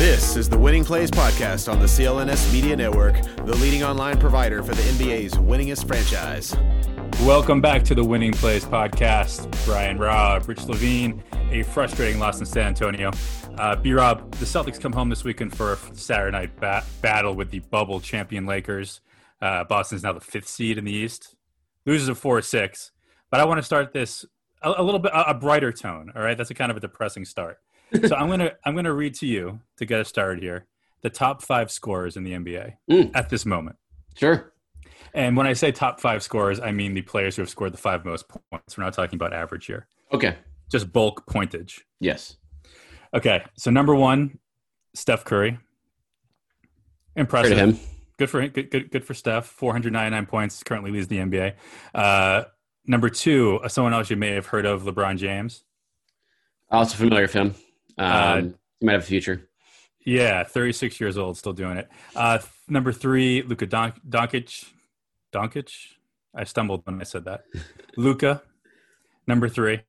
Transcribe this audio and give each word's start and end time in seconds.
This 0.00 0.34
is 0.34 0.48
the 0.48 0.56
Winning 0.56 0.82
Plays 0.82 1.10
Podcast 1.10 1.70
on 1.70 1.78
the 1.78 1.84
CLNS 1.84 2.54
Media 2.54 2.74
Network, 2.74 3.22
the 3.44 3.54
leading 3.56 3.84
online 3.84 4.18
provider 4.18 4.62
for 4.62 4.74
the 4.74 4.80
NBA's 4.80 5.34
winningest 5.34 5.86
franchise. 5.86 6.56
Welcome 7.26 7.60
back 7.60 7.82
to 7.82 7.94
the 7.94 8.02
Winning 8.02 8.32
Plays 8.32 8.64
Podcast. 8.64 9.46
Brian 9.66 9.98
Robb, 9.98 10.48
Rich 10.48 10.64
Levine, 10.64 11.22
a 11.50 11.64
frustrating 11.64 12.18
loss 12.18 12.40
in 12.40 12.46
San 12.46 12.68
Antonio. 12.68 13.10
Uh, 13.58 13.76
B 13.76 13.92
Rob, 13.92 14.30
the 14.36 14.46
Celtics 14.46 14.80
come 14.80 14.94
home 14.94 15.10
this 15.10 15.22
weekend 15.22 15.54
for 15.54 15.74
a 15.74 15.76
Saturday 15.94 16.34
night 16.34 16.58
ba- 16.58 16.82
battle 17.02 17.34
with 17.34 17.50
the 17.50 17.58
bubble 17.58 18.00
champion 18.00 18.46
Lakers. 18.46 19.02
Uh, 19.42 19.64
Boston's 19.64 20.02
now 20.02 20.14
the 20.14 20.20
fifth 20.20 20.48
seed 20.48 20.78
in 20.78 20.86
the 20.86 20.92
East, 20.92 21.36
loses 21.84 22.08
a 22.08 22.14
4 22.14 22.40
6. 22.40 22.90
But 23.30 23.40
I 23.40 23.44
want 23.44 23.58
to 23.58 23.62
start 23.62 23.92
this 23.92 24.24
a, 24.62 24.72
a 24.78 24.82
little 24.82 24.98
bit, 24.98 25.12
a, 25.12 25.32
a 25.32 25.34
brighter 25.34 25.72
tone. 25.72 26.10
All 26.16 26.22
right. 26.22 26.38
That's 26.38 26.50
a 26.50 26.54
kind 26.54 26.70
of 26.70 26.78
a 26.78 26.80
depressing 26.80 27.26
start 27.26 27.58
so 28.06 28.14
I'm 28.16 28.28
gonna 28.28 28.52
I'm 28.64 28.74
gonna 28.74 28.92
read 28.92 29.14
to 29.16 29.26
you 29.26 29.60
to 29.78 29.84
get 29.86 30.00
us 30.00 30.08
started 30.08 30.42
here 30.42 30.66
the 31.02 31.10
top 31.10 31.42
five 31.42 31.70
scorers 31.70 32.16
in 32.16 32.24
the 32.24 32.32
NBA 32.32 32.74
Mm. 32.90 33.10
at 33.14 33.30
this 33.30 33.46
moment. 33.46 33.76
Sure. 34.16 34.52
And 35.14 35.36
when 35.36 35.46
I 35.46 35.54
say 35.54 35.72
top 35.72 35.98
five 36.00 36.22
scorers, 36.22 36.60
I 36.60 36.72
mean 36.72 36.94
the 36.94 37.02
players 37.02 37.36
who 37.36 37.42
have 37.42 37.48
scored 37.48 37.72
the 37.72 37.78
five 37.78 38.04
most 38.04 38.26
points. 38.28 38.76
We're 38.76 38.84
not 38.84 38.92
talking 38.94 39.16
about 39.16 39.32
average 39.32 39.66
here, 39.66 39.86
Okay. 40.12 40.36
just 40.70 40.92
bulk 40.92 41.26
pointage. 41.26 41.80
Yes. 42.00 42.36
Okay, 43.14 43.42
so 43.56 43.70
number 43.70 43.94
one, 43.94 44.38
Steph 44.94 45.24
Curry. 45.24 45.58
Impressive. 47.16 47.52
to 47.52 47.56
him. 47.56 47.78
Good 48.18 48.30
for 48.30 48.46
good, 48.48 48.70
good, 48.70 48.90
good 48.90 49.04
for 49.04 49.14
Steph. 49.14 49.46
499 49.46 50.26
points, 50.26 50.62
currently 50.62 50.90
leads 50.90 51.08
the 51.08 51.18
NBA. 51.18 51.54
Uh, 51.94 52.44
number 52.86 53.08
two, 53.08 53.60
someone 53.68 53.94
else 53.94 54.10
you 54.10 54.16
may 54.16 54.32
have 54.34 54.46
heard 54.46 54.66
of, 54.66 54.82
LeBron 54.82 55.16
James. 55.16 55.64
Also 56.70 56.96
familiar 56.98 57.22
with 57.22 57.32
him. 57.32 57.54
Um, 58.00 58.06
Uh, 58.08 58.40
he 58.80 58.86
might 58.86 58.92
have 58.92 59.02
a 59.02 59.06
future. 59.06 59.48
Yeah, 60.06 60.42
36 60.44 60.98
years 61.00 61.18
old, 61.18 61.36
still 61.36 61.52
doing 61.52 61.76
it. 61.76 61.88
Uh, 62.16 62.38
th- 62.38 62.50
number 62.68 62.92
three, 62.92 63.42
Luka 63.42 63.66
Don- 63.66 63.92
Doncic. 64.08 64.64
Doncic? 65.32 65.72
I 66.34 66.44
stumbled 66.44 66.82
when 66.86 67.00
I 67.00 67.04
said 67.04 67.24
that. 67.26 67.44
Luka, 67.96 68.42
number 69.26 69.48
three. 69.48 69.80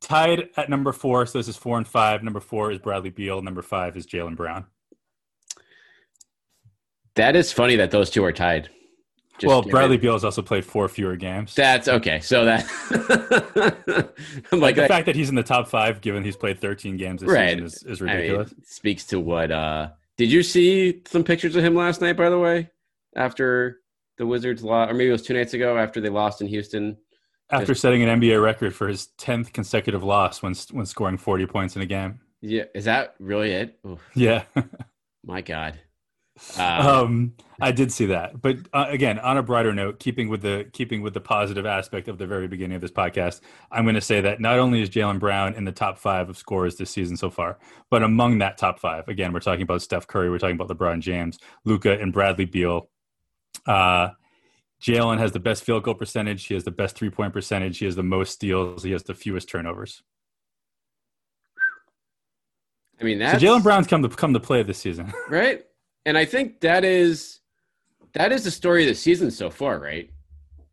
Tied 0.00 0.48
at 0.56 0.70
number 0.70 0.92
four, 0.92 1.26
so 1.26 1.38
this 1.38 1.48
is 1.48 1.56
four 1.56 1.76
and 1.76 1.86
five. 1.86 2.22
Number 2.22 2.40
four 2.40 2.70
is 2.70 2.78
Bradley 2.78 3.10
Beal. 3.10 3.42
Number 3.42 3.62
five 3.62 3.96
is 3.96 4.06
Jaylen 4.06 4.36
Brown. 4.36 4.64
That 7.16 7.34
is 7.36 7.52
funny 7.52 7.76
that 7.76 7.90
those 7.90 8.10
two 8.10 8.24
are 8.24 8.32
tied. 8.32 8.68
Just 9.38 9.48
well, 9.48 9.62
Bradley 9.62 9.98
Beal 9.98 10.14
has 10.14 10.24
also 10.24 10.40
played 10.42 10.64
four 10.64 10.88
fewer 10.88 11.14
games. 11.16 11.54
That's 11.54 11.88
okay. 11.88 12.20
So 12.20 12.44
that 12.46 12.64
I'm 14.52 14.60
like 14.60 14.62
like 14.62 14.74
the 14.76 14.80
that, 14.82 14.88
fact 14.88 15.06
that 15.06 15.16
he's 15.16 15.28
in 15.28 15.34
the 15.34 15.42
top 15.42 15.68
five, 15.68 16.00
given 16.00 16.24
he's 16.24 16.36
played 16.36 16.58
13 16.60 16.96
games 16.96 17.20
this 17.20 17.30
right 17.30 17.50
season, 17.50 17.64
is, 17.66 17.82
is 17.82 18.02
I 18.02 18.04
mean, 18.06 18.14
ridiculous. 18.16 18.54
speaks 18.64 19.04
to 19.06 19.20
what. 19.20 19.50
uh 19.50 19.90
Did 20.16 20.32
you 20.32 20.42
see 20.42 21.02
some 21.06 21.22
pictures 21.24 21.54
of 21.56 21.64
him 21.64 21.74
last 21.74 22.00
night? 22.00 22.16
By 22.16 22.30
the 22.30 22.38
way, 22.38 22.70
after 23.14 23.80
the 24.18 24.26
Wizards 24.26 24.62
lost, 24.64 24.90
or 24.90 24.94
maybe 24.94 25.10
it 25.10 25.12
was 25.12 25.22
two 25.22 25.34
nights 25.34 25.52
ago 25.54 25.76
after 25.76 26.00
they 26.00 26.08
lost 26.08 26.40
in 26.40 26.46
Houston. 26.46 26.96
After 27.50 27.74
setting 27.74 28.02
an 28.02 28.20
NBA 28.20 28.42
record 28.42 28.74
for 28.74 28.88
his 28.88 29.08
10th 29.18 29.52
consecutive 29.52 30.02
loss 30.02 30.42
when 30.42 30.54
when 30.72 30.86
scoring 30.86 31.16
40 31.18 31.46
points 31.46 31.76
in 31.76 31.82
a 31.82 31.86
game. 31.86 32.20
Yeah, 32.40 32.64
is 32.74 32.86
that 32.86 33.14
really 33.18 33.52
it? 33.52 33.78
Oof, 33.86 34.00
Yeah. 34.14 34.44
my 35.24 35.42
God. 35.42 35.78
Uh, 36.58 37.02
um, 37.04 37.32
I 37.60 37.72
did 37.72 37.90
see 37.90 38.06
that, 38.06 38.40
but 38.42 38.56
uh, 38.74 38.86
again, 38.88 39.18
on 39.18 39.38
a 39.38 39.42
brighter 39.42 39.72
note, 39.72 39.98
keeping 39.98 40.28
with 40.28 40.42
the 40.42 40.68
keeping 40.72 41.00
with 41.00 41.14
the 41.14 41.20
positive 41.20 41.64
aspect 41.64 42.08
of 42.08 42.18
the 42.18 42.26
very 42.26 42.46
beginning 42.46 42.74
of 42.74 42.82
this 42.82 42.90
podcast, 42.90 43.40
I'm 43.70 43.84
going 43.84 43.94
to 43.94 44.02
say 44.02 44.20
that 44.20 44.40
not 44.40 44.58
only 44.58 44.82
is 44.82 44.90
Jaylen 44.90 45.18
Brown 45.18 45.54
in 45.54 45.64
the 45.64 45.72
top 45.72 45.98
five 45.98 46.28
of 46.28 46.36
scorers 46.36 46.76
this 46.76 46.90
season 46.90 47.16
so 47.16 47.30
far, 47.30 47.58
but 47.90 48.02
among 48.02 48.38
that 48.38 48.58
top 48.58 48.78
five, 48.78 49.08
again, 49.08 49.32
we're 49.32 49.40
talking 49.40 49.62
about 49.62 49.80
Steph 49.80 50.06
Curry, 50.06 50.28
we're 50.28 50.38
talking 50.38 50.56
about 50.60 50.68
LeBron 50.68 51.00
James, 51.00 51.38
Luka, 51.64 51.98
and 51.98 52.12
Bradley 52.12 52.44
Beal. 52.44 52.90
Uh, 53.66 54.10
Jaylen 54.82 55.18
has 55.18 55.32
the 55.32 55.40
best 55.40 55.64
field 55.64 55.82
goal 55.84 55.94
percentage. 55.94 56.44
He 56.44 56.54
has 56.54 56.64
the 56.64 56.70
best 56.70 56.96
three 56.96 57.10
point 57.10 57.32
percentage. 57.32 57.78
He 57.78 57.86
has 57.86 57.96
the 57.96 58.02
most 58.02 58.32
steals. 58.32 58.82
He 58.82 58.92
has 58.92 59.02
the 59.04 59.14
fewest 59.14 59.48
turnovers. 59.48 60.02
I 63.00 63.04
mean, 63.04 63.20
So 63.20 63.36
Jaylen 63.36 63.62
Brown's 63.62 63.86
come 63.86 64.02
to 64.02 64.08
come 64.08 64.32
to 64.32 64.40
play 64.40 64.62
this 64.62 64.78
season. 64.78 65.12
right? 65.28 65.64
And 66.06 66.16
I 66.16 66.24
think 66.24 66.60
that 66.60 66.84
is 66.84 67.40
that 68.14 68.32
is 68.32 68.44
the 68.44 68.50
story 68.50 68.84
of 68.84 68.88
the 68.88 68.94
season 68.94 69.30
so 69.30 69.50
far, 69.50 69.78
right? 69.78 70.08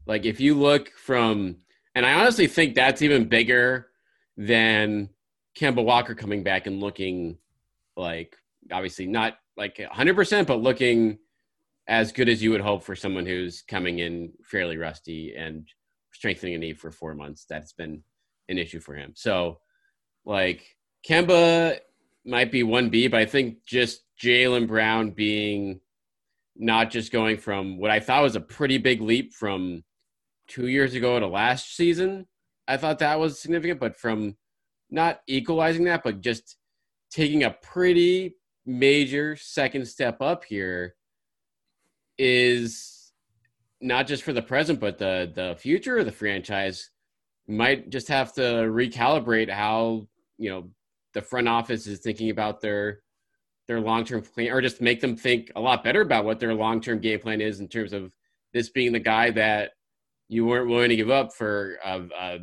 Like 0.05 0.25
if 0.25 0.39
you 0.39 0.53
look 0.53 0.91
from 0.91 1.57
and 1.95 2.05
I 2.05 2.13
honestly 2.13 2.47
think 2.47 2.75
that's 2.75 3.01
even 3.01 3.27
bigger 3.27 3.87
than 4.37 5.09
Kemba 5.59 5.83
Walker 5.83 6.15
coming 6.15 6.43
back 6.43 6.67
and 6.67 6.79
looking 6.79 7.37
like 7.97 8.35
obviously 8.71 9.07
not 9.07 9.37
like 9.57 9.77
100% 9.77 10.47
but 10.47 10.61
looking 10.61 11.17
as 11.87 12.11
good 12.11 12.29
as 12.29 12.41
you 12.41 12.51
would 12.51 12.61
hope 12.61 12.83
for 12.83 12.95
someone 12.95 13.25
who's 13.25 13.63
coming 13.63 13.99
in 13.99 14.31
fairly 14.45 14.77
rusty 14.77 15.33
and 15.35 15.67
strengthening 16.13 16.53
a 16.53 16.57
knee 16.59 16.73
for 16.73 16.91
4 16.91 17.15
months. 17.15 17.45
That's 17.49 17.73
been 17.73 18.03
an 18.49 18.59
issue 18.59 18.79
for 18.79 18.93
him. 18.93 19.13
So 19.15 19.59
like 20.25 20.63
Kemba 21.07 21.79
might 22.23 22.51
be 22.51 22.63
1B, 22.63 23.09
but 23.09 23.19
I 23.19 23.25
think 23.25 23.65
just 23.65 24.02
Jaylen 24.21 24.67
Brown 24.67 25.11
being 25.11 25.79
not 26.55 26.91
just 26.91 27.11
going 27.11 27.37
from 27.37 27.77
what 27.77 27.91
I 27.91 27.99
thought 27.99 28.23
was 28.23 28.35
a 28.35 28.41
pretty 28.41 28.77
big 28.77 29.01
leap 29.01 29.33
from 29.33 29.83
two 30.47 30.67
years 30.67 30.93
ago 30.93 31.19
to 31.19 31.27
last 31.27 31.75
season. 31.75 32.27
I 32.67 32.77
thought 32.77 32.99
that 32.99 33.19
was 33.19 33.41
significant, 33.41 33.79
but 33.79 33.97
from 33.97 34.37
not 34.89 35.21
equalizing 35.27 35.85
that, 35.85 36.03
but 36.03 36.21
just 36.21 36.57
taking 37.11 37.43
a 37.43 37.51
pretty 37.51 38.35
major 38.65 39.35
second 39.35 39.87
step 39.87 40.21
up 40.21 40.45
here 40.45 40.95
is 42.17 43.11
not 43.81 44.07
just 44.07 44.23
for 44.23 44.33
the 44.33 44.41
present, 44.41 44.79
but 44.79 44.97
the 44.97 45.31
the 45.33 45.55
future 45.59 45.97
of 45.97 46.05
the 46.05 46.11
franchise 46.11 46.89
might 47.47 47.89
just 47.89 48.07
have 48.07 48.33
to 48.33 48.41
recalibrate 48.41 49.49
how 49.49 50.07
you 50.37 50.49
know 50.49 50.69
the 51.13 51.21
front 51.21 51.47
office 51.47 51.85
is 51.87 51.99
thinking 51.99 52.29
about 52.29 52.61
their 52.61 53.02
their 53.67 53.79
long 53.79 54.03
term 54.05 54.21
plan, 54.21 54.51
or 54.51 54.61
just 54.61 54.81
make 54.81 55.01
them 55.01 55.15
think 55.15 55.51
a 55.55 55.61
lot 55.61 55.83
better 55.83 56.01
about 56.01 56.25
what 56.25 56.39
their 56.39 56.53
long 56.53 56.81
term 56.81 56.99
game 56.99 57.19
plan 57.19 57.41
is 57.41 57.59
in 57.59 57.67
terms 57.67 57.93
of 57.93 58.13
this 58.53 58.69
being 58.69 58.91
the 58.91 58.99
guy 58.99 59.31
that 59.31 59.71
you 60.29 60.45
weren't 60.45 60.69
willing 60.69 60.89
to 60.89 60.95
give 60.95 61.09
up 61.09 61.33
for 61.33 61.77
a, 61.83 62.01
a, 62.19 62.39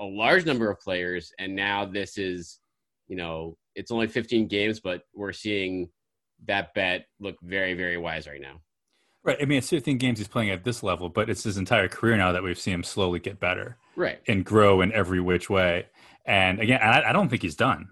a 0.00 0.04
large 0.04 0.44
number 0.46 0.70
of 0.70 0.78
players, 0.80 1.32
and 1.38 1.54
now 1.54 1.84
this 1.84 2.18
is, 2.18 2.58
you 3.08 3.16
know, 3.16 3.56
it's 3.74 3.90
only 3.90 4.06
15 4.06 4.48
games, 4.48 4.80
but 4.80 5.02
we're 5.14 5.32
seeing 5.32 5.88
that 6.46 6.72
bet 6.74 7.06
look 7.18 7.36
very 7.42 7.74
very 7.74 7.96
wise 7.96 8.26
right 8.28 8.40
now. 8.40 8.60
Right. 9.24 9.38
I 9.42 9.44
mean, 9.44 9.58
it's 9.58 9.68
15 9.68 9.98
games 9.98 10.18
he's 10.18 10.28
playing 10.28 10.50
at 10.50 10.64
this 10.64 10.82
level, 10.82 11.08
but 11.08 11.28
it's 11.28 11.42
his 11.42 11.56
entire 11.58 11.88
career 11.88 12.16
now 12.16 12.32
that 12.32 12.42
we've 12.42 12.58
seen 12.58 12.74
him 12.74 12.84
slowly 12.84 13.18
get 13.18 13.40
better 13.40 13.76
Right. 13.96 14.20
and 14.28 14.44
grow 14.44 14.80
in 14.80 14.92
every 14.92 15.20
which 15.20 15.50
way. 15.50 15.86
And 16.24 16.60
again, 16.60 16.80
I, 16.80 17.10
I 17.10 17.12
don't 17.12 17.28
think 17.28 17.42
he's 17.42 17.56
done. 17.56 17.88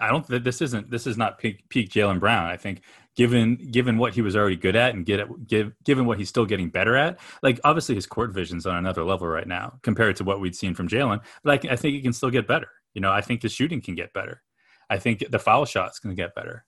I 0.00 0.08
don't. 0.08 0.26
This 0.44 0.60
isn't. 0.62 0.90
This 0.90 1.06
is 1.06 1.16
not 1.16 1.38
peak, 1.38 1.68
peak 1.68 1.90
Jaylen 1.90 2.20
Brown. 2.20 2.46
I 2.46 2.56
think, 2.56 2.82
given 3.16 3.56
given 3.70 3.98
what 3.98 4.14
he 4.14 4.22
was 4.22 4.36
already 4.36 4.56
good 4.56 4.76
at, 4.76 4.94
and 4.94 5.04
get 5.04 5.46
give, 5.46 5.72
given 5.84 6.06
what 6.06 6.18
he's 6.18 6.28
still 6.28 6.46
getting 6.46 6.68
better 6.68 6.96
at, 6.96 7.18
like 7.42 7.60
obviously 7.64 7.94
his 7.94 8.06
court 8.06 8.32
vision's 8.32 8.66
on 8.66 8.76
another 8.76 9.04
level 9.04 9.26
right 9.26 9.46
now 9.48 9.78
compared 9.82 10.16
to 10.16 10.24
what 10.24 10.40
we'd 10.40 10.56
seen 10.56 10.74
from 10.74 10.88
Jaylen. 10.88 11.20
But 11.42 11.64
I, 11.64 11.72
I 11.72 11.76
think 11.76 11.94
he 11.94 12.00
can 12.00 12.12
still 12.12 12.30
get 12.30 12.46
better. 12.46 12.68
You 12.94 13.00
know, 13.00 13.12
I 13.12 13.20
think 13.20 13.42
his 13.42 13.52
shooting 13.52 13.80
can 13.80 13.94
get 13.94 14.12
better. 14.12 14.42
I 14.90 14.98
think 14.98 15.24
the 15.30 15.38
foul 15.38 15.66
shot's 15.66 16.00
to 16.00 16.14
get 16.14 16.34
better. 16.34 16.64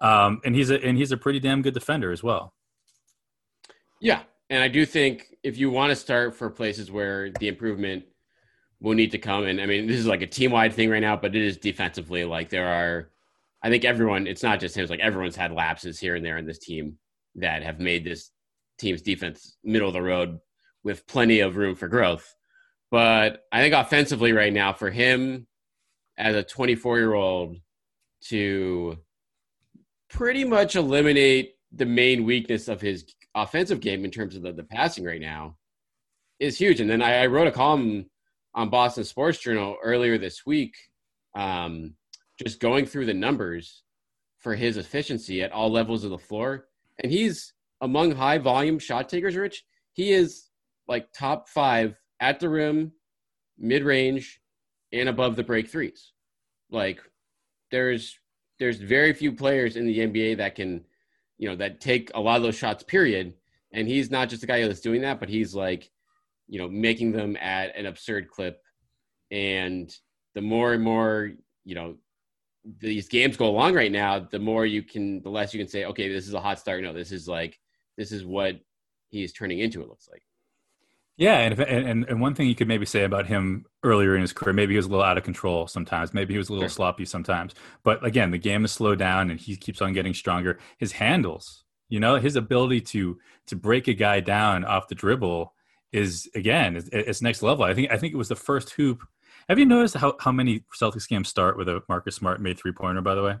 Um, 0.00 0.40
and 0.44 0.54
he's 0.54 0.70
a 0.70 0.82
and 0.84 0.96
he's 0.96 1.12
a 1.12 1.16
pretty 1.16 1.40
damn 1.40 1.62
good 1.62 1.74
defender 1.74 2.12
as 2.12 2.22
well. 2.22 2.54
Yeah, 4.00 4.22
and 4.48 4.62
I 4.62 4.68
do 4.68 4.86
think 4.86 5.34
if 5.42 5.58
you 5.58 5.70
want 5.70 5.90
to 5.90 5.96
start 5.96 6.34
for 6.34 6.50
places 6.50 6.90
where 6.90 7.30
the 7.30 7.48
improvement 7.48 8.04
will 8.80 8.94
need 8.94 9.10
to 9.12 9.18
come, 9.18 9.44
and 9.44 9.60
I 9.60 9.66
mean 9.66 9.86
this 9.86 9.98
is 9.98 10.06
like 10.06 10.22
a 10.22 10.26
team 10.26 10.50
wide 10.50 10.74
thing 10.74 10.90
right 10.90 11.00
now, 11.00 11.16
but 11.16 11.34
it 11.34 11.42
is 11.42 11.56
defensively. 11.56 12.24
Like 12.24 12.48
there 12.48 12.68
are, 12.68 13.10
I 13.62 13.70
think 13.70 13.84
everyone. 13.84 14.26
It's 14.26 14.42
not 14.42 14.60
just 14.60 14.76
him. 14.76 14.82
It's 14.82 14.90
like 14.90 15.00
everyone's 15.00 15.36
had 15.36 15.52
lapses 15.52 15.98
here 15.98 16.16
and 16.16 16.24
there 16.24 16.38
in 16.38 16.46
this 16.46 16.58
team 16.58 16.98
that 17.36 17.62
have 17.62 17.80
made 17.80 18.04
this 18.04 18.30
team's 18.78 19.02
defense 19.02 19.56
middle 19.64 19.88
of 19.88 19.94
the 19.94 20.02
road 20.02 20.38
with 20.84 21.06
plenty 21.06 21.40
of 21.40 21.56
room 21.56 21.74
for 21.74 21.88
growth. 21.88 22.34
But 22.90 23.44
I 23.52 23.60
think 23.60 23.74
offensively 23.74 24.32
right 24.32 24.52
now 24.52 24.72
for 24.72 24.90
him 24.90 25.46
as 26.16 26.34
a 26.34 26.42
24 26.42 26.98
year 26.98 27.14
old 27.14 27.56
to 28.24 28.98
pretty 30.10 30.44
much 30.44 30.74
eliminate 30.74 31.54
the 31.72 31.86
main 31.86 32.24
weakness 32.24 32.68
of 32.68 32.80
his 32.80 33.04
offensive 33.34 33.80
game 33.80 34.04
in 34.04 34.10
terms 34.10 34.34
of 34.34 34.42
the, 34.42 34.52
the 34.52 34.64
passing 34.64 35.04
right 35.04 35.20
now 35.20 35.56
is 36.40 36.58
huge. 36.58 36.80
And 36.80 36.88
then 36.88 37.02
I, 37.02 37.22
I, 37.22 37.26
wrote 37.26 37.46
a 37.46 37.52
column 37.52 38.06
on 38.58 38.68
Boston 38.68 39.04
Sports 39.04 39.38
Journal 39.38 39.76
earlier 39.84 40.18
this 40.18 40.44
week, 40.44 40.74
um, 41.36 41.94
just 42.42 42.58
going 42.58 42.86
through 42.86 43.06
the 43.06 43.14
numbers 43.14 43.84
for 44.40 44.56
his 44.56 44.76
efficiency 44.76 45.44
at 45.44 45.52
all 45.52 45.70
levels 45.70 46.02
of 46.02 46.10
the 46.10 46.18
floor. 46.18 46.66
And 46.98 47.12
he's 47.12 47.54
among 47.82 48.10
high 48.10 48.38
volume 48.38 48.80
shot 48.80 49.08
takers, 49.08 49.36
Rich. 49.36 49.64
He 49.92 50.10
is 50.10 50.48
like 50.88 51.06
top 51.12 51.48
five 51.48 51.94
at 52.18 52.40
the 52.40 52.48
rim, 52.48 52.90
mid 53.56 53.84
range, 53.84 54.40
and 54.92 55.08
above 55.08 55.36
the 55.36 55.44
break 55.44 55.70
threes. 55.70 56.12
Like 56.68 57.00
there's 57.70 58.18
there's 58.58 58.78
very 58.78 59.12
few 59.12 59.30
players 59.30 59.76
in 59.76 59.86
the 59.86 60.00
NBA 60.00 60.38
that 60.38 60.56
can, 60.56 60.84
you 61.38 61.48
know, 61.48 61.54
that 61.54 61.80
take 61.80 62.10
a 62.12 62.20
lot 62.20 62.38
of 62.38 62.42
those 62.42 62.58
shots. 62.58 62.82
Period. 62.82 63.34
And 63.70 63.86
he's 63.86 64.10
not 64.10 64.28
just 64.28 64.42
a 64.42 64.46
guy 64.46 64.66
that's 64.66 64.80
doing 64.80 65.02
that, 65.02 65.20
but 65.20 65.28
he's 65.28 65.54
like, 65.54 65.92
you 66.48 66.58
know, 66.58 66.68
making 66.68 67.12
them 67.12 67.36
at 67.36 67.76
an 67.76 67.86
absurd 67.86 68.28
clip. 68.28 68.62
And 69.30 69.94
the 70.34 70.40
more 70.40 70.72
and 70.72 70.82
more, 70.82 71.32
you 71.64 71.74
know, 71.74 71.96
these 72.80 73.08
games 73.08 73.36
go 73.36 73.46
along 73.46 73.74
right 73.74 73.92
now, 73.92 74.18
the 74.18 74.38
more 74.38 74.66
you 74.66 74.82
can, 74.82 75.22
the 75.22 75.30
less 75.30 75.54
you 75.54 75.60
can 75.60 75.68
say, 75.68 75.84
okay, 75.84 76.08
this 76.08 76.26
is 76.26 76.34
a 76.34 76.40
hot 76.40 76.58
start. 76.58 76.82
No, 76.82 76.92
this 76.92 77.12
is 77.12 77.28
like, 77.28 77.58
this 77.96 78.12
is 78.12 78.24
what 78.24 78.56
he's 79.08 79.32
turning 79.32 79.58
into. 79.60 79.82
It 79.82 79.88
looks 79.88 80.08
like. 80.10 80.22
Yeah, 81.18 81.38
and, 81.38 81.52
if, 81.52 81.58
and 81.58 82.04
and 82.08 82.20
one 82.20 82.36
thing 82.36 82.46
you 82.46 82.54
could 82.54 82.68
maybe 82.68 82.86
say 82.86 83.02
about 83.02 83.26
him 83.26 83.66
earlier 83.82 84.14
in 84.14 84.20
his 84.20 84.32
career, 84.32 84.52
maybe 84.52 84.74
he 84.74 84.76
was 84.76 84.86
a 84.86 84.88
little 84.88 85.04
out 85.04 85.18
of 85.18 85.24
control 85.24 85.66
sometimes. 85.66 86.14
Maybe 86.14 86.32
he 86.32 86.38
was 86.38 86.48
a 86.48 86.52
little 86.52 86.68
sure. 86.68 86.76
sloppy 86.76 87.04
sometimes. 87.04 87.56
But 87.82 88.04
again, 88.06 88.30
the 88.30 88.38
game 88.38 88.64
is 88.64 88.70
slowed 88.70 89.00
down, 89.00 89.28
and 89.28 89.40
he 89.40 89.56
keeps 89.56 89.82
on 89.82 89.92
getting 89.92 90.14
stronger. 90.14 90.60
His 90.78 90.92
handles, 90.92 91.64
you 91.88 91.98
know, 91.98 92.16
his 92.16 92.36
ability 92.36 92.82
to 92.82 93.18
to 93.48 93.56
break 93.56 93.88
a 93.88 93.94
guy 93.94 94.20
down 94.20 94.64
off 94.64 94.86
the 94.86 94.94
dribble 94.94 95.54
is 95.92 96.28
again 96.34 96.76
it's, 96.76 96.88
it's 96.92 97.22
next 97.22 97.42
level. 97.42 97.64
I 97.64 97.74
think 97.74 97.90
I 97.90 97.96
think 97.96 98.14
it 98.14 98.18
was 98.18 98.28
the 98.28 98.36
first 98.36 98.70
hoop. 98.70 99.02
Have 99.48 99.58
you 99.58 99.66
noticed 99.66 99.94
how 99.94 100.16
how 100.20 100.32
many 100.32 100.64
Celtics 100.78 101.08
games 101.08 101.28
start 101.28 101.56
with 101.56 101.68
a 101.68 101.82
Marcus 101.88 102.16
Smart 102.16 102.40
made 102.40 102.58
three 102.58 102.72
pointer? 102.72 103.00
By 103.00 103.14
the 103.14 103.22
way, 103.22 103.36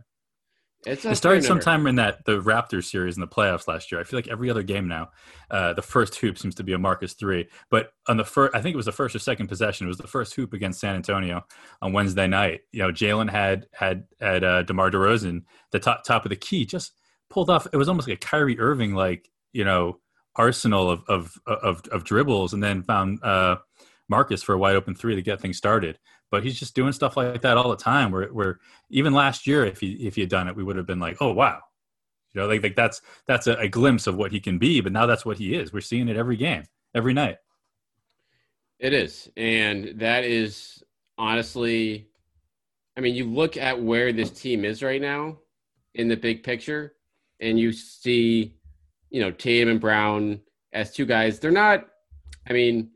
it's 0.86 1.04
it 1.04 1.16
started 1.16 1.44
sometime 1.44 1.86
in 1.86 1.96
that 1.96 2.24
the 2.24 2.40
Raptors 2.40 2.84
series 2.84 3.16
in 3.16 3.20
the 3.20 3.26
playoffs 3.26 3.66
last 3.66 3.90
year. 3.90 4.00
I 4.00 4.04
feel 4.04 4.16
like 4.16 4.28
every 4.28 4.48
other 4.48 4.62
game 4.62 4.86
now, 4.86 5.08
uh, 5.50 5.72
the 5.72 5.82
first 5.82 6.14
hoop 6.16 6.38
seems 6.38 6.54
to 6.54 6.62
be 6.62 6.72
a 6.72 6.78
Marcus 6.78 7.14
three. 7.14 7.48
But 7.68 7.90
on 8.06 8.16
the 8.16 8.24
first, 8.24 8.54
I 8.54 8.62
think 8.62 8.74
it 8.74 8.76
was 8.76 8.86
the 8.86 8.92
first 8.92 9.14
or 9.14 9.18
second 9.18 9.48
possession. 9.48 9.86
It 9.86 9.88
was 9.88 9.98
the 9.98 10.06
first 10.06 10.34
hoop 10.34 10.52
against 10.52 10.80
San 10.80 10.94
Antonio 10.94 11.44
on 11.82 11.92
Wednesday 11.92 12.28
night. 12.28 12.60
You 12.72 12.82
know, 12.82 12.92
Jaylen 12.92 13.28
had 13.28 13.66
had 13.72 14.04
had 14.20 14.44
uh, 14.44 14.62
DeMar 14.62 14.90
DeRozan 14.90 15.42
the 15.72 15.80
top 15.80 16.04
top 16.04 16.24
of 16.24 16.30
the 16.30 16.36
key, 16.36 16.64
just 16.64 16.92
pulled 17.28 17.50
off. 17.50 17.66
It 17.72 17.76
was 17.76 17.88
almost 17.88 18.08
like 18.08 18.16
a 18.16 18.26
Kyrie 18.26 18.60
Irving 18.60 18.94
like 18.94 19.28
you 19.52 19.64
know 19.64 19.98
arsenal 20.38 20.90
of 20.90 21.02
of 21.08 21.38
of, 21.46 21.82
of 21.92 22.04
dribbles, 22.04 22.54
and 22.54 22.62
then 22.62 22.82
found 22.82 23.22
uh, 23.22 23.56
Marcus 24.08 24.42
for 24.42 24.54
a 24.54 24.58
wide 24.58 24.76
open 24.76 24.94
three 24.94 25.14
to 25.14 25.22
get 25.22 25.40
things 25.40 25.58
started 25.58 25.98
but 26.30 26.44
he's 26.44 26.58
just 26.58 26.74
doing 26.74 26.92
stuff 26.92 27.16
like 27.16 27.40
that 27.42 27.56
all 27.56 27.70
the 27.70 27.76
time. 27.76 28.10
Where, 28.10 28.28
where 28.28 28.58
even 28.90 29.12
last 29.12 29.46
year, 29.46 29.64
if 29.64 29.80
he 29.80 29.92
if 30.06 30.14
he 30.14 30.22
had 30.22 30.30
done 30.30 30.48
it, 30.48 30.56
we 30.56 30.64
would 30.64 30.76
have 30.76 30.86
been 30.86 31.00
like, 31.00 31.16
oh 31.20 31.32
wow, 31.32 31.60
you 32.32 32.40
know, 32.40 32.46
like, 32.46 32.62
like 32.62 32.76
that's 32.76 33.00
that's 33.26 33.46
a, 33.46 33.54
a 33.54 33.68
glimpse 33.68 34.06
of 34.06 34.16
what 34.16 34.32
he 34.32 34.40
can 34.40 34.58
be. 34.58 34.80
But 34.80 34.92
now 34.92 35.06
that's 35.06 35.24
what 35.24 35.38
he 35.38 35.54
is. 35.54 35.72
We're 35.72 35.80
seeing 35.80 36.08
it 36.08 36.16
every 36.16 36.36
game, 36.36 36.64
every 36.94 37.14
night. 37.14 37.36
It 38.78 38.92
is, 38.92 39.30
and 39.36 39.98
that 39.98 40.24
is 40.24 40.82
honestly, 41.16 42.08
I 42.96 43.00
mean, 43.00 43.14
you 43.14 43.24
look 43.24 43.56
at 43.56 43.80
where 43.80 44.12
this 44.12 44.30
team 44.30 44.64
is 44.64 44.82
right 44.82 45.00
now 45.00 45.38
in 45.94 46.08
the 46.08 46.16
big 46.16 46.44
picture, 46.44 46.94
and 47.40 47.58
you 47.58 47.72
see, 47.72 48.54
you 49.10 49.20
know, 49.20 49.30
Tatum 49.30 49.68
and 49.68 49.80
Brown 49.80 50.40
as 50.72 50.92
two 50.92 51.06
guys. 51.06 51.38
They're 51.38 51.50
not. 51.50 51.86
I 52.48 52.52
mean, 52.52 52.90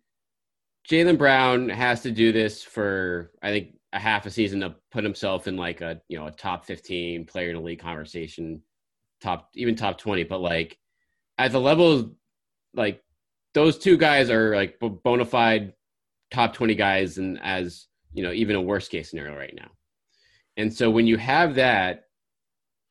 Jaylen 0.89 1.19
Brown 1.19 1.69
has 1.69 2.03
to 2.03 2.11
do 2.11 2.33
this 2.33 2.63
for 2.63 3.31
I 3.43 3.51
think 3.51 3.77
a 3.93 3.99
half 3.99 4.27
a 4.27 4.31
season 4.31 4.61
to 4.61 4.75
put 4.91 5.05
himself 5.05 5.47
in 5.47 5.57
like 5.57 5.81
a 5.81 6.01
you 6.09 6.19
know 6.19 6.27
a 6.27 6.33
top 6.33 6.65
15 6.65 7.27
player 7.27 7.51
in 7.51 7.57
the 7.57 7.63
league 7.63 7.81
conversation, 7.81 8.63
top 9.21 9.51
even 9.55 9.77
top 9.77 9.99
20. 9.99 10.25
But 10.25 10.41
like 10.41 10.79
at 11.39 11.53
the 11.53 11.61
level, 11.61 12.13
like 12.75 13.03
those 13.55 13.79
two 13.79 13.97
guys 13.97 14.31
are 14.31 14.55
like 14.55 14.81
bona 14.81 15.25
fide 15.25 15.75
top 16.31 16.55
20 16.55 16.75
guys, 16.75 17.19
and 17.19 17.39
as 17.43 17.87
you 18.13 18.23
know 18.23 18.33
even 18.33 18.57
a 18.57 18.61
worst 18.61 18.91
case 18.91 19.11
scenario 19.11 19.37
right 19.37 19.55
now. 19.55 19.71
And 20.57 20.73
so 20.73 20.91
when 20.91 21.07
you 21.07 21.17
have 21.17 21.55
that, 21.55 22.05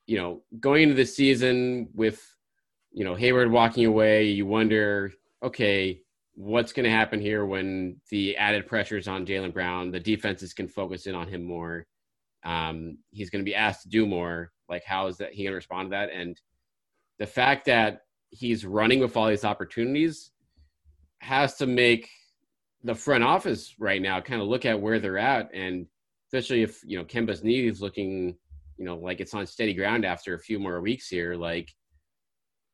you 0.07 0.17
know, 0.17 0.41
going 0.59 0.83
into 0.83 0.95
the 0.95 1.05
season 1.05 1.89
with 1.93 2.30
you 2.91 3.03
know 3.03 3.15
Hayward 3.15 3.51
walking 3.51 3.85
away, 3.85 4.25
you 4.25 4.45
wonder, 4.45 5.11
okay 5.43 6.01
what's 6.35 6.73
going 6.73 6.85
to 6.85 6.89
happen 6.89 7.19
here 7.19 7.45
when 7.45 7.97
the 8.09 8.35
added 8.37 8.65
pressures 8.65 9.07
on 9.07 9.25
Jaylen 9.25 9.53
Brown, 9.53 9.91
the 9.91 9.99
defenses 9.99 10.53
can 10.53 10.67
focus 10.67 11.05
in 11.05 11.15
on 11.15 11.27
him 11.27 11.43
more. 11.43 11.85
Um, 12.43 12.97
he's 13.11 13.29
going 13.29 13.43
to 13.43 13.49
be 13.49 13.55
asked 13.55 13.83
to 13.83 13.89
do 13.89 14.05
more. 14.05 14.51
Like, 14.69 14.83
how 14.83 15.07
is 15.07 15.17
that 15.17 15.33
he 15.33 15.43
going 15.43 15.51
to 15.51 15.55
respond 15.55 15.87
to 15.87 15.91
that? 15.91 16.09
And 16.11 16.39
the 17.19 17.27
fact 17.27 17.65
that 17.65 18.01
he's 18.29 18.65
running 18.65 18.99
with 18.99 19.15
all 19.17 19.27
these 19.27 19.45
opportunities 19.45 20.31
has 21.19 21.55
to 21.57 21.67
make 21.67 22.09
the 22.83 22.95
front 22.95 23.23
office 23.23 23.75
right 23.77 24.01
now 24.01 24.19
kind 24.21 24.41
of 24.41 24.47
look 24.47 24.65
at 24.65 24.79
where 24.79 24.99
they're 24.99 25.19
at, 25.19 25.53
and 25.53 25.85
especially 26.27 26.63
if 26.63 26.81
you 26.83 26.97
know 26.97 27.05
Kemba's 27.05 27.43
knee 27.43 27.67
is 27.67 27.81
looking, 27.81 28.35
you 28.77 28.85
know, 28.85 28.95
like 28.95 29.19
it's 29.19 29.35
on 29.35 29.45
steady 29.45 29.73
ground 29.73 30.05
after 30.05 30.33
a 30.33 30.39
few 30.39 30.57
more 30.57 30.81
weeks 30.81 31.07
here. 31.07 31.35
Like, 31.35 31.71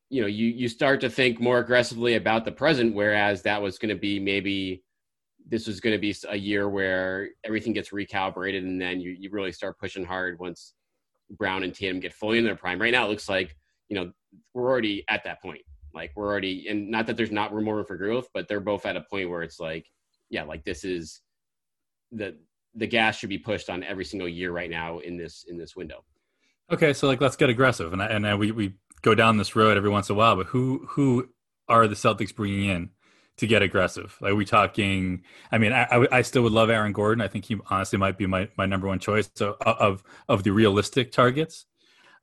you 0.09 0.21
know 0.21 0.27
you 0.27 0.47
you 0.47 0.67
start 0.67 1.01
to 1.01 1.09
think 1.09 1.39
more 1.39 1.59
aggressively 1.59 2.15
about 2.15 2.45
the 2.45 2.51
present 2.51 2.93
whereas 2.93 3.41
that 3.41 3.61
was 3.61 3.77
going 3.77 3.93
to 3.93 3.99
be 3.99 4.19
maybe 4.19 4.83
this 5.49 5.67
was 5.67 5.79
going 5.79 5.95
to 5.95 5.99
be 5.99 6.15
a 6.29 6.35
year 6.35 6.69
where 6.69 7.29
everything 7.43 7.73
gets 7.73 7.89
recalibrated 7.89 8.59
and 8.59 8.81
then 8.81 8.99
you, 8.99 9.11
you 9.11 9.29
really 9.31 9.51
start 9.51 9.79
pushing 9.79 10.03
hard 10.03 10.37
once 10.39 10.73
brown 11.31 11.63
and 11.63 11.73
tatum 11.73 11.99
get 11.99 12.13
fully 12.13 12.37
in 12.37 12.43
their 12.43 12.55
prime. 12.55 12.79
Right 12.79 12.91
now 12.91 13.05
it 13.05 13.09
looks 13.09 13.29
like 13.29 13.55
you 13.89 13.95
know 13.95 14.11
we're 14.53 14.69
already 14.69 15.03
at 15.09 15.23
that 15.23 15.41
point. 15.41 15.61
Like 15.93 16.11
we're 16.15 16.27
already 16.27 16.67
and 16.67 16.89
not 16.89 17.07
that 17.07 17.17
there's 17.17 17.31
not 17.31 17.53
room 17.53 17.83
for 17.85 17.97
growth 17.97 18.27
but 18.33 18.47
they're 18.47 18.59
both 18.59 18.85
at 18.85 18.95
a 18.95 19.01
point 19.01 19.29
where 19.29 19.41
it's 19.41 19.59
like 19.59 19.85
yeah 20.29 20.43
like 20.43 20.63
this 20.63 20.83
is 20.83 21.21
the 22.11 22.37
the 22.75 22.87
gas 22.87 23.17
should 23.17 23.29
be 23.29 23.37
pushed 23.37 23.69
on 23.69 23.83
every 23.83 24.05
single 24.05 24.29
year 24.29 24.51
right 24.51 24.69
now 24.69 24.99
in 24.99 25.17
this 25.17 25.45
in 25.47 25.57
this 25.57 25.75
window. 25.75 26.03
Okay 26.71 26.93
so 26.93 27.07
like 27.07 27.21
let's 27.21 27.35
get 27.35 27.49
aggressive 27.49 27.93
and 27.93 28.01
I, 28.01 28.07
and 28.07 28.27
I, 28.27 28.35
we 28.35 28.51
we 28.51 28.73
go 29.01 29.15
down 29.15 29.37
this 29.37 29.55
road 29.55 29.77
every 29.77 29.89
once 29.89 30.09
in 30.09 30.15
a 30.15 30.17
while, 30.17 30.35
but 30.35 30.47
who 30.47 30.85
who 30.89 31.29
are 31.67 31.87
the 31.87 31.95
Celtics 31.95 32.35
bringing 32.35 32.69
in 32.69 32.89
to 33.37 33.47
get 33.47 33.61
aggressive? 33.61 34.17
Like, 34.21 34.31
are 34.31 34.35
we 34.35 34.45
talking? 34.45 35.23
I 35.51 35.57
mean, 35.57 35.73
I, 35.73 36.07
I 36.11 36.21
still 36.21 36.43
would 36.43 36.51
love 36.51 36.69
Aaron 36.69 36.93
Gordon. 36.93 37.21
I 37.21 37.27
think 37.27 37.45
he 37.45 37.57
honestly 37.69 37.99
might 37.99 38.17
be 38.17 38.25
my, 38.25 38.49
my 38.57 38.65
number 38.65 38.87
one 38.87 38.99
choice 38.99 39.29
so, 39.35 39.57
of 39.61 40.03
of 40.27 40.43
the 40.43 40.51
realistic 40.51 41.11
targets. 41.11 41.65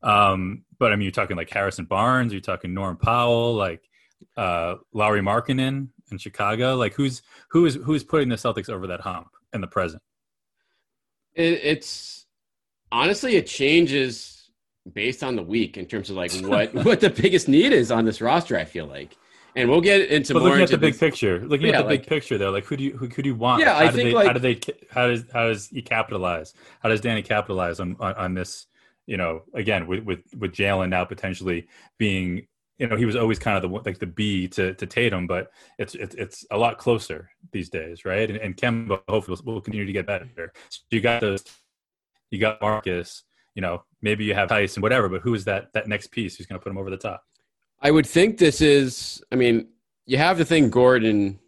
Um, 0.02 0.64
but 0.78 0.92
I 0.92 0.96
mean, 0.96 1.04
you're 1.04 1.12
talking 1.12 1.36
like 1.36 1.50
Harrison 1.50 1.86
Barnes. 1.86 2.32
You're 2.32 2.40
talking 2.40 2.74
Norm 2.74 2.96
Powell, 2.96 3.54
like 3.54 3.88
uh, 4.36 4.76
Lauri 4.92 5.20
Markkanen 5.20 5.88
in 6.10 6.18
Chicago. 6.18 6.76
Like, 6.76 6.94
who's 6.94 7.22
who 7.48 7.66
is 7.66 7.76
who's 7.76 8.04
putting 8.04 8.28
the 8.28 8.36
Celtics 8.36 8.68
over 8.68 8.88
that 8.88 9.00
hump 9.00 9.28
in 9.52 9.60
the 9.60 9.66
present? 9.66 10.02
It, 11.34 11.60
it's 11.62 12.26
honestly, 12.92 13.36
it 13.36 13.46
changes 13.46 14.33
based 14.92 15.22
on 15.22 15.36
the 15.36 15.42
week 15.42 15.76
in 15.76 15.86
terms 15.86 16.10
of 16.10 16.16
like 16.16 16.32
what 16.42 16.74
what 16.74 17.00
the 17.00 17.10
biggest 17.10 17.48
need 17.48 17.72
is 17.72 17.90
on 17.90 18.04
this 18.04 18.20
roster. 18.20 18.56
I 18.58 18.64
feel 18.64 18.86
like, 18.86 19.16
and 19.56 19.68
we'll 19.70 19.80
get 19.80 20.10
into 20.10 20.34
but 20.34 20.40
more 20.40 20.50
looking 20.50 20.64
at 20.64 20.70
the 20.70 20.78
big 20.78 20.98
picture. 20.98 21.40
Looking 21.40 21.68
yeah, 21.68 21.78
at 21.78 21.82
the 21.82 21.88
like, 21.88 22.00
big 22.02 22.08
picture, 22.08 22.38
though, 22.38 22.50
like 22.50 22.64
who 22.64 22.76
do 22.76 22.84
you 22.84 22.96
who, 22.96 23.06
who 23.06 23.22
do 23.22 23.28
you 23.28 23.34
want? 23.34 23.60
Yeah, 23.60 23.74
how 23.74 23.84
I 23.84 23.90
think 23.90 24.08
they, 24.08 24.14
like, 24.14 24.26
how 24.26 24.32
do 24.32 24.40
they 24.40 24.60
how 24.90 25.06
does 25.08 25.24
how 25.32 25.48
does 25.48 25.68
he 25.68 25.82
capitalize? 25.82 26.54
How 26.80 26.88
does 26.88 27.00
Danny 27.00 27.22
capitalize 27.22 27.80
on 27.80 27.96
on, 28.00 28.14
on 28.14 28.34
this? 28.34 28.66
You 29.06 29.18
know, 29.18 29.42
again 29.52 29.86
with 29.86 30.04
with 30.04 30.20
with 30.38 30.52
Jaylen 30.52 30.90
now 30.90 31.04
potentially 31.04 31.68
being. 31.98 32.46
You 32.76 32.88
know, 32.88 32.96
he 32.96 33.04
was 33.04 33.14
always 33.14 33.38
kind 33.38 33.56
of 33.56 33.62
the 33.62 33.68
like 33.68 34.00
the 34.00 34.06
B 34.06 34.48
to, 34.48 34.74
to 34.74 34.84
Tatum, 34.84 35.28
but 35.28 35.52
it's 35.78 35.94
it's 35.94 36.16
it's 36.16 36.44
a 36.50 36.58
lot 36.58 36.76
closer 36.76 37.30
these 37.52 37.68
days, 37.70 38.04
right? 38.04 38.28
And, 38.28 38.40
and 38.40 38.56
Kemba 38.56 39.00
hopefully 39.08 39.38
will, 39.44 39.54
will 39.54 39.60
continue 39.60 39.86
to 39.86 39.92
get 39.92 40.08
better. 40.08 40.52
So 40.70 40.80
you 40.90 41.00
got 41.00 41.20
those, 41.20 41.44
you 42.32 42.40
got 42.40 42.60
Marcus, 42.60 43.22
you 43.54 43.62
know, 43.62 43.82
maybe 44.02 44.24
you 44.24 44.34
have 44.34 44.48
Theis 44.48 44.76
and 44.76 44.82
whatever, 44.82 45.08
but 45.08 45.22
who 45.22 45.34
is 45.34 45.44
that 45.44 45.72
that 45.72 45.88
next 45.88 46.08
piece 46.08 46.36
who's 46.36 46.46
going 46.46 46.58
to 46.58 46.62
put 46.62 46.70
him 46.70 46.78
over 46.78 46.90
the 46.90 46.96
top? 46.96 47.24
I 47.80 47.90
would 47.90 48.06
think 48.06 48.38
this 48.38 48.60
is. 48.60 49.22
I 49.32 49.36
mean, 49.36 49.68
you 50.06 50.18
have 50.18 50.38
to 50.38 50.44
think 50.44 50.72
Gordon, 50.72 51.38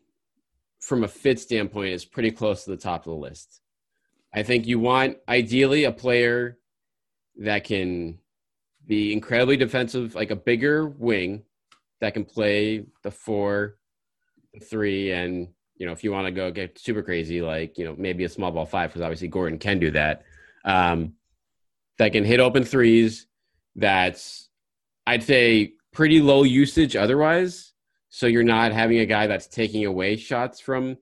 from 0.81 1.05
a 1.05 1.09
fit 1.09 1.41
standpoint, 1.41 1.93
is 1.93 2.05
pretty 2.05 2.31
close 2.31 2.65
to 2.65 2.71
the 2.71 2.77
top 2.77 3.07
of 3.07 3.11
the 3.11 3.19
list. 3.19 3.61
I 4.35 4.43
think 4.43 4.67
you 4.67 4.79
want 4.79 5.17
ideally 5.29 5.85
a 5.85 5.93
player 5.93 6.59
that 7.39 7.65
can 7.65 8.19
be 8.87 9.13
incredibly 9.13 9.57
defensive, 9.57 10.15
like 10.15 10.31
a 10.31 10.37
bigger 10.37 10.87
wing 10.87 11.43
that 12.01 12.15
can 12.15 12.25
play 12.25 12.85
the 13.03 13.11
four, 13.11 13.77
the 14.55 14.61
three, 14.61 15.13
and 15.13 15.49
you 15.77 15.87
know, 15.87 15.93
if 15.93 16.05
you 16.05 16.13
want 16.13 16.27
to 16.27 16.31
go 16.31 16.51
get 16.51 16.79
super 16.79 17.03
crazy, 17.03 17.43
like 17.43 17.77
you 17.77 17.85
know, 17.85 17.95
maybe 17.99 18.25
a 18.25 18.29
small 18.29 18.53
ball 18.53 18.67
five, 18.67 18.91
because 18.91 19.03
obviously 19.03 19.29
Gordon 19.29 19.59
can 19.59 19.79
do 19.79 19.91
that. 19.91 20.23
Um, 20.65 21.15
that 21.99 22.13
can 22.13 22.25
hit 22.25 22.41
open 22.41 22.65
threes. 22.65 23.27
That's 23.75 24.49
I'd 25.07 25.23
say 25.23 25.73
pretty 25.93 26.21
low 26.21 26.43
usage 26.43 26.97
otherwise. 26.97 27.73
So 28.09 28.27
you're 28.27 28.43
not 28.43 28.73
having 28.73 28.99
a 28.99 29.07
guy 29.07 29.27
that's 29.27 29.47
taking 29.47 29.85
away 29.85 30.17
shots 30.17 30.61
from 30.61 30.97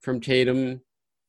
from 0.00 0.20
Tatum, 0.20 0.80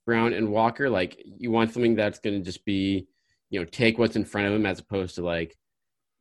Brown, 0.05 0.33
and 0.33 0.51
Walker. 0.51 0.89
Like 0.89 1.21
you 1.25 1.51
want 1.51 1.73
something 1.73 1.95
that's 1.95 2.19
going 2.19 2.39
to 2.39 2.45
just 2.45 2.63
be, 2.65 3.07
you 3.49 3.59
know, 3.59 3.65
take 3.65 3.97
what's 3.97 4.15
in 4.15 4.25
front 4.25 4.47
of 4.47 4.53
him 4.53 4.65
as 4.65 4.79
opposed 4.79 5.15
to 5.15 5.23
like, 5.23 5.57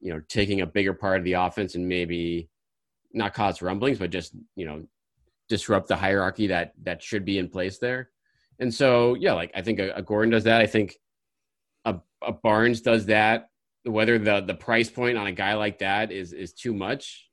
you 0.00 0.12
know, 0.12 0.20
taking 0.28 0.60
a 0.60 0.66
bigger 0.66 0.94
part 0.94 1.18
of 1.18 1.24
the 1.24 1.34
offense 1.34 1.74
and 1.74 1.88
maybe 1.88 2.48
not 3.12 3.34
cause 3.34 3.62
rumblings, 3.62 3.98
but 3.98 4.10
just 4.10 4.34
you 4.56 4.66
know, 4.66 4.84
disrupt 5.48 5.88
the 5.88 5.96
hierarchy 5.96 6.46
that 6.48 6.72
that 6.82 7.02
should 7.02 7.24
be 7.24 7.38
in 7.38 7.48
place 7.48 7.78
there. 7.78 8.10
And 8.58 8.72
so 8.72 9.14
yeah, 9.14 9.32
like 9.32 9.50
I 9.54 9.62
think 9.62 9.78
a, 9.78 9.92
a 9.92 10.02
Gordon 10.02 10.30
does 10.30 10.44
that. 10.44 10.60
I 10.60 10.66
think 10.66 10.96
a, 11.84 11.96
a 12.22 12.32
Barnes 12.32 12.80
does 12.80 13.06
that. 13.06 13.48
Whether 13.84 14.18
the 14.18 14.42
the 14.42 14.54
price 14.54 14.90
point 14.90 15.16
on 15.16 15.26
a 15.26 15.32
guy 15.32 15.54
like 15.54 15.78
that 15.78 16.12
is 16.12 16.32
is 16.32 16.52
too 16.52 16.74
much, 16.74 17.28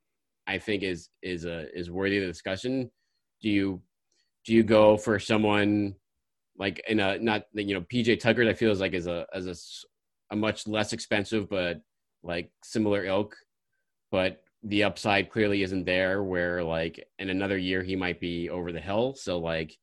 I 0.48 0.58
think 0.60 0.84
is 0.84 1.10
is 1.22 1.46
a 1.46 1.68
is 1.78 1.92
worthy 1.92 2.18
of 2.20 2.28
discussion. 2.28 2.90
Do 3.42 3.50
you 3.50 3.82
do 4.46 4.54
you 4.54 4.64
go 4.64 4.96
for 4.98 5.20
someone 5.20 5.96
like 6.58 6.82
in 6.88 7.00
a 7.02 7.20
not 7.20 7.44
you 7.54 7.74
know 7.74 7.82
PJ 7.82 8.20
Tucker? 8.22 8.48
I 8.48 8.54
feel 8.54 8.72
is 8.72 8.80
like 8.80 8.94
is 8.94 9.08
a 9.08 9.28
as 9.34 9.48
a, 9.48 10.34
a 10.34 10.38
much 10.38 10.68
less 10.68 10.94
expensive 10.94 11.50
but 11.50 11.82
like 12.24 12.50
similar 12.64 13.06
ilk, 13.06 13.36
but 14.10 14.44
the 14.64 14.84
upside 14.84 15.30
clearly 15.30 15.64
isn't 15.64 15.84
there. 15.84 16.24
Where 16.24 16.64
like 16.64 17.06
in 17.20 17.30
another 17.30 17.58
year 17.58 17.84
he 17.84 17.98
might 17.98 18.22
be 18.22 18.50
over 18.50 18.72
the 18.72 18.80
hill. 18.80 19.16
So 19.16 19.40
like, 19.40 19.78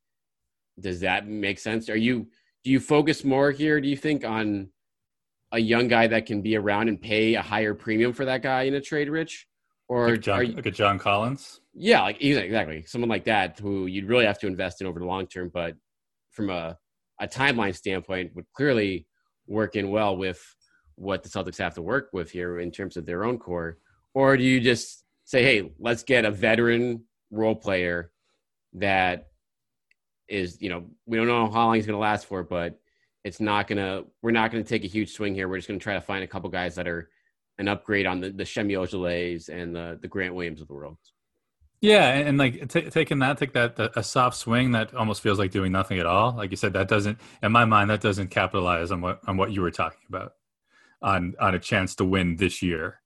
does 0.80 1.00
that 1.00 1.28
make 1.28 1.58
sense? 1.58 1.90
Are 1.90 1.96
you 1.96 2.28
do 2.64 2.70
you 2.70 2.80
focus 2.80 3.24
more 3.24 3.50
here? 3.50 3.80
Do 3.80 3.88
you 3.88 3.96
think 3.96 4.24
on 4.24 4.70
a 5.52 5.58
young 5.58 5.86
guy 5.86 6.06
that 6.06 6.26
can 6.26 6.42
be 6.42 6.56
around 6.56 6.88
and 6.88 7.00
pay 7.00 7.34
a 7.34 7.42
higher 7.42 7.74
premium 7.74 8.12
for 8.12 8.24
that 8.24 8.42
guy 8.42 8.62
in 8.62 8.74
a 8.74 8.80
trade, 8.80 9.08
Rich? 9.08 9.46
Or 9.86 10.10
like, 10.10 10.20
John, 10.20 10.46
you, 10.46 10.52
like 10.52 10.66
a 10.66 10.70
John 10.70 10.98
Collins? 10.98 11.60
Yeah, 11.74 12.02
like 12.02 12.20
exactly 12.22 12.82
someone 12.86 13.10
like 13.10 13.24
that 13.24 13.58
who 13.58 13.86
you'd 13.86 14.08
really 14.08 14.24
have 14.24 14.38
to 14.40 14.46
invest 14.46 14.80
in 14.80 14.86
over 14.86 14.98
the 14.98 15.06
long 15.06 15.26
term, 15.26 15.50
but 15.52 15.74
from 16.30 16.50
a 16.50 16.78
a 17.20 17.28
timeline 17.28 17.74
standpoint, 17.74 18.34
would 18.34 18.46
clearly 18.56 19.06
work 19.46 19.76
in 19.76 19.90
well 19.90 20.16
with 20.16 20.42
what 20.96 21.22
the 21.22 21.28
Celtics 21.28 21.58
have 21.58 21.74
to 21.74 21.82
work 21.82 22.08
with 22.12 22.30
here 22.30 22.60
in 22.60 22.70
terms 22.70 22.96
of 22.96 23.06
their 23.06 23.24
own 23.24 23.38
core. 23.38 23.78
Or 24.14 24.36
do 24.36 24.42
you 24.42 24.60
just 24.60 25.04
say, 25.24 25.42
hey, 25.42 25.72
let's 25.78 26.02
get 26.02 26.24
a 26.24 26.30
veteran 26.30 27.04
role 27.30 27.54
player 27.54 28.10
that 28.74 29.28
is 30.28 30.60
you 30.60 30.68
know 30.68 30.84
we 31.06 31.16
don't 31.16 31.26
know 31.26 31.50
how 31.50 31.66
long 31.66 31.74
he's 31.74 31.86
going 31.86 31.94
to 31.94 32.00
last 32.00 32.26
for, 32.26 32.42
but 32.42 32.78
it's 33.24 33.40
not 33.40 33.66
going 33.66 33.78
to 33.78 34.06
we're 34.22 34.30
not 34.30 34.50
going 34.50 34.62
to 34.62 34.68
take 34.68 34.84
a 34.84 34.88
huge 34.88 35.12
swing 35.12 35.34
here. 35.34 35.48
We're 35.48 35.58
just 35.58 35.68
going 35.68 35.80
to 35.80 35.84
try 35.84 35.94
to 35.94 36.00
find 36.00 36.22
a 36.22 36.26
couple 36.26 36.50
guys 36.50 36.74
that 36.74 36.86
are 36.86 37.10
an 37.58 37.68
upgrade 37.68 38.06
on 38.06 38.20
the 38.20 38.30
the 38.30 38.44
Ojeleyes 38.44 39.48
and 39.48 39.74
the 39.74 39.98
the 40.00 40.08
Grant 40.08 40.34
Williams 40.34 40.60
of 40.60 40.68
the 40.68 40.74
world. 40.74 40.98
Yeah, 41.80 42.14
and, 42.14 42.28
and 42.28 42.38
like 42.38 42.68
t- 42.70 42.88
taking 42.88 43.18
that, 43.18 43.36
take 43.36 43.52
that 43.52 43.78
a 43.94 44.02
soft 44.02 44.38
swing 44.38 44.72
that 44.72 44.94
almost 44.94 45.20
feels 45.20 45.38
like 45.38 45.50
doing 45.50 45.70
nothing 45.70 45.98
at 45.98 46.06
all. 46.06 46.32
Like 46.34 46.50
you 46.50 46.56
said, 46.56 46.72
that 46.72 46.88
doesn't, 46.88 47.18
in 47.42 47.52
my 47.52 47.66
mind, 47.66 47.90
that 47.90 48.00
doesn't 48.00 48.28
capitalize 48.28 48.90
on 48.90 49.02
what 49.02 49.20
on 49.26 49.36
what 49.36 49.52
you 49.52 49.60
were 49.60 49.70
talking 49.70 50.00
about, 50.08 50.32
on 51.02 51.34
on 51.38 51.54
a 51.54 51.58
chance 51.58 51.94
to 51.96 52.04
win 52.04 52.36
this 52.36 52.62
year, 52.62 53.00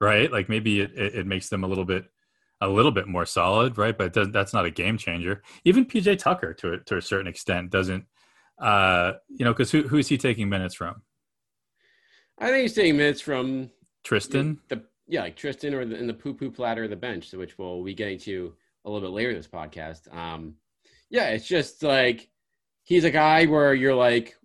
right? 0.00 0.30
Like 0.30 0.48
maybe 0.48 0.80
it, 0.80 0.92
it, 0.94 1.14
it 1.16 1.26
makes 1.26 1.48
them 1.48 1.64
a 1.64 1.66
little 1.66 1.84
bit 1.84 2.04
a 2.64 2.68
little 2.68 2.90
bit 2.90 3.06
more 3.06 3.26
solid, 3.26 3.78
right? 3.78 3.96
But 3.96 4.14
that's 4.32 4.52
not 4.52 4.64
a 4.64 4.70
game 4.70 4.98
changer. 4.98 5.42
Even 5.64 5.84
PJ 5.86 6.18
Tucker, 6.18 6.54
to 6.54 6.74
a, 6.74 6.78
to 6.80 6.96
a 6.96 7.02
certain 7.02 7.26
extent, 7.26 7.70
doesn't. 7.70 8.06
Uh, 8.58 9.14
you 9.28 9.44
know, 9.44 9.52
because 9.52 9.70
who 9.70 9.82
who 9.82 9.98
is 9.98 10.08
he 10.08 10.16
taking 10.16 10.48
minutes 10.48 10.74
from? 10.74 11.02
I 12.38 12.48
think 12.48 12.62
he's 12.62 12.74
taking 12.74 12.96
minutes 12.96 13.20
from 13.20 13.70
Tristan. 14.04 14.60
The, 14.68 14.82
yeah, 15.06 15.22
like 15.22 15.36
Tristan 15.36 15.74
or 15.74 15.84
the, 15.84 15.96
in 15.96 16.06
the 16.06 16.14
poo 16.14 16.34
poo 16.34 16.50
platter 16.50 16.84
of 16.84 16.90
the 16.90 16.96
bench, 16.96 17.32
which 17.32 17.58
we'll 17.58 17.82
be 17.82 17.94
getting 17.94 18.18
to 18.20 18.54
a 18.84 18.90
little 18.90 19.06
bit 19.06 19.14
later 19.14 19.30
in 19.30 19.36
this 19.36 19.48
podcast. 19.48 20.12
Um, 20.14 20.54
yeah, 21.10 21.28
it's 21.28 21.46
just 21.46 21.82
like 21.82 22.28
he's 22.84 23.04
a 23.04 23.10
guy 23.10 23.46
where 23.46 23.74
you're 23.74 23.94
like 23.94 24.36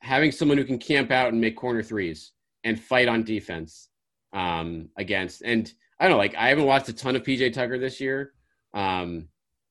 having 0.00 0.32
someone 0.32 0.58
who 0.58 0.64
can 0.64 0.78
camp 0.78 1.10
out 1.10 1.32
and 1.32 1.40
make 1.40 1.56
corner 1.56 1.82
threes 1.82 2.32
and 2.64 2.80
fight 2.80 3.08
on 3.08 3.22
defense 3.22 3.88
um, 4.32 4.88
against 4.96 5.42
and 5.42 5.72
I 6.02 6.06
don't 6.06 6.14
know, 6.14 6.18
like 6.18 6.34
I 6.34 6.48
haven't 6.48 6.64
watched 6.64 6.88
a 6.88 6.92
ton 6.92 7.14
of 7.14 7.22
PJ 7.22 7.52
Tucker 7.52 7.78
this 7.78 8.00
year. 8.00 8.32
Um, 8.74 9.28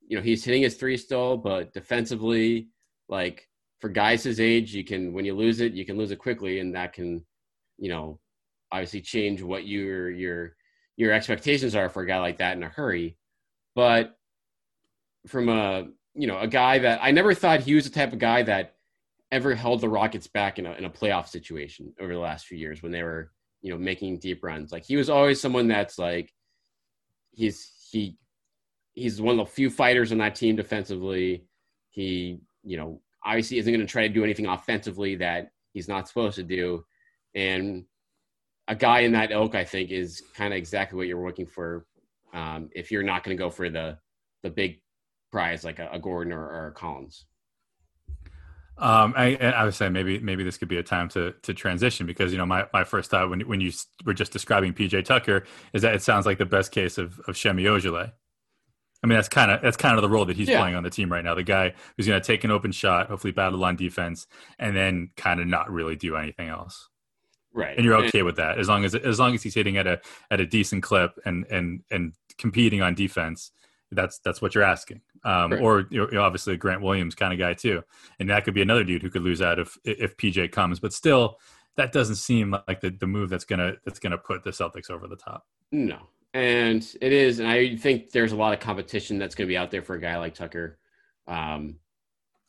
you 0.07 0.15
know, 0.15 0.23
he's 0.23 0.45
hitting 0.45 0.61
his 0.61 0.75
three 0.75 0.95
still, 0.95 1.35
but 1.35 1.73
defensively, 1.73 2.69
like 3.09 3.49
for 3.81 3.89
guys 3.89 4.23
his 4.23 4.39
age, 4.39 4.73
you 4.73 4.85
can 4.85 5.11
when 5.11 5.25
you 5.25 5.35
lose 5.35 5.59
it, 5.59 5.73
you 5.73 5.85
can 5.85 5.97
lose 5.97 6.11
it 6.11 6.19
quickly, 6.19 6.59
and 6.59 6.73
that 6.73 6.93
can, 6.93 7.25
you 7.77 7.89
know, 7.89 8.17
obviously 8.71 9.01
change 9.01 9.41
what 9.41 9.67
your 9.67 10.09
your 10.09 10.55
your 10.95 11.11
expectations 11.11 11.75
are 11.75 11.89
for 11.89 12.03
a 12.03 12.07
guy 12.07 12.19
like 12.19 12.37
that 12.37 12.55
in 12.55 12.63
a 12.63 12.69
hurry. 12.69 13.17
But 13.75 14.17
from 15.27 15.49
a 15.49 15.89
you 16.15 16.27
know 16.27 16.39
a 16.39 16.47
guy 16.47 16.79
that 16.79 17.01
I 17.03 17.11
never 17.11 17.33
thought 17.33 17.59
he 17.59 17.75
was 17.75 17.83
the 17.83 17.93
type 17.93 18.13
of 18.13 18.19
guy 18.19 18.43
that 18.43 18.75
ever 19.33 19.53
held 19.53 19.81
the 19.81 19.89
Rockets 19.89 20.27
back 20.27 20.59
in 20.59 20.65
a 20.65 20.71
in 20.75 20.85
a 20.85 20.89
playoff 20.89 21.27
situation 21.27 21.93
over 21.99 22.13
the 22.13 22.19
last 22.19 22.45
few 22.45 22.57
years 22.57 22.81
when 22.81 22.93
they 22.93 23.03
were 23.03 23.33
you 23.61 23.71
know, 23.71 23.77
making 23.77 24.19
deep 24.19 24.43
runs. 24.43 24.71
Like 24.71 24.85
he 24.85 24.95
was 24.95 25.09
always 25.09 25.39
someone 25.39 25.67
that's 25.67 25.97
like 25.97 26.33
he's 27.31 27.71
he 27.91 28.17
he's 28.93 29.21
one 29.21 29.39
of 29.39 29.45
the 29.45 29.51
few 29.51 29.69
fighters 29.69 30.11
on 30.11 30.17
that 30.19 30.35
team 30.35 30.55
defensively. 30.55 31.45
He, 31.89 32.39
you 32.63 32.77
know, 32.77 33.01
obviously 33.23 33.57
isn't 33.57 33.71
going 33.71 33.85
to 33.85 33.91
try 33.91 34.07
to 34.07 34.13
do 34.13 34.23
anything 34.23 34.47
offensively 34.47 35.15
that 35.17 35.51
he's 35.73 35.87
not 35.87 36.07
supposed 36.07 36.35
to 36.35 36.43
do. 36.43 36.85
And 37.35 37.85
a 38.67 38.75
guy 38.75 38.99
in 39.01 39.11
that 39.13 39.31
ilk, 39.31 39.55
I 39.55 39.63
think, 39.63 39.91
is 39.91 40.21
kind 40.35 40.53
of 40.53 40.57
exactly 40.57 40.97
what 40.97 41.07
you're 41.07 41.25
looking 41.25 41.45
for. 41.45 41.85
Um, 42.33 42.69
if 42.73 42.91
you're 42.91 43.03
not 43.03 43.23
going 43.23 43.35
to 43.35 43.41
go 43.41 43.49
for 43.49 43.69
the 43.69 43.97
the 44.43 44.49
big 44.49 44.81
prize 45.31 45.63
like 45.63 45.79
a, 45.79 45.89
a 45.91 45.99
Gordon 45.99 46.33
or, 46.33 46.43
or 46.43 46.67
a 46.67 46.71
Collins. 46.71 47.25
Um, 48.77 49.13
I, 49.15 49.35
I 49.37 49.63
would 49.63 49.75
say 49.75 49.89
maybe 49.89 50.19
maybe 50.19 50.43
this 50.43 50.57
could 50.57 50.67
be 50.67 50.77
a 50.77 50.83
time 50.83 51.07
to 51.09 51.33
to 51.43 51.53
transition 51.53 52.07
because 52.07 52.31
you 52.31 52.37
know 52.37 52.45
my, 52.45 52.65
my 52.73 52.83
first 52.83 53.11
thought 53.11 53.29
when 53.29 53.41
when 53.41 53.61
you 53.61 53.71
were 54.05 54.13
just 54.13 54.31
describing 54.31 54.73
PJ 54.73 55.05
Tucker 55.05 55.43
is 55.73 55.83
that 55.83 55.93
it 55.93 56.01
sounds 56.01 56.25
like 56.25 56.37
the 56.37 56.45
best 56.45 56.71
case 56.71 56.97
of 56.97 57.19
of 57.27 57.37
Semi 57.37 57.63
Ojeleye. 57.65 58.11
I 59.03 59.07
mean 59.07 59.15
that's 59.15 59.29
kind 59.29 59.51
of 59.51 59.61
that's 59.61 59.77
kind 59.77 59.97
of 59.97 60.01
the 60.01 60.09
role 60.09 60.25
that 60.25 60.35
he's 60.35 60.49
yeah. 60.49 60.59
playing 60.59 60.75
on 60.75 60.83
the 60.83 60.89
team 60.89 61.11
right 61.11 61.23
now. 61.23 61.35
The 61.35 61.43
guy 61.43 61.73
who's 61.95 62.07
going 62.07 62.19
to 62.19 62.25
take 62.25 62.43
an 62.43 62.51
open 62.51 62.71
shot, 62.71 63.07
hopefully 63.07 63.31
battle 63.33 63.63
on 63.63 63.75
defense, 63.75 64.25
and 64.57 64.75
then 64.75 65.11
kind 65.15 65.39
of 65.39 65.47
not 65.47 65.71
really 65.71 65.95
do 65.95 66.15
anything 66.15 66.49
else. 66.49 66.87
Right, 67.53 67.75
and 67.75 67.85
you're 67.85 67.97
okay 68.05 68.19
and, 68.19 68.25
with 68.25 68.37
that 68.37 68.57
as 68.57 68.67
long 68.67 68.85
as 68.85 68.95
as 68.95 69.19
long 69.19 69.35
as 69.35 69.43
he's 69.43 69.53
hitting 69.53 69.77
at 69.77 69.85
a 69.85 69.99
at 70.31 70.39
a 70.39 70.45
decent 70.45 70.81
clip 70.81 71.19
and 71.25 71.45
and 71.51 71.83
and 71.91 72.13
competing 72.37 72.81
on 72.81 72.95
defense 72.95 73.51
that's 73.91 74.19
that's 74.19 74.41
what 74.41 74.55
you're 74.55 74.63
asking. 74.63 75.01
Um, 75.23 75.51
right. 75.51 75.61
Or 75.61 75.85
you 75.89 76.07
know, 76.11 76.21
obviously 76.21 76.55
a 76.55 76.57
Grant 76.57 76.81
Williams 76.81 77.15
kind 77.15 77.31
of 77.31 77.39
guy 77.39 77.53
too, 77.53 77.83
and 78.19 78.29
that 78.29 78.43
could 78.43 78.53
be 78.53 78.61
another 78.61 78.83
dude 78.83 79.01
who 79.01 79.09
could 79.09 79.21
lose 79.21 79.41
out 79.41 79.59
if 79.59 79.77
if 79.83 80.17
PJ 80.17 80.51
comes. 80.51 80.79
But 80.79 80.93
still, 80.93 81.37
that 81.77 81.91
doesn't 81.91 82.15
seem 82.15 82.55
like 82.67 82.81
the, 82.81 82.89
the 82.89 83.07
move 83.07 83.29
that's 83.29 83.45
gonna 83.45 83.73
that's 83.85 83.99
gonna 83.99 84.17
put 84.17 84.43
the 84.43 84.49
Celtics 84.49 84.89
over 84.89 85.07
the 85.07 85.15
top. 85.15 85.45
No, 85.71 85.99
and 86.33 86.83
it 87.01 87.13
is, 87.13 87.39
and 87.39 87.47
I 87.47 87.75
think 87.75 88.11
there's 88.11 88.31
a 88.31 88.37
lot 88.37 88.53
of 88.53 88.59
competition 88.59 89.19
that's 89.19 89.35
gonna 89.35 89.47
be 89.47 89.57
out 89.57 89.69
there 89.69 89.83
for 89.83 89.95
a 89.95 90.01
guy 90.01 90.17
like 90.17 90.33
Tucker. 90.33 90.79
Um, 91.27 91.75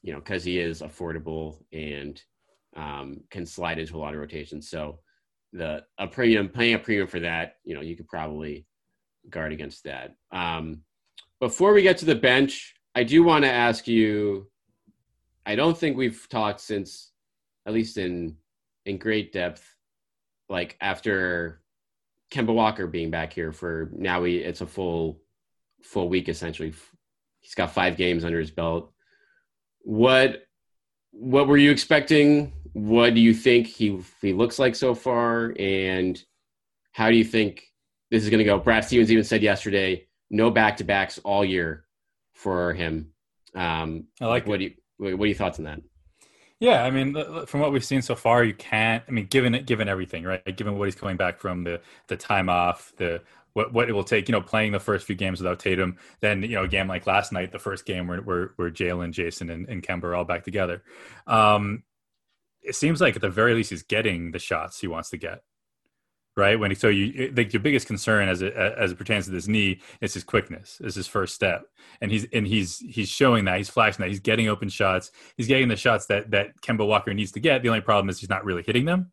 you 0.02 0.12
know, 0.12 0.19
because 0.19 0.43
he 0.43 0.59
is 0.59 0.83
affordable 0.83 1.59
and 1.73 2.21
um, 2.76 3.21
can 3.31 3.47
slide 3.47 3.79
into 3.79 3.97
a 3.97 4.00
lot 4.00 4.14
of 4.14 4.21
rotations. 4.21 4.69
So 4.69 4.99
the 5.52 5.85
a 5.99 6.07
premium 6.07 6.49
paying 6.49 6.75
a 6.75 6.79
premium 6.79 7.07
for 7.07 7.21
that, 7.21 7.57
you 7.64 7.75
know, 7.75 7.81
you 7.81 7.97
could 7.97 8.09
probably 8.09 8.67
guard 9.29 9.52
against 9.52 9.85
that. 9.85 10.17
Um, 10.33 10.83
before 11.43 11.73
we 11.73 11.83
get 11.83 11.99
to 11.99 12.05
the 12.05 12.15
bench, 12.15 12.73
I 12.95 13.03
do 13.03 13.25
want 13.25 13.45
to 13.45 13.51
ask 13.51 13.89
you. 13.89 14.47
I 15.45 15.57
don't 15.57 15.77
think 15.77 15.97
we've 15.97 16.25
talked 16.29 16.61
since, 16.61 17.11
at 17.67 17.73
least 17.73 17.99
in 17.99 18.37
in 18.87 18.97
great 18.97 19.33
depth, 19.33 19.65
like 20.49 20.77
after 20.81 21.61
Kemba 22.31 22.55
Walker 22.55 22.87
being 22.87 23.11
back 23.11 23.33
here 23.33 23.51
for 23.51 23.91
now. 23.93 24.21
We 24.21 24.37
it's 24.37 24.61
a 24.61 24.67
full 24.69 25.21
full 25.83 26.09
week 26.09 26.29
essentially. 26.29 26.73
He's 27.41 27.57
got 27.57 27.75
five 27.75 27.97
games 27.97 28.25
under 28.25 28.39
his 28.39 28.53
belt. 28.53 28.93
What 29.81 30.45
what 31.11 31.49
were 31.49 31.57
you 31.57 31.73
expecting 31.73 32.53
what 32.73 33.15
do 33.15 33.21
you 33.21 33.35
think 33.35 33.67
he 33.67 34.01
he 34.21 34.33
looks 34.33 34.61
like 34.61 34.77
so 34.77 34.95
far, 34.95 35.53
and 35.59 36.23
how 36.93 37.11
do 37.11 37.17
you 37.17 37.25
think 37.25 37.65
this 38.13 38.23
is 38.23 38.31
going 38.31 38.39
to 38.39 38.45
go? 38.45 38.61
Brad 38.61 38.85
Stevens 38.85 39.11
even 39.11 39.25
said 39.25 39.43
yesterday, 39.43 40.07
no 40.33 40.51
back 40.51 40.79
to 40.79 40.85
backs 40.85 41.21
all 41.23 41.45
year 41.45 41.85
for 42.33 42.73
him. 42.73 43.12
Um, 43.55 44.07
I 44.21 44.27
like. 44.27 44.47
What 44.47 44.57
it. 44.57 44.59
do 44.59 44.65
you 44.65 45.17
what 45.17 45.25
are 45.25 45.27
your 45.27 45.37
thoughts 45.37 45.59
on 45.61 45.67
that? 45.67 45.81
Yeah, 46.59 46.85
I 46.85 46.91
mean, 46.91 47.17
from 47.47 47.61
what 47.61 47.73
we've 47.73 47.85
seen 47.85 48.03
so 48.03 48.15
far, 48.15 48.43
you 48.43 48.55
can't. 48.55 49.03
I 49.07 49.11
mean, 49.11 49.27
given 49.27 49.55
it, 49.55 49.67
given 49.67 49.89
everything, 49.89 50.25
right? 50.25 50.57
Given 50.57 50.79
what 50.79 50.87
he's 50.87 50.95
coming 50.95 51.17
back 51.17 51.39
from, 51.39 51.65
the 51.65 51.81
the 52.09 52.17
time 52.17 52.49
off, 52.49 52.93
the 52.97 53.21
what 53.53 53.73
what 53.73 53.89
it 53.89 53.93
will 53.93 54.05
take, 54.05 54.29
you 54.29 54.33
know, 54.33 54.41
playing 54.41 54.73
the 54.73 54.81
first 54.81 55.07
few 55.07 55.17
games 55.17 55.41
without 55.41 55.59
Tatum, 55.59 55.99
then 56.21 56.43
you 56.43 56.55
know, 56.55 56.65
a 56.65 56.69
game 56.69 56.89
like 56.89 57.07
last 57.07 57.33
night, 57.33 57.53
the 57.53 57.59
first 57.59 57.85
game 57.85 58.07
where 58.07 58.21
where, 58.21 58.53
where 58.57 58.71
Jaylen, 58.71 59.12
Jayson, 59.12 59.53
and, 59.53 59.69
and 59.69 59.83
Kemba 59.83 60.05
are 60.05 60.15
all 60.15 60.25
back 60.25 60.45
together. 60.45 60.83
Um, 61.27 61.83
it 62.62 62.77
seems 62.77 63.01
like 63.01 63.17
at 63.17 63.23
the 63.23 63.29
very 63.29 63.55
least 63.55 63.71
he's 63.71 63.83
getting 63.83 64.31
the 64.31 64.39
shots 64.39 64.81
he 64.81 64.87
wants 64.87 65.11
to 65.11 65.17
get 65.17 65.43
right? 66.37 66.59
When 66.59 66.75
so 66.75 66.89
you 66.89 67.33
like 67.37 67.53
your 67.53 67.61
biggest 67.61 67.87
concern 67.87 68.29
as 68.29 68.43
it 68.43 68.55
as 68.55 68.93
it 68.93 68.99
pertains 68.99 69.27
to 69.27 69.31
this 69.31 69.49
knee 69.49 69.81
is 70.01 70.15
his 70.15 70.25
quickness, 70.25 70.81
is 70.81 70.95
his 70.95 71.07
first 71.07 71.35
step, 71.35 71.67
and 72.01 72.11
he's 72.11 72.27
and 72.33 72.47
he's 72.47 72.79
he's 72.79 73.09
showing 73.09 73.45
that 73.45 73.59
he's 73.59 73.69
flashing 73.69 74.03
that 74.03 74.09
he's 74.09 74.21
getting 74.21 74.49
open 74.49 74.69
shots, 74.69 75.11
he's 75.37 75.49
getting 75.49 75.69
the 75.69 75.77
shots 75.77 76.07
that 76.07 76.31
that 76.31 76.61
Kemba 76.62 76.87
Walker 76.87 77.12
needs 77.12 77.33
to 77.33 77.41
get. 77.41 77.62
The 77.62 77.69
only 77.69 77.81
problem 77.81 78.09
is 78.09 78.19
he's 78.19 78.31
not 78.31 78.45
really 78.45 78.62
hitting 78.62 78.85
them, 78.85 79.12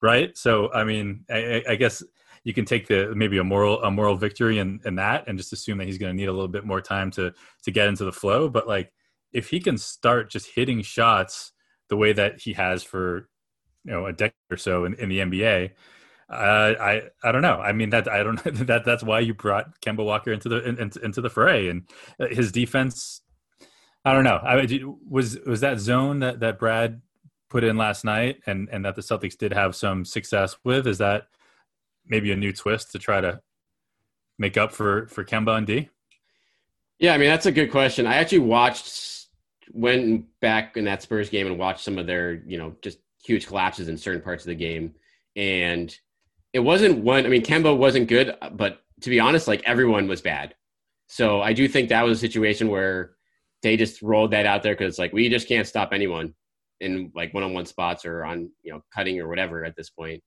right? 0.00 0.36
So 0.36 0.72
I 0.72 0.84
mean, 0.84 1.24
I, 1.28 1.62
I 1.68 1.74
guess 1.76 2.02
you 2.44 2.54
can 2.54 2.64
take 2.64 2.86
the 2.86 3.12
maybe 3.14 3.38
a 3.38 3.44
moral 3.44 3.82
a 3.82 3.90
moral 3.90 4.16
victory 4.16 4.58
in 4.58 4.80
in 4.84 4.94
that, 4.96 5.24
and 5.26 5.36
just 5.36 5.52
assume 5.52 5.78
that 5.78 5.86
he's 5.86 5.98
going 5.98 6.12
to 6.12 6.16
need 6.16 6.28
a 6.28 6.32
little 6.32 6.48
bit 6.48 6.64
more 6.64 6.80
time 6.80 7.10
to 7.12 7.34
to 7.64 7.70
get 7.70 7.88
into 7.88 8.04
the 8.04 8.12
flow. 8.12 8.48
But 8.48 8.66
like 8.66 8.92
if 9.32 9.50
he 9.50 9.60
can 9.60 9.76
start 9.76 10.30
just 10.30 10.48
hitting 10.54 10.80
shots 10.80 11.52
the 11.88 11.96
way 11.96 12.14
that 12.14 12.40
he 12.40 12.54
has 12.54 12.82
for 12.82 13.28
you 13.84 13.92
know 13.92 14.06
a 14.06 14.12
decade 14.12 14.32
or 14.50 14.56
so 14.56 14.86
in, 14.86 14.94
in 14.94 15.10
the 15.10 15.18
NBA 15.18 15.72
uh, 16.28 16.74
I 16.80 17.02
I 17.22 17.32
don't 17.32 17.42
know. 17.42 17.60
I 17.60 17.72
mean 17.72 17.90
that 17.90 18.08
I 18.08 18.22
don't 18.22 18.42
that 18.66 18.84
that's 18.84 19.02
why 19.02 19.20
you 19.20 19.34
brought 19.34 19.80
Kemba 19.80 20.04
Walker 20.04 20.32
into 20.32 20.48
the 20.48 20.64
in, 20.64 20.78
into 20.78 21.20
the 21.20 21.30
fray 21.30 21.68
and 21.68 21.88
uh, 22.20 22.26
his 22.26 22.50
defense. 22.50 23.22
I 24.04 24.12
don't 24.12 24.24
know. 24.24 24.36
I 24.36 24.66
was 25.08 25.38
was 25.46 25.60
that 25.60 25.78
zone 25.78 26.20
that 26.20 26.40
that 26.40 26.58
Brad 26.58 27.00
put 27.48 27.64
in 27.64 27.76
last 27.76 28.04
night 28.04 28.40
and 28.46 28.68
and 28.72 28.84
that 28.84 28.96
the 28.96 29.02
Celtics 29.02 29.38
did 29.38 29.52
have 29.52 29.76
some 29.76 30.04
success 30.04 30.56
with. 30.64 30.86
Is 30.86 30.98
that 30.98 31.28
maybe 32.06 32.32
a 32.32 32.36
new 32.36 32.52
twist 32.52 32.92
to 32.92 32.98
try 32.98 33.20
to 33.20 33.40
make 34.38 34.56
up 34.56 34.72
for 34.72 35.06
for 35.06 35.24
Kemba 35.24 35.56
and 35.56 35.66
D? 35.66 35.88
Yeah, 36.98 37.14
I 37.14 37.18
mean 37.18 37.28
that's 37.28 37.46
a 37.46 37.52
good 37.52 37.70
question. 37.70 38.06
I 38.06 38.16
actually 38.16 38.40
watched 38.40 39.26
went 39.72 40.26
back 40.40 40.76
in 40.76 40.84
that 40.84 41.02
Spurs 41.02 41.28
game 41.28 41.46
and 41.46 41.58
watched 41.58 41.84
some 41.84 41.98
of 41.98 42.06
their 42.06 42.42
you 42.46 42.58
know 42.58 42.74
just 42.82 42.98
huge 43.22 43.46
collapses 43.46 43.88
in 43.88 43.96
certain 43.96 44.22
parts 44.22 44.44
of 44.44 44.48
the 44.48 44.54
game 44.54 44.94
and 45.36 45.96
it 46.56 46.64
wasn't 46.64 47.04
one. 47.04 47.26
I 47.26 47.28
mean, 47.28 47.42
Kemba 47.42 47.76
wasn't 47.76 48.08
good, 48.08 48.34
but 48.52 48.80
to 49.02 49.10
be 49.10 49.20
honest, 49.20 49.46
like 49.46 49.62
everyone 49.66 50.08
was 50.08 50.22
bad. 50.22 50.54
So 51.06 51.42
I 51.42 51.52
do 51.52 51.68
think 51.68 51.90
that 51.90 52.02
was 52.02 52.16
a 52.16 52.20
situation 52.20 52.68
where 52.68 53.10
they 53.62 53.76
just 53.76 54.00
rolled 54.00 54.30
that 54.30 54.46
out 54.46 54.62
there 54.62 54.72
because 54.72 54.98
like 54.98 55.12
we 55.12 55.28
just 55.28 55.48
can't 55.48 55.66
stop 55.66 55.90
anyone 55.92 56.32
in 56.80 57.12
like 57.14 57.34
one-on-one 57.34 57.66
spots 57.66 58.06
or 58.06 58.24
on 58.24 58.50
you 58.62 58.72
know 58.72 58.80
cutting 58.90 59.20
or 59.20 59.28
whatever 59.28 59.66
at 59.66 59.76
this 59.76 59.90
point, 59.90 60.22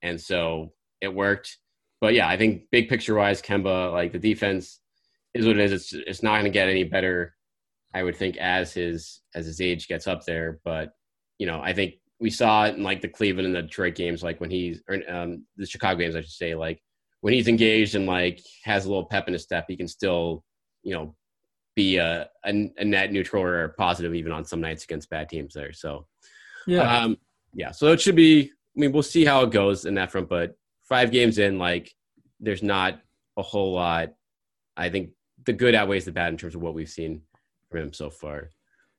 and 0.00 0.18
so 0.18 0.72
it 1.02 1.14
worked. 1.14 1.58
But 2.00 2.14
yeah, 2.14 2.28
I 2.28 2.38
think 2.38 2.62
big 2.72 2.88
picture 2.88 3.16
wise, 3.16 3.42
Kemba 3.42 3.92
like 3.92 4.12
the 4.12 4.18
defense 4.18 4.80
is 5.34 5.46
what 5.46 5.58
it 5.58 5.70
is. 5.70 5.72
It's 5.72 5.92
it's 5.92 6.22
not 6.22 6.36
going 6.36 6.44
to 6.44 6.50
get 6.50 6.70
any 6.70 6.84
better, 6.84 7.34
I 7.92 8.04
would 8.04 8.16
think, 8.16 8.38
as 8.38 8.72
his 8.72 9.20
as 9.34 9.44
his 9.44 9.60
age 9.60 9.86
gets 9.86 10.06
up 10.06 10.24
there. 10.24 10.60
But 10.64 10.94
you 11.38 11.46
know, 11.46 11.60
I 11.60 11.74
think 11.74 11.96
we 12.24 12.30
saw 12.30 12.64
it 12.64 12.74
in 12.74 12.82
like 12.82 13.02
the 13.02 13.08
Cleveland 13.08 13.44
and 13.44 13.54
the 13.54 13.60
Detroit 13.60 13.96
games, 13.96 14.22
like 14.22 14.40
when 14.40 14.48
he's 14.48 14.80
or 14.88 14.98
um, 15.14 15.44
the 15.58 15.66
Chicago 15.66 15.98
games, 15.98 16.16
I 16.16 16.22
should 16.22 16.30
say, 16.30 16.54
like 16.54 16.82
when 17.20 17.34
he's 17.34 17.48
engaged 17.48 17.96
and 17.96 18.06
like 18.06 18.40
has 18.62 18.86
a 18.86 18.88
little 18.88 19.04
pep 19.04 19.28
in 19.28 19.34
his 19.34 19.42
step, 19.42 19.66
he 19.68 19.76
can 19.76 19.86
still, 19.86 20.42
you 20.82 20.94
know, 20.94 21.14
be 21.76 21.98
a, 21.98 22.30
a, 22.46 22.72
a 22.78 22.84
net 22.84 23.12
neutral 23.12 23.42
or 23.42 23.74
positive 23.76 24.14
even 24.14 24.32
on 24.32 24.42
some 24.46 24.62
nights 24.62 24.84
against 24.84 25.10
bad 25.10 25.28
teams 25.28 25.52
there. 25.52 25.74
So, 25.74 26.06
yeah, 26.66 26.96
um, 26.96 27.18
yeah. 27.52 27.72
So 27.72 27.92
it 27.92 28.00
should 28.00 28.16
be. 28.16 28.50
I 28.50 28.80
mean, 28.80 28.90
we'll 28.90 29.02
see 29.02 29.26
how 29.26 29.42
it 29.42 29.50
goes 29.50 29.84
in 29.84 29.94
that 29.96 30.10
front, 30.10 30.30
but 30.30 30.56
five 30.88 31.12
games 31.12 31.36
in, 31.36 31.58
like, 31.58 31.94
there's 32.40 32.62
not 32.62 33.02
a 33.36 33.42
whole 33.42 33.74
lot. 33.74 34.14
I 34.78 34.88
think 34.88 35.10
the 35.44 35.52
good 35.52 35.74
outweighs 35.74 36.06
the 36.06 36.12
bad 36.12 36.32
in 36.32 36.38
terms 36.38 36.54
of 36.54 36.62
what 36.62 36.72
we've 36.72 36.88
seen 36.88 37.20
from 37.70 37.82
him 37.82 37.92
so 37.92 38.08
far. 38.08 38.48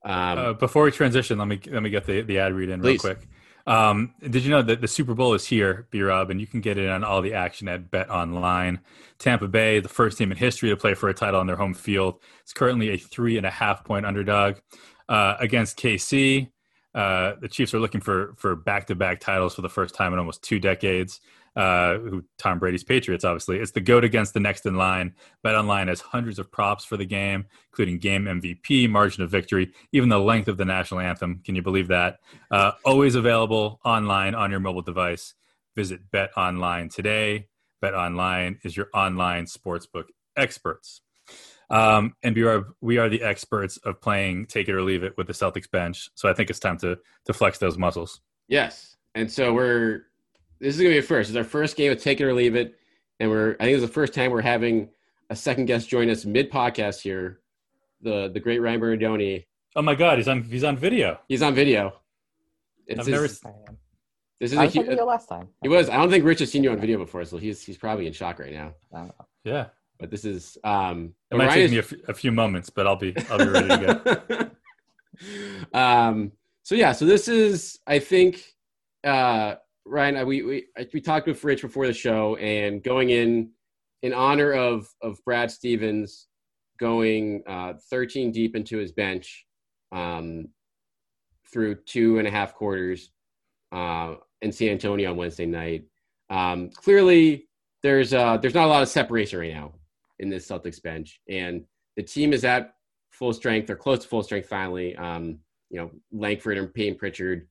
Um, 0.06 0.38
uh, 0.38 0.54
before 0.54 0.84
we 0.84 0.92
transition, 0.92 1.40
let 1.40 1.48
me 1.48 1.60
let 1.70 1.82
me 1.82 1.90
get 1.90 2.06
the, 2.06 2.22
the 2.22 2.40
ad 2.40 2.54
read 2.54 2.70
in 2.70 2.80
please. 2.82 3.04
real 3.04 3.16
quick. 3.16 3.28
Um, 3.68 4.14
did 4.22 4.44
you 4.44 4.52
know 4.52 4.62
that 4.62 4.80
the 4.80 4.88
Super 4.88 5.16
Bowl 5.16 5.34
is 5.34 5.48
here, 5.48 5.88
B 5.90 6.02
Rob, 6.02 6.30
and 6.30 6.40
you 6.40 6.46
can 6.46 6.62
get 6.62 6.78
in 6.78 6.88
on 6.88 7.04
all 7.04 7.24
the 7.24 7.34
action 7.34 7.68
at 7.68 7.90
Bet 7.90 8.12
Online. 8.12 8.80
Tampa 9.18 9.48
Bay, 9.48 9.80
the 9.80 9.90
first 9.90 10.20
team 10.20 10.32
in 10.32 10.38
history 10.38 10.70
to 10.70 10.78
play 10.78 10.94
for 10.94 11.10
a 11.10 11.16
title 11.16 11.40
on 11.40 11.48
their 11.48 11.56
home 11.56 11.74
field, 11.74 12.20
is 12.46 12.54
currently 12.54 12.90
a 12.90 12.98
three 12.98 13.38
and 13.38 13.46
a 13.46 13.50
half 13.50 13.84
point 13.84 14.06
underdog 14.06 14.58
uh, 15.10 15.36
against 15.40 15.80
KC. 15.80 16.50
Uh, 16.94 17.34
the 17.42 17.48
Chiefs 17.48 17.74
are 17.74 17.80
looking 17.80 18.02
for 18.02 18.36
for 18.38 18.56
back 18.56 18.86
to 18.88 18.96
back 18.96 19.20
titles 19.20 19.56
for 19.56 19.64
the 19.64 19.70
first 19.70 19.96
time 19.96 20.14
in 20.14 20.20
almost 20.20 20.44
two 20.44 20.60
decades 20.60 21.20
uh, 21.56 21.98
who 21.98 22.24
Tom 22.38 22.60
Brady's 22.60 22.84
Patriots, 22.84 23.24
obviously. 23.24 23.60
It's 23.60 23.72
the 23.72 23.82
goat 23.82 24.04
against 24.04 24.34
the 24.34 24.40
next 24.40 24.66
in 24.66 24.76
line. 24.76 25.16
Bet 25.44 25.56
online 25.56 25.88
has 25.88 26.02
hundreds 26.02 26.40
of 26.40 26.52
props 26.52 26.84
for 26.84 26.98
the 26.98 27.06
game, 27.06 27.46
including 27.72 28.00
game 28.00 28.26
MVP, 28.26 28.90
margin 28.90 29.24
of 29.24 29.32
victory, 29.32 29.72
even 29.92 30.10
the 30.10 30.20
length 30.20 30.48
of 30.48 30.58
the 30.58 30.66
national 30.66 31.00
anthem. 31.00 31.42
Can 31.46 31.56
you 31.56 31.62
believe 31.62 31.88
that? 31.88 32.20
Uh, 32.52 32.72
always 32.84 33.16
available 33.16 33.80
online 33.86 34.36
on 34.36 34.52
your 34.52 34.60
mobile 34.60 34.82
device. 34.82 35.34
Visit 35.76 36.12
Bet 36.12 36.32
Online 36.38 36.90
today. 36.90 37.48
Bet 37.82 37.94
Online 37.94 38.60
is 38.64 38.76
your 38.76 38.88
online 38.94 39.46
sportsbook 39.46 40.06
experts. 40.38 41.02
Um, 41.70 42.16
and 42.22 42.36
we 42.36 42.44
are, 42.44 42.66
we 42.82 42.98
are 42.98 43.10
the 43.10 43.24
experts 43.24 43.78
of 43.78 44.00
playing 44.00 44.46
take 44.46 44.70
it 44.70 44.76
or 44.76 44.82
leave 44.82 45.04
it 45.04 45.18
with 45.18 45.28
the 45.28 45.34
Celtics 45.34 45.70
bench. 45.70 46.10
So 46.16 46.30
I 46.30 46.34
think 46.34 46.50
it's 46.50 46.60
time 46.60 46.78
to 46.80 47.00
to 47.26 47.34
flex 47.34 47.58
those 47.58 47.78
muscles. 47.78 48.22
Yes, 48.48 48.96
and 49.16 49.32
so 49.32 49.54
we're 49.54 50.04
this 50.60 50.76
is 50.76 50.82
gonna 50.82 50.92
be 50.94 50.98
a 51.00 51.02
first. 51.02 51.30
It's 51.30 51.38
our 51.38 51.44
first 51.44 51.76
game 51.76 51.92
of 51.92 52.02
Take 52.02 52.22
It 52.22 52.26
or 52.26 52.34
Leave 52.34 52.56
It, 52.56 52.76
and 53.20 53.30
we're 53.30 53.56
I 53.60 53.66
think 53.66 53.78
it's 53.78 53.86
the 53.86 53.92
first 53.92 54.14
time 54.14 54.32
we're 54.32 54.42
having 54.42 54.90
a 55.30 55.36
second 55.36 55.66
guest 55.66 55.90
join 55.90 56.10
us 56.10 56.26
mid 56.26 56.52
podcast 56.52 57.02
here. 57.02 57.40
The 58.02 58.30
the 58.34 58.40
great 58.40 58.60
Ryan 58.60 58.80
Bernardoni. 58.82 59.46
Oh 59.76 59.82
my 59.82 59.96
God, 59.96 60.18
he's 60.18 60.28
on 60.28 60.44
he's 60.44 60.64
on 60.64 60.78
video. 60.78 61.20
He's 61.28 61.42
on 61.42 61.54
video. 61.56 61.94
It's 62.88 63.00
I've 63.00 63.06
his, 63.08 63.44
never. 63.44 63.56
This 64.40 64.52
is 64.52 64.58
I 64.58 64.66
was 64.66 64.76
a, 64.76 64.80
on 64.80 64.86
video 64.86 65.06
last 65.06 65.28
time. 65.28 65.48
He 65.62 65.70
was. 65.70 65.90
I 65.90 65.98
don't 65.98 66.10
think 66.10 66.26
Rich 66.26 66.40
has 66.40 66.52
seen 66.52 66.64
you 66.64 66.72
on 66.72 66.80
video 66.80 66.98
before, 66.98 67.26
so 67.26 67.38
he's 67.38 67.64
he's 67.64 67.78
probably 67.78 68.08
in 68.08 68.14
shock 68.14 68.40
right 68.40 68.54
now. 68.54 68.74
Yeah. 69.44 69.68
But 69.98 70.12
this 70.12 70.26
is. 70.26 70.58
um 70.64 71.14
It 71.32 71.38
might 71.38 71.48
Ryan 71.48 71.54
take 71.56 71.66
is, 71.66 71.72
me 71.72 71.78
a, 71.78 71.82
f- 71.82 72.10
a 72.10 72.14
few 72.14 72.32
moments, 72.32 72.70
but 72.70 72.86
I'll 72.86 72.96
be 72.96 73.16
I'll 73.30 73.38
be 73.38 73.48
ready 73.48 73.68
to 73.70 74.52
go. 75.74 75.78
um. 75.80 76.32
So 76.64 76.76
yeah. 76.76 76.92
So 76.92 77.06
this 77.06 77.28
is 77.28 77.80
I 77.88 78.00
think. 78.00 78.44
uh 79.04 79.56
Ryan, 79.86 80.26
we 80.26 80.42
we 80.42 80.68
we 80.94 81.02
talked 81.02 81.28
with 81.28 81.44
Rich 81.44 81.62
before 81.62 81.88
the 81.88 81.94
show, 81.94 82.36
and 82.38 82.84
going 82.84 83.12
in 83.12 83.52
in 84.02 84.14
honor 84.14 84.52
of 84.52 84.88
of 85.02 85.18
Brad 85.26 85.52
Stevens 85.52 86.28
going 86.80 87.42
uh, 87.48 87.74
13 87.90 88.32
deep 88.32 88.56
into 88.56 88.78
his 88.78 88.92
bench 88.92 89.46
um, 89.92 90.50
through 91.52 91.76
two 91.86 92.20
and 92.20 92.28
a 92.28 92.32
half 92.32 92.54
quarters 92.54 93.12
uh, 93.72 94.16
in 94.42 94.52
San 94.52 94.70
Antonio 94.70 95.12
on 95.12 95.18
Wednesday 95.18 95.46
night. 95.46 95.86
Um, 96.30 96.70
clearly, 96.70 97.48
there's 97.84 98.14
uh, 98.14 98.38
there's 98.38 98.56
not 98.56 98.66
a 98.66 98.70
lot 98.70 98.84
of 98.84 98.90
separation 98.90 99.40
right 99.40 99.54
now 99.54 99.74
in 100.20 100.30
this 100.30 100.48
Celtics 100.48 100.82
bench, 100.82 101.22
and 101.30 101.64
the 101.96 102.04
team 102.04 102.34
is 102.34 102.44
at 102.44 102.74
full 103.12 103.34
strength 103.34 103.70
or 103.70 103.76
close 103.76 104.00
to 104.00 104.08
full 104.08 104.24
strength 104.24 104.50
finally. 104.50 104.96
Um, 104.96 105.40
you 105.70 105.80
know, 105.80 105.92
Langford 106.12 106.58
and 106.58 106.74
Payton 106.74 106.98
Pritchard 106.98 107.48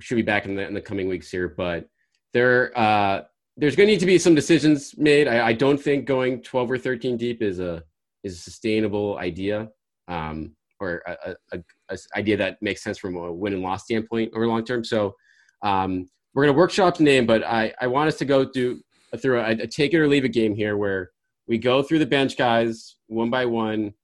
should 0.00 0.16
be 0.16 0.22
back 0.22 0.44
in 0.46 0.56
the, 0.56 0.66
in 0.66 0.74
the 0.74 0.80
coming 0.80 1.08
weeks 1.08 1.30
here, 1.30 1.48
but 1.48 1.88
there 2.32 2.76
uh, 2.78 3.22
there's 3.56 3.76
going 3.76 3.86
to 3.86 3.92
need 3.92 4.00
to 4.00 4.06
be 4.06 4.18
some 4.18 4.34
decisions 4.34 4.96
made. 4.98 5.28
I, 5.28 5.48
I, 5.48 5.52
don't 5.52 5.80
think 5.80 6.04
going 6.04 6.42
12 6.42 6.70
or 6.70 6.78
13 6.78 7.16
deep 7.16 7.42
is 7.42 7.58
a 7.58 7.82
is 8.22 8.34
a 8.34 8.38
sustainable 8.38 9.16
idea 9.18 9.68
um, 10.08 10.54
or 10.80 11.02
a, 11.06 11.34
a, 11.52 11.58
a, 11.90 11.98
idea 12.16 12.36
that 12.36 12.60
makes 12.60 12.82
sense 12.82 12.98
from 12.98 13.16
a 13.16 13.32
win 13.32 13.54
and 13.54 13.62
loss 13.62 13.84
standpoint 13.84 14.32
over 14.34 14.46
long 14.46 14.64
term. 14.64 14.84
So 14.84 15.14
um, 15.62 16.06
we're 16.34 16.44
going 16.44 16.54
to 16.54 16.58
workshop 16.58 16.98
the 16.98 17.04
name, 17.04 17.26
but 17.26 17.42
I, 17.44 17.72
I 17.80 17.86
want 17.86 18.08
us 18.08 18.18
to 18.18 18.24
go 18.24 18.44
through 18.44 18.80
through 19.18 19.40
a, 19.40 19.50
a 19.52 19.66
take 19.66 19.94
it 19.94 19.98
or 19.98 20.08
leave 20.08 20.24
it 20.24 20.30
game 20.30 20.54
here 20.54 20.76
where 20.76 21.10
we 21.48 21.58
go 21.58 21.82
through 21.82 22.00
the 22.00 22.06
bench 22.06 22.36
guys 22.36 22.96
one 23.06 23.30
by 23.30 23.46
one, 23.46 23.94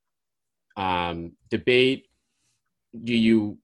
um, 0.76 1.32
debate. 1.50 2.06
Do 3.04 3.14
you 3.14 3.58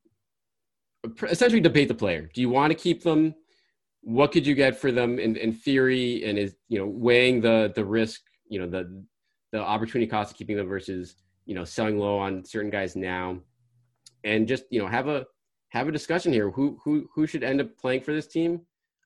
essentially 1.23 1.61
debate 1.61 1.89
the 1.89 1.95
player. 1.95 2.29
Do 2.33 2.41
you 2.41 2.51
want 2.51 2.71
to 2.71 2.79
keep 2.79 3.03
them? 3.03 3.35
What 4.03 4.33
could 4.33 4.47
you 4.47 4.55
get 4.55 4.79
for 4.79 4.93
them 4.93 5.19
in, 5.19 5.37
in 5.37 5.53
theory? 5.53 6.25
And 6.25 6.39
is 6.39 6.55
you 6.69 6.79
know 6.79 6.87
weighing 6.87 7.41
the 7.41 7.73
the 7.75 7.85
risk, 7.85 8.23
you 8.49 8.59
know 8.59 8.69
the 8.69 9.05
the 9.53 9.61
opportunity 9.61 10.09
cost 10.09 10.33
of 10.33 10.37
keeping 10.37 10.57
them 10.57 10.69
versus 10.69 11.17
you 11.47 11.55
know 11.55 11.65
selling 11.65 11.99
low 11.99 12.19
on 12.19 12.45
certain 12.45 12.71
guys 12.71 12.97
now, 12.97 13.39
and 14.25 14.49
just 14.49 14.65
you 14.71 14.81
know 14.81 14.87
have 14.87 15.09
a 15.09 15.27
have 15.71 15.89
a 15.89 15.93
discussion 15.93 16.33
here. 16.33 16.51
Who 16.51 16.79
who 16.85 17.09
who 17.15 17.27
should 17.27 17.43
end 17.43 17.61
up 17.61 17.77
playing 17.79 18.03
for 18.03 18.13
this 18.13 18.27
team? 18.27 18.63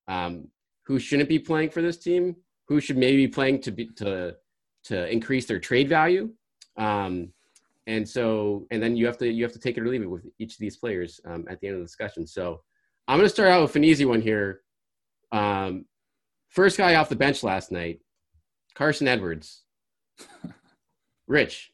Um, 0.09 0.49
who 0.85 0.99
shouldn't 0.99 1.29
be 1.29 1.39
playing 1.39 1.71
for 1.71 1.83
this 1.83 1.99
team? 1.99 2.37
Who 2.69 2.81
should 2.81 2.97
maybe 2.97 3.27
be 3.27 3.29
playing 3.29 3.61
to 3.63 3.71
be 3.71 3.87
to 3.97 4.37
to 4.85 5.11
increase 5.11 5.47
their 5.47 5.61
trade 5.61 5.89
value? 5.89 6.31
Um, 6.77 7.33
and 7.87 8.09
so 8.09 8.67
and 8.71 8.83
then 8.83 8.97
you 8.97 9.07
have 9.07 9.19
to 9.19 9.31
you 9.31 9.43
have 9.43 9.53
to 9.53 9.59
take 9.59 9.77
it 9.77 9.83
or 9.83 9.89
leave 9.89 10.03
it 10.03 10.11
with 10.11 10.25
each 10.39 10.55
of 10.55 10.59
these 10.59 10.77
players 10.77 11.21
um, 11.25 11.45
at 11.51 11.61
the 11.61 11.67
end 11.67 11.75
of 11.75 11.81
the 11.81 11.87
discussion. 11.87 12.27
So 12.27 12.61
I'm 13.09 13.19
going 13.19 13.27
to 13.27 13.35
start 13.35 13.51
out 13.51 13.63
with 13.63 13.77
an 13.77 13.85
easy 13.85 14.05
one 14.05 14.21
here. 14.21 14.61
Um, 15.33 15.87
first 16.49 16.79
guy 16.79 16.95
off 16.95 17.09
the 17.09 17.17
bench 17.17 17.43
last 17.43 17.73
night, 17.73 18.01
Carsen 18.75 19.09
Edwards. 19.09 19.63
Rich, 21.27 21.73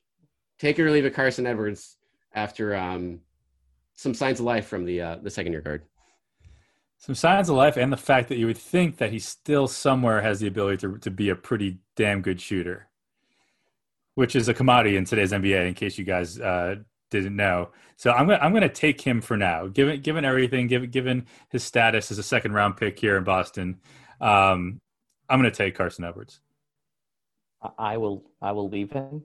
take 0.58 0.78
it 0.78 0.82
or 0.82 0.90
leave 0.90 1.04
it, 1.04 1.14
Carsen 1.14 1.46
Edwards 1.46 1.96
after 2.34 2.74
um, 2.74 3.20
some 3.94 4.14
signs 4.14 4.38
of 4.38 4.46
life 4.46 4.66
from 4.66 4.84
the 4.84 5.00
uh, 5.00 5.16
the 5.22 5.30
second 5.30 5.52
year 5.52 5.60
guard. 5.60 5.82
Some 6.98 7.14
signs 7.14 7.48
of 7.48 7.56
life, 7.56 7.76
and 7.76 7.92
the 7.92 7.96
fact 7.96 8.28
that 8.28 8.38
you 8.38 8.46
would 8.46 8.58
think 8.58 8.96
that 8.96 9.12
he 9.12 9.18
still 9.18 9.68
somewhere 9.68 10.20
has 10.22 10.40
the 10.40 10.48
ability 10.48 10.78
to 10.78 10.98
to 10.98 11.10
be 11.10 11.28
a 11.28 11.36
pretty 11.36 11.78
damn 11.96 12.22
good 12.22 12.40
shooter, 12.40 12.87
which 14.18 14.34
is 14.34 14.48
a 14.48 14.54
commodity 14.54 14.96
in 14.96 15.04
today's 15.04 15.30
NBA. 15.30 15.68
In 15.68 15.74
case 15.74 15.96
you 15.96 16.04
guys 16.04 16.40
uh, 16.40 16.74
didn't 17.08 17.36
know, 17.36 17.68
so 17.96 18.10
I'm 18.10 18.26
gonna 18.26 18.40
I'm 18.42 18.52
gonna 18.52 18.68
take 18.68 19.00
him 19.00 19.20
for 19.20 19.36
now. 19.36 19.68
Given 19.68 20.00
given 20.00 20.24
everything, 20.24 20.66
given 20.66 20.90
given 20.90 21.26
his 21.50 21.62
status 21.62 22.10
as 22.10 22.18
a 22.18 22.22
second 22.24 22.52
round 22.52 22.76
pick 22.76 22.98
here 22.98 23.16
in 23.16 23.22
Boston, 23.22 23.78
um, 24.20 24.80
I'm 25.28 25.38
gonna 25.38 25.52
take 25.52 25.76
Carsen 25.76 26.04
Edwards. 26.04 26.40
I 27.78 27.96
will 27.98 28.24
I 28.42 28.50
will 28.50 28.68
leave 28.68 28.90
him. 28.90 29.22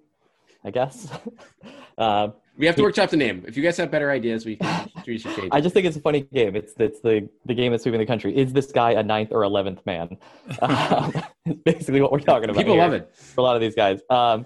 I 0.63 0.69
guess. 0.69 1.11
uh, 1.97 2.27
we 2.55 2.67
have 2.67 2.75
to 2.75 2.83
workshop 2.83 3.09
the 3.09 3.17
name. 3.17 3.43
If 3.47 3.57
you 3.57 3.63
guys 3.63 3.75
have 3.77 3.89
better 3.89 4.11
ideas, 4.11 4.45
we 4.45 4.57
can 4.57 4.89
we 5.07 5.17
should 5.17 5.35
change. 5.35 5.49
I 5.51 5.59
just 5.59 5.73
think 5.73 5.87
it's 5.87 5.97
a 5.97 6.01
funny 6.01 6.21
game. 6.21 6.55
It's 6.55 6.73
it's 6.77 7.01
the 7.01 7.27
the 7.45 7.55
game 7.55 7.71
that's 7.71 7.81
sweeping 7.81 7.99
the 7.99 8.05
country. 8.05 8.37
Is 8.37 8.53
this 8.53 8.71
guy 8.71 8.91
a 8.91 9.01
ninth 9.01 9.31
or 9.31 9.41
eleventh 9.41 9.83
man? 9.87 10.17
Um, 10.61 11.13
it's 11.45 11.61
basically 11.65 12.01
what 12.01 12.11
we're 12.11 12.19
talking 12.19 12.51
about. 12.51 12.59
People 12.59 12.77
love 12.77 12.93
it 12.93 13.09
for 13.15 13.41
a 13.41 13.43
lot 13.43 13.55
of 13.55 13.61
these 13.61 13.73
guys. 13.73 13.99
Um, 14.11 14.45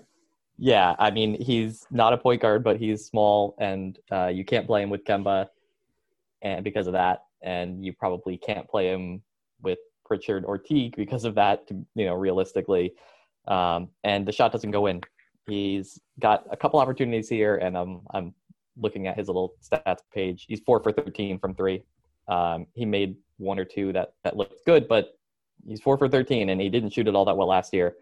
yeah, 0.58 0.96
I 0.98 1.12
mean 1.12 1.40
he's 1.40 1.86
not 1.92 2.14
a 2.14 2.18
point 2.18 2.42
guard, 2.42 2.64
but 2.64 2.78
he's 2.78 3.06
small, 3.06 3.56
and 3.60 3.98
uh, 4.12 4.28
you 4.28 4.44
can't 4.44 4.66
play 4.66 4.82
him 4.82 4.90
with 4.90 5.04
Kemba, 5.04 5.48
and 6.42 6.64
because 6.64 6.88
of 6.88 6.94
that, 6.94 7.26
and 7.44 7.86
you 7.86 7.94
probably 7.94 8.38
can't 8.38 8.68
play 8.68 8.92
him 8.92 9.22
with 9.62 9.78
Pritchard 10.06 10.46
or 10.46 10.58
Teague 10.58 10.96
because 10.96 11.26
of 11.26 11.36
that. 11.36 11.64
You 11.70 12.06
know, 12.06 12.16
realistically, 12.16 12.94
um, 13.48 13.90
and 14.04 14.28
the 14.28 14.32
shot 14.32 14.52
doesn't 14.52 14.72
go 14.72 14.88
in. 14.88 15.02
He's 15.46 16.00
got 16.20 16.46
a 16.52 16.58
couple 16.58 16.80
opportunities 16.80 17.30
here, 17.30 17.58
and 17.58 17.78
I'm 17.78 18.02
I'm 18.12 18.34
looking 18.78 19.06
at 19.06 19.16
his 19.16 19.28
little 19.28 19.54
stats 19.64 20.02
page. 20.12 20.46
He's 20.48 20.60
four 20.62 20.82
for 20.82 20.92
13 20.92 21.40
from 21.40 21.54
three. 21.54 21.84
Um, 22.28 22.68
he 22.74 22.86
made 22.86 23.16
one 23.38 23.60
or 23.60 23.66
two 23.66 23.94
that 23.94 24.14
that 24.24 24.36
looked 24.36 24.66
good, 24.66 24.88
but 24.88 25.20
he's 25.68 25.82
four 25.82 26.00
for 26.00 26.10
13, 26.10 26.50
and 26.50 26.60
he 26.60 26.70
didn't 26.70 26.90
shoot 26.90 27.08
it 27.08 27.16
all 27.16 27.26
that 27.26 27.38
well 27.38 27.48
last 27.48 27.76
year 27.76 27.96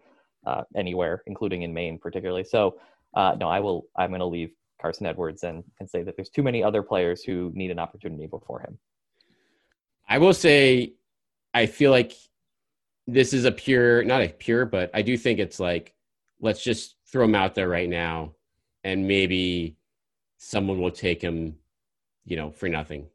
uh, 0.46 0.62
anywhere, 0.74 1.22
including 1.26 1.62
in 1.62 1.74
Maine 1.74 1.98
particularly. 1.98 2.44
So 2.44 2.78
uh, 3.14 3.34
no, 3.38 3.48
I 3.48 3.60
will. 3.60 3.86
I'm 3.96 4.10
going 4.10 4.20
to 4.20 4.26
leave 4.26 4.50
Carsen 4.80 5.06
Edwards 5.06 5.42
and 5.42 5.64
and 5.80 5.88
say 5.88 6.02
that 6.02 6.16
there's 6.16 6.28
too 6.28 6.42
many 6.42 6.62
other 6.62 6.82
players 6.82 7.22
who 7.22 7.50
need 7.54 7.70
an 7.70 7.78
opportunity 7.78 8.26
before 8.26 8.60
him. 8.60 8.78
I 10.08 10.18
will 10.18 10.34
say, 10.34 10.92
I 11.52 11.66
feel 11.66 11.90
like 11.90 12.12
this 13.06 13.32
is 13.32 13.44
a 13.44 13.52
pure, 13.52 14.04
not 14.04 14.22
a 14.22 14.28
pure, 14.28 14.66
but 14.66 14.90
I 14.94 15.02
do 15.02 15.16
think 15.16 15.38
it's 15.38 15.58
like 15.58 15.94
let's 16.40 16.62
just 16.62 16.96
throw 17.06 17.24
him 17.24 17.34
out 17.34 17.54
there 17.54 17.68
right 17.68 17.88
now, 17.88 18.34
and 18.84 19.08
maybe 19.08 19.76
someone 20.36 20.80
will 20.80 20.90
take 20.90 21.22
him, 21.22 21.56
you 22.24 22.36
know, 22.36 22.50
for 22.50 22.68
nothing. 22.68 23.06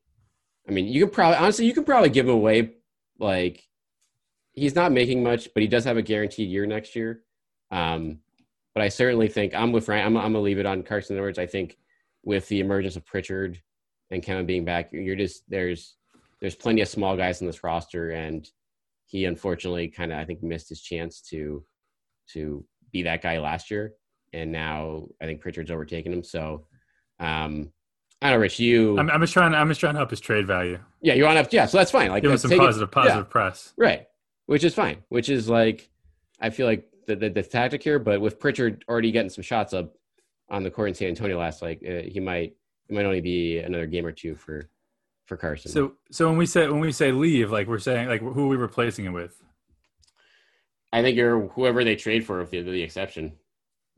I 0.68 0.72
mean, 0.72 0.88
you 0.88 1.06
can 1.06 1.14
probably 1.14 1.38
honestly 1.38 1.66
you 1.66 1.74
can 1.74 1.84
probably 1.84 2.10
give 2.10 2.28
him 2.28 2.34
away. 2.34 2.72
Like 3.20 3.68
he's 4.54 4.76
not 4.76 4.92
making 4.92 5.24
much, 5.24 5.50
but 5.54 5.62
he 5.62 5.68
does 5.68 5.86
have 5.86 5.98
a 5.98 6.02
guaranteed 6.02 6.50
year 6.50 6.66
next 6.66 6.96
year. 6.96 7.24
Um, 7.72 8.20
but 8.74 8.84
I 8.84 8.90
certainly 8.90 9.28
think 9.28 9.54
I'm 9.54 9.72
with 9.72 9.86
Frank. 9.86 10.06
I'm, 10.06 10.18
I'm 10.18 10.34
gonna 10.34 10.42
leave 10.42 10.60
it 10.60 10.66
on 10.66 10.84
Carsen 10.84 11.18
Edwards. 11.18 11.40
I 11.40 11.46
think 11.46 11.78
with 12.24 12.48
the 12.48 12.60
emergence 12.60 12.96
of 12.96 13.06
Pritchard 13.06 13.62
and 14.12 14.24
Kemba 14.24 14.46
being 14.46 14.66
back, 14.66 14.90
you're 14.92 15.16
just 15.16 15.44
there's 15.50 15.96
there's 16.40 16.56
plenty 16.56 16.82
of 16.82 16.88
small 16.88 17.18
guys 17.18 17.42
in 17.42 17.48
this 17.48 17.64
roster, 17.64 18.12
and 18.12 18.50
he 19.06 19.26
unfortunately 19.26 19.88
kind 19.88 20.12
of 20.12 20.20
I 20.20 20.26
think 20.26 20.42
missed 20.42 20.70
his 20.70 20.82
chance 20.82 21.22
to 21.30 21.66
to 22.34 22.66
be 22.92 23.04
that 23.04 23.22
guy 23.22 23.40
last 23.40 23.72
year, 23.72 23.94
and 24.34 24.52
now 24.52 25.08
I 25.22 25.26
think 25.26 25.42
Pritchard's 25.42 25.72
overtaken 25.72 26.14
him. 26.14 26.24
So, 26.24 26.66
um, 27.20 27.72
I 28.22 28.30
don't 28.30 28.38
know, 28.38 28.42
Rich. 28.42 28.60
You, 28.60 28.98
I'm, 29.00 29.10
I'm, 29.10 29.22
just 29.22 29.34
trying. 29.34 29.54
I'm 29.54 29.68
just 29.68 29.80
trying 29.80 29.94
to 29.94 30.00
help 30.00 30.10
his 30.12 30.20
trade 30.20 30.48
value. 30.48 30.80
Yeah, 31.02 31.14
you 31.16 31.24
want 31.24 31.50
to. 31.50 31.56
Yeah, 31.56 31.66
so 31.66 31.78
that's 31.78 31.92
fine. 31.92 32.10
Like, 32.10 32.24
give 32.24 32.32
him 32.32 32.38
some 32.38 32.52
positive, 32.52 32.90
it, 32.90 32.92
positive 32.92 33.26
yeah, 33.26 33.32
press. 33.32 33.74
Right, 33.78 34.08
which 34.52 34.66
is 34.66 34.76
fine. 34.76 34.98
Which 35.08 35.30
is 35.30 35.48
like, 35.48 35.90
I 36.42 36.50
feel 36.50 36.68
like 36.68 36.86
the, 37.08 37.16
the, 37.16 37.30
the 37.30 37.42
tactic 37.42 37.82
here. 37.82 38.00
But 38.00 38.20
with 38.20 38.38
Pritchard 38.38 38.84
already 38.90 39.10
getting 39.12 39.30
some 39.30 39.44
shots 39.44 39.74
up 39.74 39.94
on 40.50 40.64
the 40.64 40.70
court 40.70 40.90
in 40.90 40.96
San 40.96 41.08
Antonio 41.08 41.40
last, 41.40 41.62
like 41.62 41.82
uh, 41.88 42.02
he 42.02 42.20
might, 42.20 42.58
it 42.90 42.94
might 42.94 43.06
only 43.06 43.22
be 43.22 43.60
another 43.60 43.86
game 43.86 44.06
or 44.06 44.12
two 44.12 44.36
for 44.36 44.70
for 45.26 45.38
Carsen. 45.38 45.72
So, 45.72 45.94
so 46.12 46.28
when 46.28 46.38
we 46.38 46.46
say 46.46 46.68
when 46.68 46.82
we 46.82 46.92
say 46.92 47.14
leave, 47.14 47.50
like 47.50 47.68
we're 47.68 47.80
saying, 47.80 48.10
like 48.10 48.20
who 48.20 48.46
are 48.46 48.50
we 48.50 48.58
replacing 48.58 49.06
it 49.06 49.14
with? 49.14 49.42
I 50.92 51.02
think 51.02 51.16
you're 51.16 51.48
whoever 51.48 51.86
they 51.86 51.96
trade 51.96 52.26
for, 52.26 52.40
with 52.40 52.50
the, 52.50 52.62
the 52.62 52.84
exception. 52.84 53.38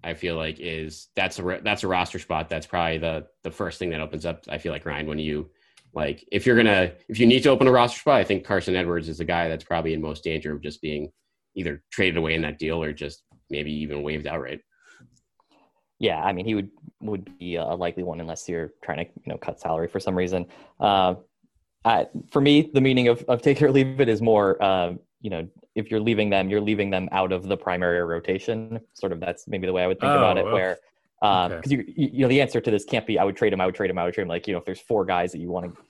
I 0.04 0.14
feel 0.14 0.36
like 0.36 0.60
is 0.60 1.08
that's 1.16 1.40
a 1.40 1.62
that's 1.64 1.84
a 1.84 1.88
roster 1.88 2.20
spot. 2.20 2.50
That's 2.50 2.68
probably 2.68 3.00
the 3.00 3.26
the 3.42 3.50
first 3.50 3.80
thing 3.80 3.90
that 3.90 4.02
opens 4.02 4.24
up. 4.24 4.44
I 4.48 4.60
feel 4.60 4.72
like 4.72 4.86
Ryan 4.86 5.08
when 5.08 5.18
you 5.18 5.50
like 5.94 6.28
if 6.32 6.46
you're 6.46 6.56
gonna 6.56 6.92
if 7.08 7.20
you 7.20 7.28
need 7.28 7.44
to 7.44 7.50
open 7.50 7.68
a 7.68 7.72
roster 7.72 8.00
spot, 8.00 8.16
I 8.16 8.24
think 8.24 8.44
Carsen 8.44 8.76
Edwards 8.76 9.10
is 9.10 9.20
the 9.20 9.26
guy 9.26 9.48
that's 9.48 9.64
probably 9.64 9.94
in 9.94 10.02
most 10.02 10.24
danger 10.24 10.54
of 10.54 10.62
just 10.62 10.82
being 10.82 11.12
either 11.56 11.84
traded 11.92 12.18
away 12.18 12.34
in 12.34 12.42
that 12.42 12.58
deal 12.58 12.82
or 12.82 12.94
just 12.94 13.24
maybe 13.50 13.72
even 13.72 14.02
waived 14.02 14.26
outright. 14.26 14.62
Yeah, 16.00 16.22
I 16.22 16.34
mean 16.34 16.46
he 16.46 16.56
would 16.56 16.70
would 17.02 17.38
be 17.38 17.56
a 17.56 17.66
likely 17.66 18.04
one 18.04 18.20
unless 18.20 18.50
you're 18.50 18.74
trying 18.84 19.06
to 19.06 19.12
you 19.26 19.32
know 19.32 19.38
cut 19.38 19.60
salary 19.60 19.88
for 19.88 20.00
some 20.00 20.18
reason. 20.18 20.48
Uh, 20.80 21.16
I, 21.86 22.08
for 22.32 22.42
me, 22.42 22.72
the 22.74 22.82
meaning 22.82 23.10
of, 23.10 23.24
of 23.28 23.42
take 23.42 23.62
it 23.62 23.66
or 23.66 23.72
leave 23.72 24.00
it 24.00 24.10
is 24.10 24.22
more 24.22 24.62
uh, 24.62 24.94
you 25.22 25.30
know 25.30 25.48
if 25.76 25.92
you're 25.92 26.00
leaving 26.00 26.30
them, 26.30 26.50
you're 26.50 26.62
leaving 26.62 26.90
them 26.90 27.08
out 27.12 27.32
of 27.32 27.48
the 27.48 27.58
primary 27.58 28.04
rotation. 28.04 28.80
Sort 28.94 29.12
of 29.12 29.20
that's 29.20 29.48
maybe 29.48 29.68
the 29.68 29.74
way 29.74 29.84
I 29.84 29.88
would 29.88 30.00
think 30.00 30.12
oh, 30.12 30.18
about 30.18 30.38
it. 30.38 30.46
Okay. 30.46 30.54
Where 30.54 30.78
because 31.24 31.72
um, 31.72 31.80
okay. 31.80 31.86
you 31.96 32.12
you 32.12 32.20
know 32.24 32.28
the 32.28 32.42
answer 32.42 32.60
to 32.60 32.70
this 32.70 32.84
can't 32.84 33.08
be 33.08 33.18
I 33.18 33.24
would 33.24 33.38
trade 33.38 33.54
him, 33.54 33.62
I 33.62 33.66
would 33.66 33.76
trade 33.76 33.90
him, 33.90 33.98
I 33.98 34.04
would 34.04 34.14
trade 34.14 34.24
him. 34.24 34.28
Like 34.28 34.46
you 34.46 34.54
know 34.54 34.60
if 34.60 34.66
there's 34.66 34.82
four 34.82 35.06
guys 35.06 35.32
that 35.32 35.40
you 35.40 35.50
want 35.50 35.74
to 35.74 35.82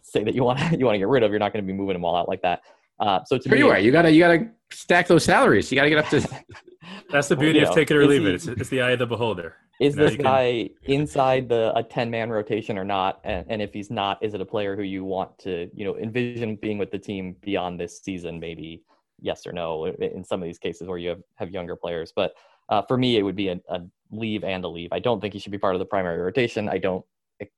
say 0.00 0.24
that 0.24 0.34
you 0.34 0.42
want 0.44 0.58
to 0.58 0.64
you 0.78 0.86
want 0.86 0.94
to 0.94 0.98
get 0.98 1.08
rid 1.08 1.22
of, 1.22 1.30
you're 1.30 1.38
not 1.38 1.52
going 1.52 1.62
to 1.62 1.66
be 1.66 1.76
moving 1.76 1.92
them 1.92 2.04
all 2.06 2.16
out 2.16 2.26
like 2.26 2.40
that. 2.40 2.62
Uh, 2.98 3.22
so 3.24 3.36
to 3.36 3.48
me, 3.50 3.58
you 3.58 3.68
are. 3.68 3.78
You 3.78 3.92
gotta 3.92 4.10
you 4.10 4.20
gotta 4.20 4.48
stack 4.70 5.06
those 5.06 5.24
salaries. 5.24 5.70
You 5.70 5.76
gotta 5.76 5.90
get 5.90 5.98
up 5.98 6.08
to. 6.08 6.26
That's 7.10 7.28
the 7.28 7.36
beauty 7.36 7.60
well, 7.60 7.68
of 7.68 7.76
know, 7.76 7.80
take 7.80 7.90
it 7.90 7.96
or 7.96 8.06
leave 8.06 8.22
he, 8.22 8.28
it. 8.28 8.34
It's, 8.34 8.46
it's, 8.46 8.68
the 8.70 8.80
eye 8.80 8.92
of 8.92 8.98
the 8.98 9.06
beholder. 9.06 9.56
Is 9.78 9.94
you 9.94 10.00
know, 10.00 10.08
this 10.08 10.16
guy 10.16 10.70
can... 10.84 10.94
inside 10.94 11.48
the 11.48 11.76
a 11.76 11.82
ten 11.82 12.10
man 12.10 12.30
rotation 12.30 12.78
or 12.78 12.84
not? 12.84 13.20
And, 13.24 13.46
and 13.48 13.62
if 13.62 13.72
he's 13.74 13.90
not, 13.90 14.22
is 14.22 14.34
it 14.34 14.40
a 14.40 14.44
player 14.44 14.74
who 14.74 14.82
you 14.82 15.04
want 15.04 15.38
to 15.40 15.70
you 15.74 15.84
know 15.84 15.96
envision 15.98 16.56
being 16.56 16.78
with 16.78 16.90
the 16.90 16.98
team 16.98 17.36
beyond 17.42 17.78
this 17.78 18.00
season? 18.00 18.40
Maybe 18.40 18.82
yes 19.20 19.46
or 19.46 19.52
no 19.52 19.86
in 19.86 20.24
some 20.24 20.40
of 20.40 20.46
these 20.46 20.58
cases 20.58 20.86
where 20.86 20.98
you 20.98 21.10
have, 21.10 21.22
have 21.36 21.50
younger 21.50 21.76
players. 21.76 22.12
But 22.14 22.32
uh, 22.68 22.82
for 22.82 22.96
me, 22.96 23.16
it 23.16 23.22
would 23.22 23.36
be 23.36 23.48
a, 23.48 23.60
a, 23.68 23.80
leave 24.10 24.42
and 24.42 24.64
a 24.64 24.68
leave. 24.68 24.88
I 24.92 24.98
don't 24.98 25.20
think 25.20 25.34
he 25.34 25.40
should 25.40 25.52
be 25.52 25.58
part 25.58 25.74
of 25.74 25.80
the 25.80 25.84
primary 25.84 26.18
rotation. 26.18 26.68
I 26.68 26.78
don't 26.78 27.04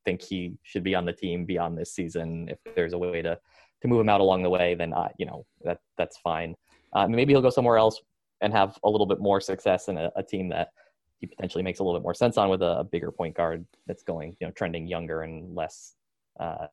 think 0.05 0.21
he 0.21 0.55
should 0.63 0.83
be 0.83 0.95
on 0.95 1.05
the 1.05 1.13
team 1.13 1.45
beyond 1.45 1.79
this 1.79 1.93
season. 1.93 2.49
If 2.49 2.59
there's 2.75 2.93
a 2.93 2.99
way 2.99 3.23
to 3.23 3.39
to 3.83 3.89
move 3.89 4.01
him 4.01 4.09
out 4.09 4.21
along 4.21 4.43
the 4.43 4.51
way, 4.51 4.75
then 4.75 4.93
uh, 4.93 5.09
you 5.19 5.27
know 5.27 5.47
that 5.65 5.79
that's 5.97 6.19
fine. 6.19 6.55
Uh, 6.93 7.07
maybe 7.07 7.33
he'll 7.33 7.43
go 7.43 7.51
somewhere 7.51 7.79
else 7.79 8.01
and 8.41 8.53
have 8.53 8.79
a 8.85 8.91
little 8.91 9.07
bit 9.07 9.21
more 9.21 9.41
success 9.41 9.89
in 9.89 9.97
a, 9.97 10.11
a 10.17 10.23
team 10.23 10.49
that 10.49 10.71
he 11.21 11.27
potentially 11.27 11.63
makes 11.63 11.79
a 11.79 11.85
little 11.85 11.99
bit 11.99 12.03
more 12.03 12.15
sense 12.15 12.37
on 12.37 12.49
with 12.49 12.63
a, 12.63 12.79
a 12.79 12.85
bigger 12.85 13.13
point 13.13 13.37
guard 13.37 13.65
that's 13.87 14.03
going, 14.03 14.37
you 14.41 14.47
know, 14.47 14.53
trending 14.53 14.87
younger 14.87 15.23
and 15.23 15.55
less 15.55 15.95
uh, 16.41 16.67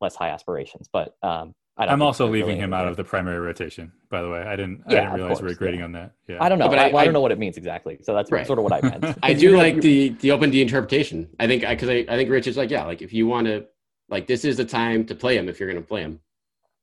less 0.00 0.16
high 0.16 0.30
aspirations. 0.30 0.88
But 0.92 1.14
um, 1.22 1.54
I'm 1.76 2.02
also 2.02 2.28
leaving 2.28 2.56
him 2.56 2.72
out 2.72 2.86
of 2.86 2.96
the 2.96 3.02
primary 3.02 3.40
rotation. 3.40 3.90
By 4.08 4.22
the 4.22 4.30
way, 4.30 4.42
I 4.42 4.54
didn't. 4.54 4.84
Yeah, 4.88 4.98
I 4.98 5.00
didn't 5.00 5.14
realize 5.14 5.38
course, 5.38 5.42
we 5.42 5.52
are 5.52 5.56
grading 5.56 5.80
yeah. 5.80 5.84
on 5.86 5.92
that. 5.92 6.12
Yeah, 6.28 6.36
I 6.40 6.48
don't 6.48 6.58
know, 6.58 6.68
but 6.68 6.78
I, 6.78 6.90
I, 6.90 7.00
I, 7.00 7.04
don't 7.04 7.12
know 7.12 7.20
what 7.20 7.32
it 7.32 7.38
means 7.38 7.56
exactly. 7.56 7.98
So 8.02 8.14
that's 8.14 8.30
right. 8.30 8.46
sort 8.46 8.60
of 8.60 8.62
what 8.62 8.72
I 8.72 8.80
meant. 8.98 9.18
I 9.22 9.32
do 9.32 9.56
like 9.56 9.80
the 9.80 10.10
the 10.10 10.30
open 10.30 10.50
D 10.50 10.62
interpretation. 10.62 11.28
I 11.40 11.48
think 11.48 11.66
because 11.66 11.88
I, 11.88 12.04
I 12.08 12.16
think 12.16 12.30
Rich 12.30 12.46
is 12.46 12.56
like 12.56 12.70
yeah, 12.70 12.84
like 12.84 13.02
if 13.02 13.12
you 13.12 13.26
want 13.26 13.48
to, 13.48 13.66
like 14.08 14.28
this 14.28 14.44
is 14.44 14.56
the 14.56 14.64
time 14.64 15.04
to 15.06 15.16
play 15.16 15.36
him 15.36 15.48
if 15.48 15.58
you're 15.58 15.68
going 15.68 15.82
to 15.82 15.88
play 15.88 16.02
him, 16.02 16.20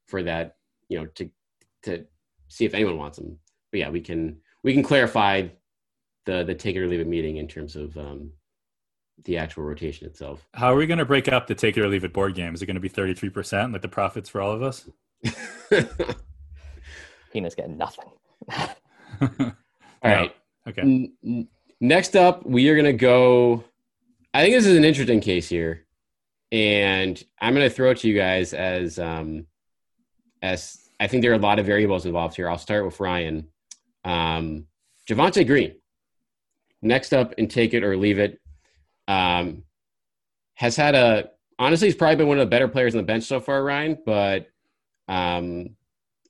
for 0.07 0.23
that 0.23 0.57
you 0.89 0.99
know 0.99 1.05
to 1.05 1.29
to 1.83 2.05
see 2.49 2.65
if 2.65 2.73
anyone 2.73 2.97
wants 2.97 3.17
him. 3.17 3.37
But 3.71 3.79
yeah, 3.79 3.89
we 3.89 4.01
can 4.01 4.41
we 4.61 4.73
can 4.73 4.83
clarify 4.83 5.47
the 6.25 6.43
the 6.43 6.53
take 6.53 6.75
it 6.75 6.81
or 6.81 6.87
leave 6.87 6.99
it 6.99 7.07
meeting 7.07 7.37
in 7.37 7.47
terms 7.47 7.77
of 7.77 7.97
um, 7.97 8.31
the 9.25 9.37
actual 9.37 9.63
rotation 9.63 10.07
itself. 10.07 10.47
How 10.53 10.71
are 10.73 10.75
we 10.75 10.87
going 10.87 10.99
to 10.99 11.05
break 11.05 11.27
up 11.27 11.47
the 11.47 11.55
take 11.55 11.77
it 11.77 11.81
or 11.81 11.87
leave 11.87 12.03
it 12.03 12.13
board 12.13 12.35
game? 12.35 12.53
Is 12.53 12.61
it 12.61 12.65
going 12.65 12.75
to 12.75 12.79
be 12.81 12.89
33%, 12.89 13.71
like 13.73 13.81
the 13.81 13.87
profits 13.87 14.29
for 14.29 14.41
all 14.41 14.51
of 14.51 14.61
us? 14.63 14.89
Penis 17.33 17.55
getting 17.55 17.77
nothing. 17.77 18.05
all 19.21 19.51
right. 20.03 20.35
Okay. 20.67 20.81
N- 21.23 21.47
next 21.79 22.15
up, 22.15 22.45
we 22.45 22.69
are 22.69 22.75
going 22.75 22.85
to 22.85 22.93
go. 22.93 23.63
I 24.31 24.43
think 24.43 24.53
this 24.53 24.67
is 24.67 24.77
an 24.77 24.85
interesting 24.85 25.19
case 25.19 25.49
here. 25.49 25.87
and 26.51 27.21
I'm 27.41 27.55
going 27.55 27.67
to 27.67 27.73
throw 27.75 27.89
it 27.89 27.97
to 27.99 28.07
you 28.07 28.15
guys 28.15 28.53
as 28.53 28.99
um, 28.99 29.47
as 30.43 30.87
I 30.99 31.07
think 31.07 31.23
there 31.23 31.31
are 31.31 31.35
a 31.35 31.39
lot 31.39 31.57
of 31.57 31.65
variables 31.65 32.05
involved 32.05 32.35
here. 32.35 32.47
I'll 32.47 32.59
start 32.59 32.85
with 32.85 32.99
Ryan. 32.99 33.47
Um, 34.05 34.67
Javonte 35.09 35.47
Green, 35.47 35.73
next 36.83 37.11
up, 37.11 37.33
and 37.39 37.49
take 37.49 37.73
it 37.73 37.83
or 37.83 37.97
leave 37.97 38.19
it. 38.19 38.39
Um, 39.11 39.63
has 40.55 40.75
had 40.75 40.95
a 40.95 41.29
honestly, 41.59 41.87
he's 41.87 41.95
probably 41.95 42.17
been 42.17 42.27
one 42.27 42.39
of 42.39 42.45
the 42.45 42.49
better 42.49 42.67
players 42.67 42.95
on 42.95 42.97
the 42.97 43.05
bench 43.05 43.23
so 43.23 43.39
far, 43.39 43.63
Ryan. 43.63 43.97
But 44.05 44.47
um, 45.07 45.75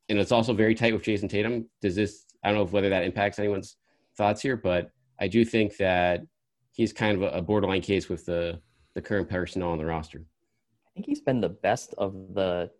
and 0.09 0.19
it's 0.19 0.31
also 0.31 0.53
very 0.53 0.75
tight 0.75 0.93
with 0.93 1.03
Jayson 1.03 1.29
Tatum. 1.29 1.69
Does 1.81 1.95
this? 1.95 2.25
I 2.43 2.49
don't 2.49 2.57
know 2.57 2.63
if 2.63 2.71
whether 2.71 2.89
that 2.89 3.03
impacts 3.03 3.39
anyone's 3.39 3.77
thoughts 4.17 4.41
here, 4.41 4.57
but 4.57 4.89
I 5.19 5.27
do 5.27 5.45
think 5.45 5.77
that 5.77 6.21
he's 6.71 6.91
kind 6.91 7.21
of 7.21 7.33
a 7.33 7.41
borderline 7.41 7.81
case 7.81 8.09
with 8.09 8.25
the 8.25 8.59
the 8.95 9.01
current 9.01 9.29
personnel 9.29 9.69
on 9.69 9.77
the 9.77 9.85
roster. 9.85 10.19
I 10.19 10.89
think 10.93 11.05
he's 11.05 11.21
been 11.21 11.39
the 11.39 11.49
best 11.49 11.93
of 11.97 12.13
the 12.33 12.71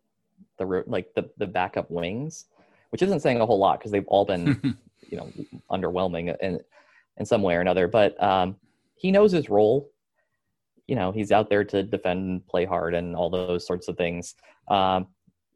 the 0.58 0.84
like 0.88 1.14
the 1.14 1.30
the 1.38 1.48
backup 1.48 1.92
wings, 1.92 2.46
which 2.90 3.02
isn't 3.02 3.20
saying 3.20 3.40
a 3.40 3.46
whole 3.46 3.60
lot 3.60 3.80
because 3.80 3.92
they've 3.92 4.08
all 4.08 4.26
been 4.26 4.78
you 5.10 5.18
know 5.18 5.32
underwhelming 5.70 6.36
in 6.42 6.60
in 7.18 7.26
some 7.26 7.44
way 7.44 7.56
or 7.56 7.62
another. 7.62 7.88
But 7.88 8.22
um, 8.22 8.56
he 8.96 9.12
knows 9.12 9.32
his 9.32 9.50
role. 9.50 9.91
You 10.88 10.96
know, 10.96 11.12
he's 11.12 11.32
out 11.32 11.50
there 11.50 11.64
to 11.66 11.84
defend, 11.84 12.48
play 12.48 12.66
hard, 12.66 12.94
and 12.94 13.16
all 13.16 13.30
those 13.30 13.66
sorts 13.66 13.88
of 13.88 13.98
things. 13.98 14.36
Um, 14.68 15.08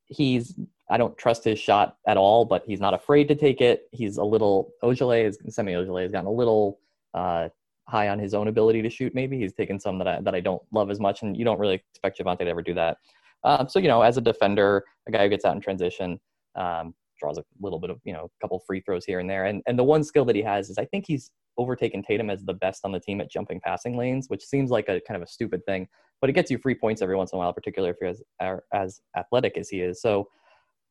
he's 0.07 0.55
I 0.89 0.97
don't 0.97 1.17
trust 1.17 1.43
his 1.43 1.57
shot 1.57 1.97
at 2.07 2.15
all, 2.17 2.45
but 2.45 2.63
he's 2.65 2.79
not 2.79 2.93
afraid 2.93 3.27
to 3.29 3.35
take 3.35 3.59
it. 3.59 3.87
He's 3.91 4.17
a 4.17 4.23
little 4.23 4.71
is 4.83 5.37
Semi 5.49 5.73
Ojeleye 5.73 6.03
has 6.03 6.11
gotten 6.11 6.27
a 6.27 6.31
little 6.31 6.79
uh, 7.13 7.49
high 7.87 8.09
on 8.09 8.19
his 8.19 8.33
own 8.33 8.47
ability 8.47 8.81
to 8.83 8.89
shoot. 8.89 9.15
Maybe 9.15 9.39
he's 9.39 9.53
taken 9.53 9.79
some 9.79 9.97
that 9.99 10.07
I 10.07 10.21
that 10.21 10.35
I 10.35 10.41
don't 10.41 10.61
love 10.71 10.91
as 10.91 10.99
much, 10.99 11.23
and 11.23 11.35
you 11.35 11.43
don't 11.43 11.59
really 11.59 11.81
expect 11.91 12.19
Javonte 12.19 12.39
to 12.39 12.47
ever 12.47 12.61
do 12.61 12.73
that. 12.75 12.97
Um, 13.43 13.67
so 13.67 13.79
you 13.79 13.87
know, 13.87 14.01
as 14.01 14.17
a 14.17 14.21
defender, 14.21 14.83
a 15.07 15.11
guy 15.11 15.23
who 15.23 15.29
gets 15.29 15.45
out 15.45 15.55
in 15.55 15.61
transition, 15.61 16.19
um, 16.55 16.93
draws 17.19 17.37
a 17.37 17.43
little 17.61 17.79
bit 17.79 17.89
of 17.89 17.99
you 18.03 18.13
know 18.13 18.25
a 18.25 18.41
couple 18.41 18.61
free 18.65 18.81
throws 18.81 19.05
here 19.05 19.19
and 19.19 19.29
there, 19.29 19.45
and 19.45 19.61
and 19.67 19.77
the 19.77 19.83
one 19.83 20.03
skill 20.03 20.25
that 20.25 20.35
he 20.35 20.41
has 20.41 20.69
is 20.69 20.77
I 20.77 20.85
think 20.85 21.05
he's 21.07 21.31
overtaken 21.57 22.03
Tatum 22.03 22.29
as 22.29 22.43
the 22.43 22.53
best 22.53 22.81
on 22.83 22.91
the 22.91 22.99
team 22.99 23.21
at 23.21 23.31
jumping 23.31 23.61
passing 23.61 23.97
lanes, 23.97 24.29
which 24.29 24.45
seems 24.45 24.71
like 24.71 24.89
a 24.89 24.99
kind 25.07 25.15
of 25.15 25.21
a 25.21 25.31
stupid 25.31 25.65
thing, 25.65 25.87
but 26.21 26.29
it 26.29 26.33
gets 26.33 26.51
you 26.51 26.57
free 26.57 26.75
points 26.75 27.01
every 27.01 27.15
once 27.15 27.31
in 27.31 27.37
a 27.37 27.39
while, 27.39 27.53
particularly 27.53 27.91
if 27.91 27.97
you're 28.01 28.09
as, 28.09 28.61
as 28.73 29.01
athletic 29.17 29.57
as 29.57 29.69
he 29.69 29.79
is. 29.79 30.01
So 30.01 30.27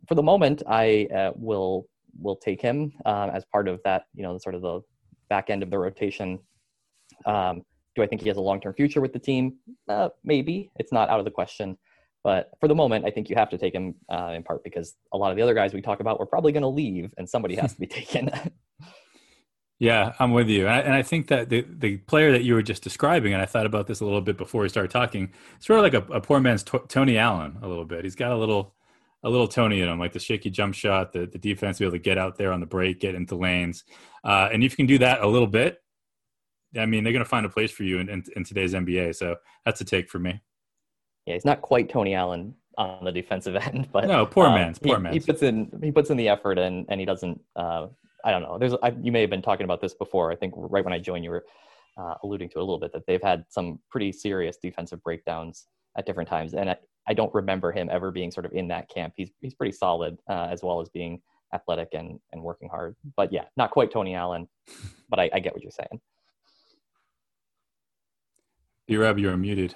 for 0.08 0.14
the 0.14 0.22
moment, 0.22 0.62
I 0.66 1.08
uh, 1.14 1.32
will 1.37 1.87
will 2.20 2.37
take 2.37 2.60
him 2.60 2.92
um, 3.06 3.30
as 3.30 3.44
part 3.44 3.68
of 3.68 3.80
that, 3.84 4.04
you 4.14 4.22
know, 4.22 4.38
sort 4.38 4.54
of 4.54 4.62
the 4.62 4.80
back 5.28 5.50
end 5.50 5.62
of 5.62 5.70
the 5.70 5.78
rotation. 5.78 6.38
Um, 7.26 7.62
do 7.94 8.02
I 8.02 8.06
think 8.06 8.22
he 8.22 8.28
has 8.28 8.37
a 8.37 8.40
long 8.40 8.60
term 8.60 8.74
future 8.74 9.00
with 9.00 9.12
the 9.12 9.18
team? 9.18 9.56
Uh, 9.88 10.08
maybe 10.24 10.70
it's 10.76 10.92
not 10.92 11.08
out 11.08 11.18
of 11.18 11.24
the 11.24 11.30
question. 11.30 11.76
But 12.24 12.50
for 12.58 12.68
the 12.68 12.74
moment, 12.74 13.04
I 13.04 13.10
think 13.10 13.28
you 13.28 13.37
have 13.37 13.50
to 13.50 13.58
take 13.58 13.74
him 13.74 13.94
uh, 14.10 14.32
in 14.34 14.42
part 14.42 14.64
because 14.64 14.94
a 15.12 15.16
lot 15.16 15.30
of 15.30 15.37
the 15.37 15.42
other 15.42 15.54
guys 15.54 15.74
we 15.74 15.82
talk 15.82 16.00
about 16.00 16.18
were 16.18 16.26
probably 16.26 16.52
going 16.52 16.62
to 16.62 16.68
leave, 16.68 17.12
and 17.18 17.28
somebody 17.28 17.54
has 17.56 17.74
to 17.74 17.80
be 17.80 17.87
taken. 18.00 18.30
yeah, 19.78 20.14
I'm 20.18 20.32
with 20.32 20.48
you, 20.48 20.62
and 20.62 20.74
I, 20.74 20.78
and 20.80 20.94
I, 20.94 21.02
think 21.02 21.28
that 21.28 21.50
the 21.50 21.66
the 21.68 21.98
player 21.98 22.32
that 22.32 22.42
you 22.42 22.54
were 22.54 22.62
just 22.62 22.82
describing, 22.82 23.34
and 23.34 23.42
I 23.42 23.46
thought 23.46 23.66
about 23.66 23.87
this 23.87 24.00
a 24.00 24.04
little 24.04 24.22
bit 24.22 24.38
before 24.38 24.62
we 24.62 24.70
started 24.70 24.90
talking, 24.90 25.32
sort 25.60 25.78
of 25.78 25.84
like 25.84 25.94
a, 25.94 26.12
a 26.14 26.20
poor 26.20 26.40
man's 26.40 26.62
t- 26.62 26.78
Tony 26.88 27.18
Allen 27.18 27.58
a 27.62 27.68
little 27.68 27.84
bit. 27.84 28.04
He's 28.04 28.16
got 28.16 28.32
a 28.32 28.37
little 28.37 28.74
a 29.22 29.30
little 29.30 29.48
Tony 29.48 29.80
in 29.80 29.88
him, 29.88 29.98
like 29.98 30.12
the 30.12 30.18
shaky 30.18 30.50
jump 30.50 30.74
shot, 30.74 31.12
the, 31.12 31.26
the 31.26 31.38
defense 31.38 31.78
be 31.78 31.84
able 31.87 31.92
to 31.92 31.98
get 31.98 32.18
out 32.18 32.37
there 32.37 32.52
on 32.52 32.60
the 32.60 32.66
break, 32.66 33.00
get 33.00 33.14
into 33.14 33.34
lanes. 33.34 33.84
Uh, 34.22 34.50
and 34.52 34.62
if 34.62 34.72
you 34.72 34.76
can 34.76 34.87
do 34.87 34.98
that 34.98 35.22
a 35.22 35.26
little 35.26 35.46
bit, 35.46 35.78
I 36.76 36.84
mean, 36.84 37.04
they're 37.04 37.12
going 37.12 37.24
to 37.24 37.28
find 37.28 37.46
a 37.46 37.48
place 37.48 37.70
for 37.70 37.84
you 37.84 37.98
in, 37.98 38.10
in, 38.10 38.24
in, 38.37 38.44
today's 38.44 38.74
NBA. 38.74 39.14
So 39.14 39.37
that's 39.64 39.80
a 39.80 39.84
take 39.84 40.10
for 40.10 40.18
me. 40.18 40.42
Yeah, 41.26 41.34
he's 41.34 41.44
not 41.44 41.62
quite 41.62 41.88
Tony 41.88 42.14
Allen 42.14 42.54
on 42.76 43.04
the 43.04 43.12
defensive 43.12 43.56
end, 43.60 43.88
but 43.92 44.06
no, 44.06 44.26
poor 44.26 44.46
um, 44.46 44.54
man's 44.54 44.78
poor 44.78 44.98
man. 44.98 45.12
He, 45.12 45.20
puts 45.20 45.42
in 45.42 45.70
he 45.82 45.90
puts 45.90 46.10
in 46.10 46.16
the 46.16 46.28
effort 46.28 46.58
and 46.58 46.87
and 46.88 47.00
he 47.00 47.06
doesn't. 47.06 47.40
Uh, 47.56 47.88
I 48.24 48.30
don't 48.30 48.42
know. 48.42 48.58
There's 48.58 48.74
I, 48.82 48.94
you 49.02 49.12
may 49.12 49.20
have 49.20 49.30
been 49.30 49.42
talking 49.42 49.64
about 49.64 49.80
this 49.80 49.94
before. 49.94 50.32
I 50.32 50.37
think 50.37 50.54
right 50.56 50.84
when 50.84 50.94
I 50.94 50.98
joined, 50.98 51.24
you 51.24 51.30
were 51.30 51.44
uh, 51.96 52.14
alluding 52.22 52.48
to 52.50 52.58
a 52.58 52.60
little 52.60 52.78
bit 52.78 52.92
that 52.92 53.06
they've 53.06 53.22
had 53.22 53.44
some 53.48 53.78
pretty 53.90 54.12
serious 54.12 54.56
defensive 54.56 55.02
breakdowns 55.02 55.66
at 55.96 56.06
different 56.06 56.28
times, 56.28 56.54
and 56.54 56.70
I, 56.70 56.76
I 57.06 57.14
don't 57.14 57.32
remember 57.34 57.70
him 57.70 57.88
ever 57.90 58.10
being 58.10 58.30
sort 58.30 58.46
of 58.46 58.52
in 58.52 58.68
that 58.68 58.88
camp. 58.88 59.14
He's 59.16 59.30
he's 59.40 59.54
pretty 59.54 59.72
solid 59.72 60.18
uh, 60.28 60.48
as 60.50 60.62
well 60.62 60.80
as 60.80 60.88
being 60.88 61.20
athletic 61.52 61.88
and 61.92 62.18
and 62.32 62.42
working 62.42 62.68
hard. 62.68 62.96
But 63.16 63.32
yeah, 63.32 63.44
not 63.56 63.70
quite 63.70 63.90
Tony 63.90 64.14
Allen, 64.14 64.48
but 65.08 65.20
I, 65.20 65.30
I 65.32 65.40
get 65.40 65.52
what 65.52 65.62
you're 65.62 65.70
saying. 65.70 66.00
B-Rob, 68.87 69.18
you're 69.18 69.37
muted. 69.37 69.74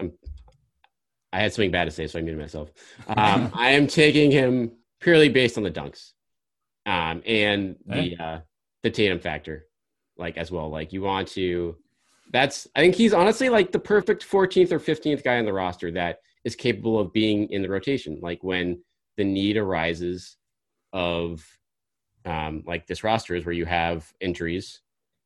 I'm, 0.00 0.12
I 1.32 1.40
had 1.40 1.52
something 1.52 1.70
bad 1.70 1.86
to 1.86 1.90
say, 1.90 2.06
so 2.06 2.18
I 2.18 2.22
muted 2.22 2.40
myself. 2.40 2.70
Um, 3.08 3.50
I 3.54 3.70
am 3.70 3.86
taking 3.86 4.30
him 4.30 4.72
purely 5.00 5.28
based 5.28 5.56
on 5.56 5.64
the 5.64 5.70
dunks, 5.70 6.12
um, 6.86 7.22
and 7.26 7.76
the 7.86 8.16
uh, 8.18 8.40
the 8.82 8.90
Tatum 8.90 9.18
factor, 9.18 9.66
like 10.16 10.36
as 10.36 10.50
well. 10.50 10.70
Like 10.70 10.92
you 10.92 11.02
want 11.02 11.28
to 11.28 11.76
that's 12.34 12.66
I 12.74 12.80
think 12.80 12.94
he's 12.94 13.12
honestly 13.12 13.48
like 13.48 13.72
the 13.72 13.78
perfect 13.78 14.28
14th 14.28 14.72
or 14.72 14.80
15th 14.80 15.22
guy 15.22 15.38
on 15.38 15.44
the 15.44 15.52
roster 15.52 15.90
that 15.92 16.18
is 16.44 16.56
capable 16.56 16.98
of 16.98 17.12
being 17.12 17.48
in 17.50 17.62
the 17.62 17.68
rotation. 17.68 18.18
Like 18.20 18.42
when 18.42 18.82
the 19.16 19.24
need 19.24 19.56
arises 19.56 20.36
of 20.92 21.46
um, 22.24 22.64
like 22.66 22.86
this 22.86 23.04
roster 23.04 23.34
is 23.34 23.44
where 23.44 23.52
you 23.52 23.66
have 23.66 24.12
injuries 24.20 24.80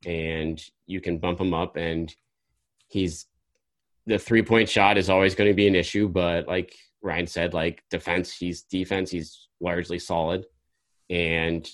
and 0.05 0.63
you 0.87 1.01
can 1.01 1.19
bump 1.19 1.41
him 1.41 1.55
up 1.55 1.77
and 1.77 2.15
he's 2.89 3.27
the 4.09 4.19
three 4.19 4.43
point 4.43 4.69
shot 4.69 4.97
is 4.99 5.11
always 5.11 5.35
going 5.35 5.51
to 5.51 5.55
be 5.55 5.69
an 5.69 5.75
issue, 5.75 6.09
but 6.09 6.49
like 6.49 6.75
Ryan 7.03 7.27
said, 7.27 7.55
like 7.55 7.83
defense, 7.91 8.35
he's 8.35 8.63
defense, 8.63 9.11
he's 9.11 9.49
largely 9.61 9.99
solid. 9.99 10.47
And 11.11 11.69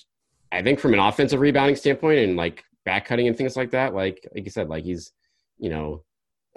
I 0.51 0.61
think 0.61 0.79
from 0.79 0.93
an 0.93 0.99
offensive 0.99 1.39
rebounding 1.39 1.77
standpoint 1.77 2.19
and 2.19 2.35
like 2.35 2.63
back 2.83 3.05
cutting 3.05 3.27
and 3.27 3.37
things 3.37 3.55
like 3.55 3.71
that. 3.71 3.93
Like 3.93 4.27
like 4.35 4.43
you 4.43 4.51
said, 4.51 4.69
like 4.69 4.83
he's 4.83 5.13
you 5.57 5.69
know 5.69 6.03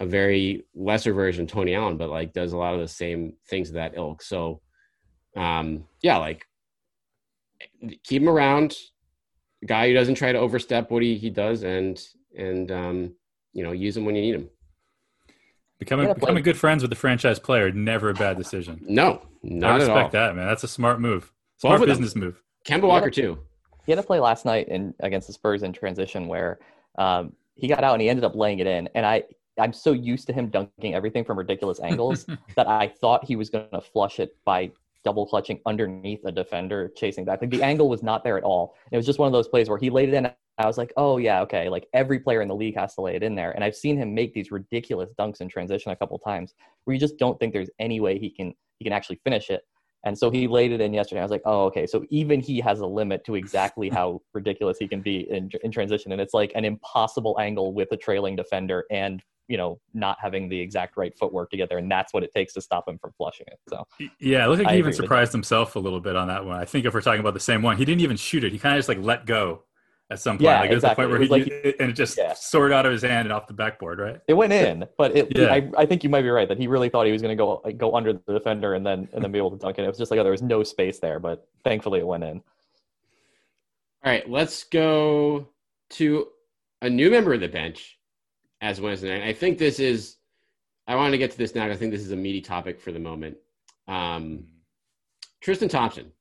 a 0.01 0.07
very 0.07 0.67
lesser 0.75 1.13
version 1.13 1.47
Tony 1.47 1.75
Allen, 1.75 1.97
but 1.97 2.11
like 2.11 2.33
does 2.33 2.53
a 2.53 2.59
lot 2.59 2.75
of 2.75 2.81
the 2.81 2.89
same 2.89 3.35
things 3.49 3.69
of 3.69 3.75
that 3.75 3.95
ilk. 3.97 4.21
So 4.21 4.61
um 5.37 5.85
yeah, 6.03 6.19
like 6.19 6.45
keep 8.03 8.23
him 8.23 8.29
around. 8.29 8.75
Guy 9.67 9.89
who 9.89 9.95
doesn't 9.95 10.17
try 10.17 10.33
to 10.33 10.39
overstep 10.39 10.91
what 10.91 11.03
he, 11.03 11.17
he 11.17 11.31
does 11.31 11.63
and 11.63 12.01
and 12.37 12.71
um 12.73 13.15
you 13.53 13.63
know 13.63 13.73
use 13.73 13.97
him 13.97 14.05
when 14.05 14.17
you 14.17 14.23
need 14.23 14.35
him. 14.35 14.51
Becoming 15.79 16.13
becoming 16.13 16.43
good 16.43 16.57
friends 16.57 16.83
with 16.83 16.91
the 16.91 16.97
franchise 16.97 17.39
player, 17.39 17.71
never 17.71 18.11
a 18.11 18.15
bad 18.15 18.37
decision. 18.37 18.81
No, 18.83 19.23
not 19.43 19.81
at 19.81 19.89
all. 19.89 19.97
I 19.97 20.01
respect 20.01 20.13
that, 20.13 20.35
man. 20.35 20.47
That's 20.47 20.65
a 20.65 20.69
smart 20.69 21.01
move. 21.01 21.33
Smart 21.59 21.85
business 21.85 22.15
them. 22.15 22.23
move. 22.23 22.43
Kemba 22.67 22.89
Walker 22.89 23.11
too 23.11 23.39
he 23.89 23.93
had 23.93 23.99
a 23.99 24.03
play 24.03 24.21
last 24.21 24.45
night 24.45 24.69
in 24.69 24.93
against 25.01 25.29
the 25.29 25.33
Spurs 25.33 25.63
in 25.63 25.73
transition 25.73 26.29
where 26.29 26.59
um, 26.99 27.33
he 27.55 27.67
got 27.67 27.83
out 27.83 27.95
and 27.95 28.03
he 28.03 28.11
ended 28.11 28.23
up 28.23 28.37
laying 28.37 28.59
it 28.59 28.67
in. 28.67 28.87
And 28.95 29.07
I 29.07 29.25
I'm 29.59 29.73
so 29.73 29.93
used 29.93 30.27
to 30.27 30.35
him 30.35 30.51
dunking 30.51 30.95
everything 30.95 31.25
from 31.25 31.39
ridiculous 31.39 31.81
angles 31.81 32.27
that 32.55 32.69
I 32.69 32.87
thought 32.87 33.25
he 33.25 33.35
was 33.35 33.49
going 33.49 33.67
to 33.73 33.81
flush 33.81 34.21
it 34.21 34.37
by 34.45 34.71
double 35.05 35.25
clutching 35.25 35.59
underneath 35.65 36.23
a 36.27 36.31
defender 36.31 36.93
chasing 36.97 37.25
back. 37.25 37.41
Like 37.41 37.49
the 37.49 37.63
angle 37.63 37.89
was 37.89 38.03
not 38.03 38.25
there 38.25 38.37
at 38.37 38.45
all. 38.45 38.75
It 38.93 38.99
was 38.99 39.07
just 39.07 39.19
one 39.19 39.27
of 39.27 39.33
those 39.33 39.49
plays 39.49 39.71
where 39.71 39.79
he 39.79 39.89
laid 39.89 40.11
it 40.11 40.15
in. 40.15 40.31
I 40.59 40.67
was 40.67 40.77
like, 40.77 40.93
oh 40.97 41.19
yeah, 41.19 41.41
okay. 41.43 41.69
Like 41.69 41.87
every 41.93 42.19
player 42.19 42.43
in 42.43 42.49
the 42.49 42.55
league 42.55 42.77
has 42.77 42.95
to 42.97 43.01
lay 43.01 43.15
it 43.15 43.23
in 43.23 43.35
there. 43.35 43.53
And 43.53 43.63
I've 43.63 43.77
seen 43.77 43.97
him 43.97 44.15
make 44.15 44.35
these 44.35 44.51
ridiculous 44.51 45.11
dunks 45.19 45.41
in 45.41 45.49
transition 45.49 45.93
a 45.93 45.97
couple 45.97 46.19
times 46.19 46.55
where 46.85 46.95
you 46.95 47.01
just 47.01 47.17
don't 47.17 47.39
think 47.39 47.53
there's 47.53 47.71
any 47.79 48.01
way 48.01 48.19
he 48.19 48.31
can 48.31 48.55
he 48.79 48.85
can 48.85 48.93
actually 48.93 49.21
finish 49.25 49.51
it. 49.51 49.63
And 50.05 50.17
so 50.17 50.31
he 50.31 50.47
laid 50.47 50.73
it 50.73 50.81
in 50.81 50.95
yesterday. 50.95 51.21
I 51.21 51.25
was 51.25 51.31
like, 51.31 51.43
oh, 51.45 51.65
okay. 51.67 51.87
So 51.87 52.05
even 52.11 52.41
he 52.41 52.61
has 52.61 52.81
a 52.81 52.87
limit 52.87 53.25
to 53.25 53.35
exactly 53.35 53.89
how 53.93 54.23
ridiculous 54.33 54.79
he 54.79 54.89
can 54.89 55.01
be 55.01 55.31
in, 55.31 55.51
in 55.63 55.71
transition. 55.71 56.13
And 56.13 56.21
it's 56.21 56.35
like 56.35 56.53
an 56.55 56.65
impossible 56.65 57.37
angle 57.41 57.73
with 57.73 57.91
a 57.93 57.97
trailing 57.97 58.37
defender 58.37 58.85
and, 58.91 59.23
you 59.49 59.57
know, 59.57 59.81
not 59.95 60.19
having 60.21 60.49
the 60.49 60.61
exact 60.61 60.97
right 60.97 61.17
footwork 61.19 61.51
together. 61.51 61.79
And 61.79 61.91
that's 61.91 62.13
what 62.13 62.23
it 62.23 62.33
takes 62.33 62.53
to 62.55 62.61
stop 62.61 62.89
him 62.89 62.99
from 62.99 63.13
flushing 63.17 63.47
it. 63.49 63.59
So, 63.69 63.85
yeah, 64.21 64.45
it 64.45 64.49
looked 64.49 64.61
like 64.61 64.69
I 64.69 64.75
he 64.75 64.79
even 64.79 64.93
surprised 64.93 65.33
himself 65.33 65.75
a 65.75 65.79
little 65.79 66.01
bit 66.01 66.15
on 66.15 66.29
that 66.29 66.45
one. 66.45 66.59
I 66.59 66.65
think 66.65 66.85
if 66.85 66.95
we're 66.95 67.01
talking 67.01 67.21
about 67.21 67.35
the 67.35 67.41
same 67.41 67.63
one, 67.63 67.77
he 67.77 67.85
didn't 67.85 68.03
even 68.03 68.17
shoot 68.17 68.45
it. 68.45 68.53
He 68.53 68.59
kind 68.59 68.77
of 68.77 68.79
just 68.79 68.89
like 68.89 68.99
let 69.01 69.27
go 69.27 69.65
at 70.11 70.21
some 70.21 70.37
point. 70.37 70.43
Yeah, 70.43 70.61
like 70.61 70.71
exactly. 70.71 71.05
the 71.05 71.09
point 71.09 71.31
where 71.31 71.41
he 71.41 71.51
like, 71.51 71.77
and 71.81 71.91
it 71.91 71.93
just 71.95 72.17
yeah. 72.17 72.33
soared 72.35 72.73
out 72.73 72.87
of 72.87 72.93
his 72.93 73.03
hand 73.03 73.27
and 73.27 73.33
off 73.33 73.47
the 73.47 73.53
backboard, 73.53 73.99
right? 73.99 74.21
It 74.27 74.35
went 74.35 74.53
in, 74.53 74.87
but 74.97 75.17
it, 75.17 75.37
yeah. 75.37 75.53
I, 75.53 75.71
I 75.77 75.87
think 75.87 76.03
you 76.03 76.11
might 76.11 76.23
be 76.23 76.31
right 76.31 76.49
that 76.49 76.59
he 76.59 76.67
really 76.67 76.89
thought 76.89 77.07
he 77.07 77.13
was 77.13 77.23
going 77.23 77.37
to 77.37 77.41
go 77.41 77.61
like, 77.65 77.79
go 77.79 77.95
under 77.95 78.13
the 78.13 78.33
defender 78.33 78.75
and 78.75 78.87
then 78.87 79.09
and 79.13 79.23
then 79.23 79.31
be 79.31 79.39
able 79.39 79.51
to 79.51 79.59
dunk 79.59 79.79
it. 79.79 79.85
It 79.85 79.89
was 79.89 79.99
just 79.99 80.11
like 80.11 80.19
oh, 80.19 80.23
there 80.23 80.33
was 80.33 80.43
no 80.43 80.63
space 80.63 80.99
there, 80.99 81.21
but 81.21 81.47
thankfully 81.65 82.01
it 82.01 82.07
went 82.07 82.25
in. 82.25 82.43
All 84.05 84.13
right, 84.13 84.29
let's 84.29 84.65
go 84.65 85.49
to 85.91 86.29
a 86.81 86.89
new 86.89 87.11
member 87.11 87.35
of 87.35 87.41
the 87.41 87.49
bench 87.49 87.99
as 88.61 88.81
Wednesday 88.81 89.19
night. 89.19 89.29
I 89.29 89.33
think 89.33 89.59
this 89.59 89.79
is. 89.79 90.17
I 90.87 90.97
want 90.97 91.13
to 91.13 91.19
get 91.19 91.31
to 91.33 91.39
this 91.39 91.55
now. 91.55 91.67
I 91.67 91.77
think 91.77 91.93
this 91.93 92.01
is 92.01 92.13
a 92.13 92.17
meaty 92.17 92.41
topic 92.41 92.81
for 92.81 92.93
the 92.93 92.99
moment. 92.99 93.37
Um, 93.89 94.45
Tristan 95.43 95.69
Thompson 95.69 96.13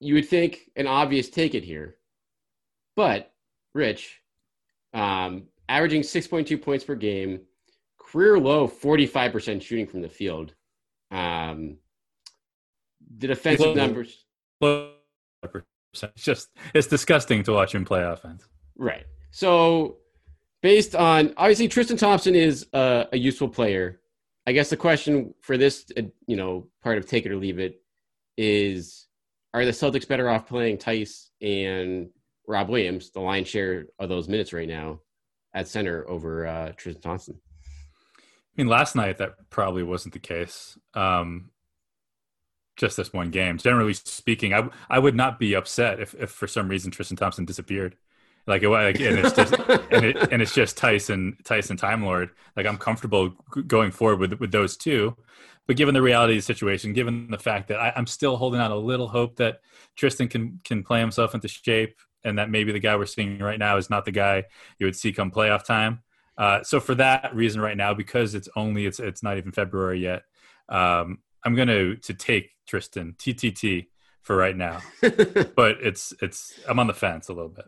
you 0.00 0.14
would 0.14 0.28
think 0.28 0.70
an 0.76 0.86
obvious 0.86 1.28
take 1.28 1.54
it 1.54 1.64
here. 1.64 1.96
But 2.96 3.32
Rich, 3.74 4.20
um, 4.94 5.44
averaging 5.68 6.02
6.2 6.02 6.60
points 6.60 6.84
per 6.84 6.94
game, 6.94 7.40
career 7.98 8.38
low 8.38 8.66
45% 8.68 9.62
shooting 9.62 9.86
from 9.86 10.02
the 10.02 10.08
field. 10.08 10.54
Um, 11.10 11.78
the 13.16 13.28
defensive 13.28 13.66
Low. 13.66 13.74
numbers, 13.74 14.24
It's 14.60 16.04
just 16.16 16.48
it's 16.74 16.86
disgusting 16.86 17.42
to 17.44 17.52
watch 17.52 17.74
him 17.74 17.84
play 17.84 18.02
offense. 18.02 18.46
right? 18.76 19.04
So, 19.30 19.98
based 20.62 20.94
on 20.94 21.32
obviously 21.36 21.68
Tristan 21.68 21.96
Thompson 21.96 22.34
is 22.34 22.66
a, 22.72 23.06
a 23.12 23.18
useful 23.18 23.48
player. 23.48 24.00
I 24.46 24.52
guess 24.52 24.70
the 24.70 24.76
question 24.76 25.34
for 25.40 25.56
this, 25.58 25.90
uh, 25.96 26.02
you 26.26 26.36
know, 26.36 26.68
part 26.82 26.98
of 26.98 27.06
take 27.06 27.26
it 27.26 27.32
or 27.32 27.36
leave 27.36 27.58
it 27.58 27.80
is: 28.36 29.06
Are 29.54 29.64
the 29.64 29.70
Celtics 29.70 30.06
better 30.06 30.28
off 30.28 30.46
playing 30.46 30.78
Theis 30.78 31.30
and 31.40 32.10
Rob 32.46 32.68
Williams, 32.68 33.10
the 33.10 33.20
lion's 33.20 33.48
share 33.48 33.86
of 33.98 34.08
those 34.08 34.28
minutes 34.28 34.52
right 34.52 34.68
now, 34.68 35.00
at 35.54 35.68
center 35.68 36.08
over 36.08 36.46
uh, 36.46 36.72
Tristan 36.76 37.02
Thompson? 37.02 37.40
I 38.16 38.20
mean, 38.56 38.66
last 38.66 38.96
night 38.96 39.18
that 39.18 39.50
probably 39.50 39.82
wasn't 39.82 40.14
the 40.14 40.20
case. 40.20 40.76
Um, 40.94 41.50
just 42.76 42.96
this 42.96 43.12
one 43.12 43.30
game. 43.30 43.58
Generally 43.58 43.94
speaking, 43.94 44.54
I 44.54 44.68
I 44.88 44.98
would 44.98 45.14
not 45.14 45.38
be 45.38 45.54
upset 45.54 46.00
if, 46.00 46.14
if 46.14 46.30
for 46.30 46.46
some 46.46 46.68
reason 46.68 46.90
Tristan 46.90 47.16
Thompson 47.16 47.44
disappeared. 47.44 47.96
Like, 48.48 48.62
it, 48.62 48.68
like 48.70 48.98
and 49.00 49.18
it's 49.18 49.36
just 49.36 49.52
and, 49.52 50.04
it, 50.04 50.32
and 50.32 50.40
it's 50.40 50.54
just 50.54 50.78
Tyson 50.78 51.36
Tyson 51.44 51.76
Time 51.76 52.02
Lord. 52.02 52.30
Like 52.56 52.66
I'm 52.66 52.78
comfortable 52.78 53.34
going 53.66 53.90
forward 53.90 54.18
with 54.18 54.40
with 54.40 54.50
those 54.50 54.76
two. 54.76 55.16
But 55.66 55.76
given 55.76 55.92
the 55.92 56.00
reality 56.00 56.32
of 56.32 56.38
the 56.38 56.42
situation, 56.42 56.94
given 56.94 57.30
the 57.30 57.38
fact 57.38 57.68
that 57.68 57.78
I, 57.78 57.92
I'm 57.94 58.06
still 58.06 58.38
holding 58.38 58.58
out 58.58 58.70
a 58.70 58.76
little 58.76 59.06
hope 59.06 59.36
that 59.36 59.60
Tristan 59.96 60.28
can 60.28 60.60
can 60.64 60.82
play 60.82 60.98
himself 60.98 61.34
into 61.34 61.46
shape, 61.46 62.00
and 62.24 62.38
that 62.38 62.48
maybe 62.48 62.72
the 62.72 62.78
guy 62.78 62.96
we're 62.96 63.04
seeing 63.04 63.38
right 63.38 63.58
now 63.58 63.76
is 63.76 63.90
not 63.90 64.06
the 64.06 64.10
guy 64.10 64.44
you 64.78 64.86
would 64.86 64.96
see 64.96 65.12
come 65.12 65.30
playoff 65.30 65.64
time. 65.64 66.02
Uh, 66.38 66.62
so 66.62 66.80
for 66.80 66.94
that 66.94 67.34
reason, 67.34 67.60
right 67.60 67.76
now, 67.76 67.92
because 67.92 68.34
it's 68.34 68.48
only 68.56 68.86
it's 68.86 68.98
it's 68.98 69.22
not 69.22 69.36
even 69.36 69.52
February 69.52 70.00
yet, 70.00 70.22
um, 70.70 71.18
I'm 71.44 71.54
gonna 71.54 71.96
to 71.96 72.14
take 72.14 72.52
Tristan 72.66 73.14
TTT 73.18 73.88
for 74.22 74.36
right 74.36 74.56
now. 74.56 74.80
but 75.02 75.76
it's 75.82 76.14
it's 76.22 76.58
I'm 76.66 76.78
on 76.78 76.86
the 76.86 76.94
fence 76.94 77.28
a 77.28 77.34
little 77.34 77.50
bit. 77.50 77.66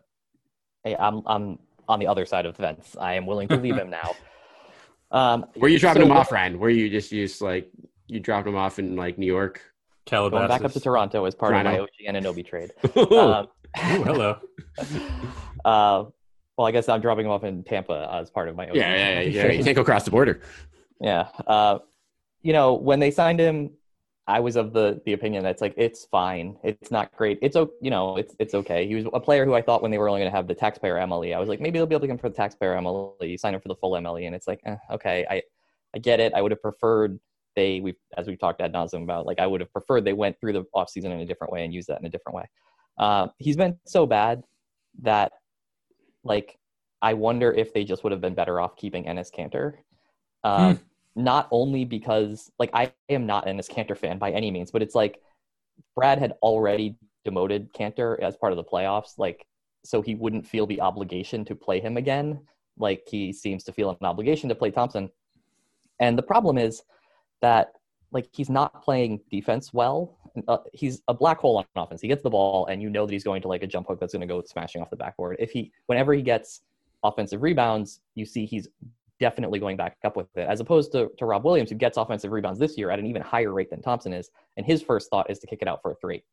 Hey, 0.83 0.95
I'm 0.97 1.21
I'm 1.25 1.59
on 1.87 1.99
the 1.99 2.07
other 2.07 2.25
side 2.25 2.45
of 2.45 2.55
the 2.55 2.63
fence. 2.63 2.95
I 2.99 3.13
am 3.13 3.25
willing 3.25 3.47
to 3.49 3.57
leave 3.57 3.75
him 3.77 3.89
now. 3.89 4.15
Um, 5.13 5.45
Were 5.57 5.67
you 5.67 5.77
dropping 5.77 6.03
so 6.03 6.05
him 6.05 6.13
off, 6.13 6.31
Ryan? 6.31 6.57
Were 6.57 6.69
you 6.69 6.89
just 6.89 7.11
used 7.11 7.41
like 7.41 7.69
you 8.07 8.21
dropped 8.21 8.47
him 8.47 8.55
off 8.55 8.79
in 8.79 8.95
like 8.95 9.17
New 9.17 9.25
York? 9.25 9.61
Going 10.09 10.31
Calabasas. 10.31 10.47
back 10.47 10.63
up 10.63 10.71
to 10.71 10.79
Toronto 10.79 11.25
as 11.25 11.35
part 11.35 11.53
of 11.53 11.65
my 11.65 11.79
OG 11.79 11.89
Anunoby 12.07 12.47
trade. 12.47 12.71
Ooh, 12.95 13.19
Um, 13.19 13.47
Ooh, 13.77 14.03
hello. 14.03 14.37
uh, 15.65 16.05
well, 16.57 16.65
I 16.65 16.71
guess 16.71 16.87
I'm 16.87 17.01
dropping 17.01 17.25
him 17.25 17.31
off 17.33 17.43
in 17.43 17.61
Tampa 17.65 18.09
as 18.13 18.29
part 18.29 18.47
of 18.47 18.55
my 18.55 18.69
OG. 18.69 18.75
yeah, 18.77 18.95
yeah, 18.95 19.19
yeah, 19.19 19.43
yeah. 19.47 19.51
You 19.51 19.63
can't 19.65 19.75
go 19.75 19.81
across 19.81 20.05
the 20.05 20.11
border. 20.11 20.39
Yeah. 21.01 21.27
Uh, 21.45 21.79
you 22.41 22.53
know, 22.53 22.75
when 22.75 23.01
they 23.01 23.11
signed 23.11 23.41
him, 23.41 23.71
I 24.27 24.39
was 24.39 24.55
of 24.55 24.71
the 24.73 25.01
the 25.05 25.13
opinion 25.13 25.43
that 25.43 25.49
it's 25.49 25.61
like 25.61 25.73
it's 25.77 26.05
fine. 26.05 26.57
It's 26.63 26.91
not 26.91 27.11
great. 27.15 27.39
It's 27.41 27.55
o- 27.55 27.71
you 27.81 27.89
know, 27.89 28.17
it's 28.17 28.35
it's 28.39 28.53
okay. 28.53 28.87
He 28.87 28.95
was 28.95 29.05
a 29.13 29.19
player 29.19 29.45
who 29.45 29.55
I 29.55 29.61
thought 29.61 29.81
when 29.81 29.91
they 29.91 29.97
were 29.97 30.07
only 30.07 30.21
going 30.21 30.31
to 30.31 30.35
have 30.35 30.47
the 30.47 30.55
taxpayer 30.55 30.95
MLE, 30.95 31.35
I 31.35 31.39
was 31.39 31.49
like 31.49 31.59
maybe 31.59 31.79
they'll 31.79 31.87
be 31.87 31.95
able 31.95 32.01
to 32.01 32.07
get 32.07 32.13
him 32.13 32.19
for 32.19 32.29
the 32.29 32.35
taxpayer 32.35 32.75
MLE, 32.75 33.39
sign 33.39 33.55
him 33.55 33.61
for 33.61 33.67
the 33.67 33.75
full 33.75 33.91
MLE, 33.93 34.25
and 34.27 34.35
it's 34.35 34.47
like 34.47 34.61
eh, 34.65 34.77
okay, 34.91 35.25
I 35.29 35.41
I 35.95 35.99
get 35.99 36.19
it. 36.19 36.33
I 36.33 36.41
would 36.41 36.51
have 36.51 36.61
preferred 36.61 37.19
they 37.55 37.81
we 37.81 37.95
as 38.17 38.27
we've 38.27 38.39
talked 38.39 38.61
ad 38.61 38.73
nauseum 38.73 39.03
about 39.03 39.25
like 39.25 39.39
I 39.39 39.47
would 39.47 39.59
have 39.59 39.71
preferred 39.73 40.05
they 40.05 40.13
went 40.13 40.39
through 40.39 40.53
the 40.53 40.63
offseason 40.75 41.05
in 41.05 41.19
a 41.19 41.25
different 41.25 41.51
way 41.51 41.65
and 41.65 41.73
used 41.73 41.89
that 41.89 41.99
in 41.99 42.05
a 42.05 42.09
different 42.09 42.35
way. 42.35 42.49
Uh, 42.97 43.27
he's 43.39 43.57
been 43.57 43.77
so 43.85 44.05
bad 44.05 44.43
that 45.01 45.31
like 46.23 46.57
I 47.01 47.15
wonder 47.15 47.51
if 47.51 47.73
they 47.73 47.83
just 47.83 48.03
would 48.03 48.11
have 48.11 48.21
been 48.21 48.35
better 48.35 48.59
off 48.59 48.75
keeping 48.75 49.05
Enes 49.05 49.31
Kanter. 49.31 49.77
Um, 50.43 50.79
Not 51.15 51.47
only 51.51 51.85
because 51.85 52.51
like 52.59 52.69
I 52.73 52.93
am 53.09 53.25
not 53.25 53.47
an 53.47 53.57
Kanter 53.57 53.97
fan 53.97 54.17
by 54.17 54.31
any 54.31 54.51
means, 54.51 54.71
but 54.71 54.81
it's 54.81 54.95
like 54.95 55.21
Brad 55.95 56.19
had 56.19 56.33
already 56.41 56.95
demoted 57.25 57.73
Kanter 57.73 58.19
as 58.21 58.37
part 58.37 58.53
of 58.53 58.57
the 58.57 58.63
playoffs, 58.63 59.17
like 59.17 59.45
so 59.83 60.01
he 60.01 60.15
wouldn't 60.15 60.47
feel 60.47 60.65
the 60.65 60.81
obligation 60.81 61.43
to 61.45 61.55
play 61.55 61.79
him 61.79 61.97
again. 61.97 62.39
Like 62.77 63.03
he 63.07 63.33
seems 63.33 63.63
to 63.65 63.73
feel 63.73 63.89
an 63.89 63.97
obligation 64.01 64.47
to 64.49 64.55
play 64.55 64.71
Thompson. 64.71 65.09
And 65.99 66.17
the 66.17 66.23
problem 66.23 66.57
is 66.57 66.83
that 67.41 67.73
like 68.11 68.27
he's 68.31 68.49
not 68.49 68.83
playing 68.83 69.21
defense 69.29 69.73
well. 69.73 70.17
Uh, 70.47 70.57
he's 70.73 71.01
a 71.07 71.13
black 71.13 71.39
hole 71.39 71.57
on 71.57 71.65
offense. 71.75 72.01
He 72.01 72.07
gets 72.07 72.23
the 72.23 72.29
ball, 72.29 72.65
and 72.67 72.81
you 72.81 72.89
know 72.89 73.05
that 73.05 73.11
he's 73.11 73.23
going 73.23 73.41
to 73.41 73.47
like 73.47 73.63
a 73.63 73.67
jump 73.67 73.87
hook 73.87 73.99
that's 73.99 74.13
going 74.13 74.21
to 74.21 74.27
go 74.27 74.41
smashing 74.41 74.81
off 74.81 74.89
the 74.89 74.95
backboard. 74.95 75.35
If 75.39 75.51
he, 75.51 75.71
whenever 75.87 76.13
he 76.13 76.21
gets 76.21 76.61
offensive 77.03 77.41
rebounds, 77.41 77.99
you 78.15 78.25
see 78.25 78.45
he's 78.45 78.67
definitely 79.21 79.59
going 79.59 79.77
back 79.77 79.95
up 80.03 80.17
with 80.17 80.27
it, 80.35 80.47
as 80.49 80.59
opposed 80.59 80.91
to, 80.91 81.09
to 81.17 81.25
Rob 81.25 81.45
Williams, 81.45 81.69
who 81.69 81.77
gets 81.77 81.97
offensive 81.97 82.31
rebounds 82.31 82.59
this 82.59 82.77
year 82.77 82.89
at 82.89 82.99
an 82.99 83.05
even 83.05 83.21
higher 83.21 83.53
rate 83.53 83.69
than 83.69 83.81
Thompson 83.81 84.11
is, 84.11 84.31
and 84.57 84.65
his 84.65 84.81
first 84.81 85.09
thought 85.09 85.29
is 85.29 85.39
to 85.39 85.47
kick 85.47 85.59
it 85.61 85.67
out 85.67 85.81
for 85.81 85.91
a 85.91 85.95
three. 85.95 86.23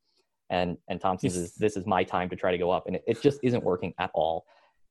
And 0.51 0.79
and 0.89 1.01
Thompson's 1.01 1.37
is 1.37 1.55
this 1.55 1.77
is 1.77 1.87
my 1.87 2.03
time 2.03 2.29
to 2.31 2.37
try 2.37 2.51
to 2.51 2.59
go 2.59 2.71
up, 2.71 2.87
and 2.87 2.97
it, 2.97 3.05
it 3.07 3.23
just 3.23 3.39
isn't 3.45 3.63
working 3.63 3.93
at 3.99 4.11
all. 4.15 4.47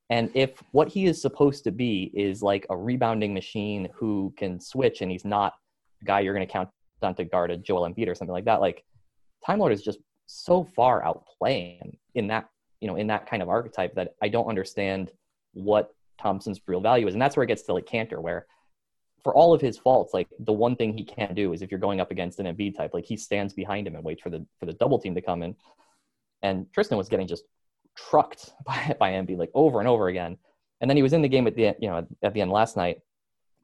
And 0.10 0.30
if 0.36 0.64
what 0.72 0.88
he 0.88 1.06
is 1.06 1.22
supposed 1.22 1.66
to 1.66 1.72
be 1.72 2.12
is 2.14 2.42
like 2.42 2.66
a 2.70 2.78
rebounding 2.78 3.34
machine 3.34 3.90
who 3.94 4.34
can 4.38 4.60
switch, 4.60 5.02
and 5.02 5.12
he's 5.12 5.26
not 5.26 5.54
a 6.02 6.06
guy 6.06 6.20
you're 6.20 6.36
going 6.36 6.48
to 6.48 6.54
count 6.54 6.70
on 7.02 7.16
to 7.16 7.26
guard 7.26 7.52
a 7.52 7.58
Joel 7.58 7.90
Embiid 7.90 8.08
or 8.08 8.16
something 8.16 8.34
like 8.34 8.46
that, 8.46 8.62
like 8.62 8.86
Time 9.46 9.60
Lord 9.60 9.74
is 9.74 9.82
just 9.82 10.00
so 10.28 10.64
far 10.76 11.04
outplaying 11.04 11.98
in 12.14 12.28
that 12.28 12.50
you 12.80 12.88
know 12.88 12.96
in 12.96 13.08
that 13.08 13.28
kind 13.28 13.42
of 13.42 13.50
archetype 13.50 13.96
that 13.96 14.14
I 14.22 14.30
don't 14.30 14.48
understand 14.48 15.12
what 15.54 15.92
Thompson's 16.18 16.60
real 16.68 16.82
value 16.82 17.08
is, 17.08 17.14
and 17.14 17.22
that's 17.22 17.36
where 17.36 17.44
it 17.44 17.48
gets 17.48 17.64
to 17.64 17.74
like 17.74 17.86
Kanter, 17.86 18.22
where 18.22 18.46
for 19.24 19.34
all 19.36 19.54
of 19.54 19.62
his 19.62 19.78
faults, 19.78 20.14
like 20.14 20.28
the 20.40 20.54
one 20.54 20.76
thing 20.76 20.98
he 20.98 21.04
can't 21.04 21.36
do 21.36 21.54
is 21.54 21.62
if 21.62 21.72
you're 21.72 21.80
going 21.80 22.00
up 22.00 22.12
against 22.12 22.40
an 22.40 22.46
Embiid 22.46 22.76
type, 22.76 22.94
like 22.94 23.06
he 23.06 23.18
stands 23.18 23.54
behind 23.54 23.88
him 23.88 23.96
and 23.96 24.04
waits 24.04 24.22
for 24.22 24.30
the 24.30 24.46
for 24.60 24.66
the 24.66 24.74
double 24.74 25.00
team 25.00 25.16
to 25.16 25.22
come 25.22 25.44
in. 25.44 25.56
And 26.42 26.72
Tristan 26.74 26.98
was 26.98 27.10
getting 27.10 27.28
just 27.28 27.44
trucked 27.96 28.52
by 28.66 28.96
by 29.00 29.12
Embiid 29.12 29.38
like 29.38 29.52
over 29.54 29.80
and 29.80 29.88
over 29.88 30.08
again. 30.08 30.38
And 30.80 30.90
then 30.90 30.98
he 30.98 31.04
was 31.04 31.14
in 31.14 31.22
the 31.22 31.28
game 31.28 31.48
at 31.48 31.56
the 31.56 31.68
end, 31.68 31.78
you 31.80 31.90
know 31.90 32.08
at 32.22 32.34
the 32.34 32.42
end 32.42 32.52
last 32.52 32.78
night, 32.78 33.00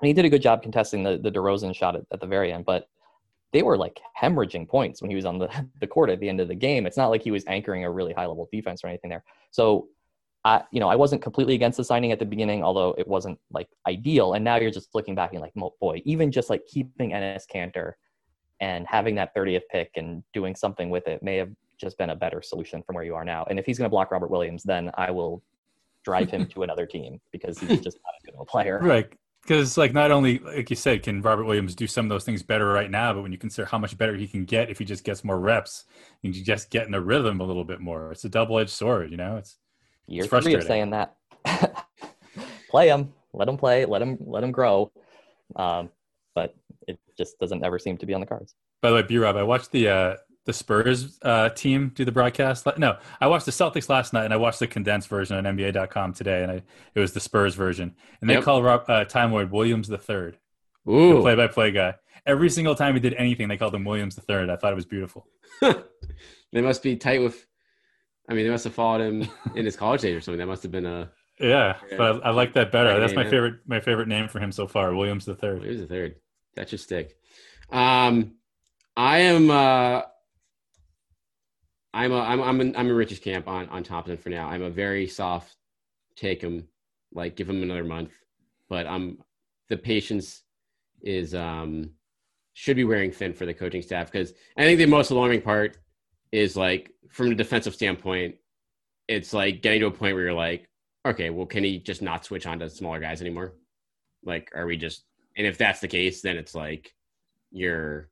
and 0.01 0.07
he 0.07 0.13
did 0.13 0.25
a 0.25 0.29
good 0.29 0.41
job 0.41 0.63
contesting 0.63 1.03
the 1.03 1.17
the 1.17 1.31
DeRozan 1.31 1.75
shot 1.75 1.95
at, 1.95 2.03
at 2.11 2.19
the 2.19 2.27
very 2.27 2.51
end, 2.51 2.65
but 2.65 2.87
they 3.53 3.61
were 3.61 3.77
like 3.77 4.01
hemorrhaging 4.19 4.67
points 4.67 5.01
when 5.01 5.11
he 5.11 5.15
was 5.15 5.25
on 5.25 5.37
the, 5.37 5.47
the 5.79 5.87
court 5.87 6.09
at 6.09 6.19
the 6.19 6.27
end 6.27 6.41
of 6.41 6.47
the 6.47 6.55
game. 6.55 6.85
It's 6.85 6.97
not 6.97 7.09
like 7.09 7.21
he 7.21 7.31
was 7.31 7.45
anchoring 7.45 7.85
a 7.85 7.91
really 7.91 8.11
high 8.11 8.25
level 8.25 8.49
defense 8.51 8.83
or 8.83 8.87
anything 8.87 9.11
there. 9.11 9.23
So 9.51 9.87
I, 10.45 10.63
you 10.71 10.79
know, 10.79 10.89
I 10.89 10.95
wasn't 10.95 11.21
completely 11.21 11.55
against 11.55 11.77
the 11.77 11.83
signing 11.83 12.11
at 12.11 12.19
the 12.19 12.25
beginning, 12.25 12.63
although 12.63 12.93
it 12.97 13.07
wasn't 13.07 13.39
like 13.51 13.69
ideal. 13.87 14.33
And 14.33 14.43
now 14.43 14.57
you're 14.57 14.71
just 14.71 14.93
looking 14.93 15.15
back 15.15 15.31
and 15.31 15.41
like, 15.41 15.55
"Mo- 15.55 15.73
boy, 15.79 16.01
even 16.05 16.31
just 16.31 16.49
like 16.49 16.65
keeping 16.67 17.11
Enes 17.11 17.43
Kanter 17.53 17.93
and 18.59 18.85
having 18.87 19.15
that 19.15 19.35
30th 19.35 19.63
pick 19.71 19.91
and 19.95 20.23
doing 20.33 20.55
something 20.55 20.89
with 20.89 21.07
it 21.07 21.23
may 21.23 21.37
have 21.37 21.49
just 21.79 21.97
been 21.97 22.11
a 22.11 22.15
better 22.15 22.41
solution 22.41 22.81
from 22.83 22.95
where 22.95 23.03
you 23.03 23.15
are 23.15 23.25
now. 23.25 23.45
And 23.49 23.59
if 23.59 23.65
he's 23.65 23.77
going 23.77 23.85
to 23.85 23.89
block 23.89 24.11
Robert 24.11 24.31
Williams, 24.31 24.63
then 24.63 24.91
I 24.95 25.11
will 25.11 25.43
drive 26.03 26.29
him 26.29 26.45
to 26.47 26.63
another 26.63 26.85
team 26.85 27.19
because 27.31 27.59
he's 27.59 27.81
just 27.81 27.97
not 28.03 28.13
as 28.17 28.23
good 28.25 28.35
of 28.35 28.41
a 28.41 28.45
player. 28.45 28.79
Right. 28.83 29.11
Because, 29.41 29.77
like, 29.77 29.91
not 29.91 30.09
only, 30.09 30.39
like 30.39 30.69
you 30.69 30.77
said, 30.77 31.03
can 31.03 31.21
Robert 31.21 31.43
Williams 31.43 31.75
do 31.75 31.85
some 31.85 32.05
of 32.05 32.09
those 32.09 32.23
things 32.23 32.41
better 32.41 32.65
right 32.65 32.89
now, 32.89 33.13
but 33.13 33.23
when 33.23 33.33
you 33.33 33.37
consider 33.37 33.65
how 33.65 33.77
much 33.77 33.97
better 33.97 34.15
he 34.15 34.25
can 34.25 34.45
get 34.45 34.69
if 34.69 34.79
he 34.79 34.85
just 34.85 35.03
gets 35.03 35.25
more 35.25 35.37
reps 35.37 35.83
and 36.23 36.33
you 36.33 36.41
just 36.41 36.69
get 36.69 36.85
in 36.85 36.93
the 36.93 37.01
rhythm 37.01 37.41
a 37.41 37.43
little 37.43 37.65
bit 37.65 37.81
more, 37.81 38.13
it's 38.13 38.23
a 38.23 38.29
double 38.29 38.57
edged 38.57 38.69
sword, 38.69 39.11
you 39.11 39.17
know? 39.17 39.35
It's 39.35 39.57
Year 40.07 40.25
three 40.25 40.53
of 40.53 40.63
saying 40.63 40.91
that. 40.91 41.15
play 42.69 42.89
him, 42.89 43.13
let 43.33 43.47
him 43.47 43.57
play, 43.57 43.85
let 43.85 44.01
him 44.01 44.17
let 44.25 44.43
him 44.43 44.51
grow. 44.51 44.91
Um, 45.55 45.89
but 46.35 46.55
it 46.87 46.99
just 47.17 47.39
doesn't 47.39 47.63
ever 47.63 47.79
seem 47.79 47.97
to 47.97 48.05
be 48.05 48.13
on 48.13 48.21
the 48.21 48.27
cards. 48.27 48.55
By 48.81 48.89
the 48.89 48.95
way, 48.95 49.01
B 49.03 49.17
Rob, 49.17 49.35
I 49.37 49.43
watched 49.43 49.71
the 49.71 49.87
uh, 49.87 50.15
the 50.45 50.53
Spurs 50.53 51.19
uh, 51.21 51.49
team 51.49 51.91
do 51.95 52.03
the 52.03 52.11
broadcast. 52.11 52.67
No, 52.77 52.97
I 53.21 53.27
watched 53.27 53.45
the 53.45 53.51
Celtics 53.51 53.89
last 53.89 54.13
night, 54.13 54.25
and 54.25 54.33
I 54.33 54.37
watched 54.37 54.59
the 54.59 54.67
condensed 54.67 55.07
version 55.07 55.37
on 55.37 55.55
NBA.com 55.57 56.13
today, 56.13 56.43
and 56.43 56.51
I, 56.51 56.61
it 56.93 56.99
was 56.99 57.13
the 57.13 57.19
Spurs 57.19 57.55
version. 57.55 57.95
And 58.19 58.29
they 58.29 58.35
Yep. 58.35 58.43
call 58.43 58.61
Rob, 58.63 58.83
uh, 58.89 59.05
Time 59.05 59.31
Lord 59.31 59.51
Williams 59.51 59.87
the 59.87 59.97
third, 59.97 60.37
the 60.85 61.21
play-by-play 61.21 61.71
guy. 61.71 61.95
Every 62.25 62.49
single 62.49 62.75
time 62.75 62.93
he 62.93 62.99
did 62.99 63.13
anything, 63.13 63.47
they 63.47 63.57
called 63.57 63.73
him 63.75 63.85
Williams 63.85 64.15
the 64.15 64.21
third. 64.21 64.49
I 64.49 64.55
thought 64.57 64.71
it 64.73 64.75
was 64.75 64.85
beautiful. 64.85 65.27
they 65.61 66.61
must 66.61 66.83
be 66.83 66.95
tight 66.97 67.21
with. 67.21 67.45
I 68.29 68.33
mean, 68.33 68.45
they 68.45 68.51
must 68.51 68.63
have 68.63 68.73
followed 68.73 69.01
him 69.01 69.27
in 69.55 69.65
his 69.65 69.75
college 69.75 70.01
days 70.01 70.15
or 70.15 70.21
something. 70.21 70.39
That 70.39 70.47
must 70.47 70.63
have 70.63 70.71
been 70.71 70.85
a. 70.85 71.11
Yeah, 71.39 71.77
Yeah. 71.91 71.97
but 71.97 72.23
I, 72.25 72.29
I 72.29 72.31
like 72.31 72.53
that 72.53 72.71
better. 72.71 72.89
Right, 72.91 72.99
That's 72.99 73.15
my 73.15 73.23
favorite. 73.29 73.55
My 73.65 73.79
favorite 73.79 74.07
name 74.07 74.27
for 74.27 74.39
him 74.39 74.51
so 74.51 74.67
far, 74.67 74.93
Williams 74.95 75.25
the 75.25 75.35
third. 75.35 75.63
Here's 75.63 75.79
the 75.79 75.87
third. 75.87 76.15
That 76.55 76.69
should 76.69 76.79
stick. 76.79 77.17
Um, 77.71 78.35
I 78.95 79.19
am. 79.19 79.49
Uh, 79.49 80.01
I'm 81.93 82.11
a. 82.11 82.19
I'm. 82.19 82.41
I'm 82.41 82.61
in, 82.61 82.75
I'm 82.75 82.87
in 82.87 82.93
Rich's 82.95 83.19
camp 83.19 83.47
on 83.47 83.67
on 83.69 83.83
Thompson 83.83 84.17
for 84.17 84.29
now. 84.29 84.47
I'm 84.47 84.61
a 84.63 84.69
very 84.69 85.07
soft 85.07 85.55
take 86.15 86.41
him, 86.41 86.67
like 87.13 87.35
give 87.35 87.49
him 87.49 87.63
another 87.63 87.83
month, 87.83 88.11
but 88.69 88.85
I'm 88.87 89.17
the 89.69 89.77
patience 89.77 90.41
is 91.01 91.33
um 91.35 91.89
should 92.53 92.75
be 92.77 92.83
wearing 92.83 93.11
thin 93.11 93.33
for 93.33 93.45
the 93.45 93.53
coaching 93.53 93.81
staff 93.81 94.11
because 94.11 94.33
I 94.55 94.63
think 94.63 94.77
the 94.77 94.85
most 94.85 95.09
alarming 95.09 95.41
part 95.41 95.77
is 96.33 96.57
like 96.57 96.91
from 97.09 97.31
a 97.31 97.35
defensive 97.35 97.75
standpoint, 97.75 98.35
it's 99.07 99.33
like 99.33 99.61
getting 99.61 99.81
to 99.81 99.85
a 99.85 99.91
point 99.91 100.15
where 100.15 100.23
you're 100.23 100.33
like, 100.33 100.67
okay, 101.05 101.29
well, 101.29 101.45
can 101.45 101.63
he 101.63 101.77
just 101.77 102.01
not 102.01 102.25
switch 102.25 102.47
on 102.47 102.59
to 102.59 102.69
smaller 102.69 102.99
guys 102.99 103.21
anymore? 103.21 103.53
Like, 104.25 104.51
are 104.55 104.65
we 104.65 104.75
just? 104.75 105.03
And 105.37 105.45
if 105.45 105.57
that's 105.57 105.79
the 105.79 105.87
case, 105.87 106.21
then 106.21 106.37
it's 106.37 106.55
like 106.55 106.91
you're 107.51 108.09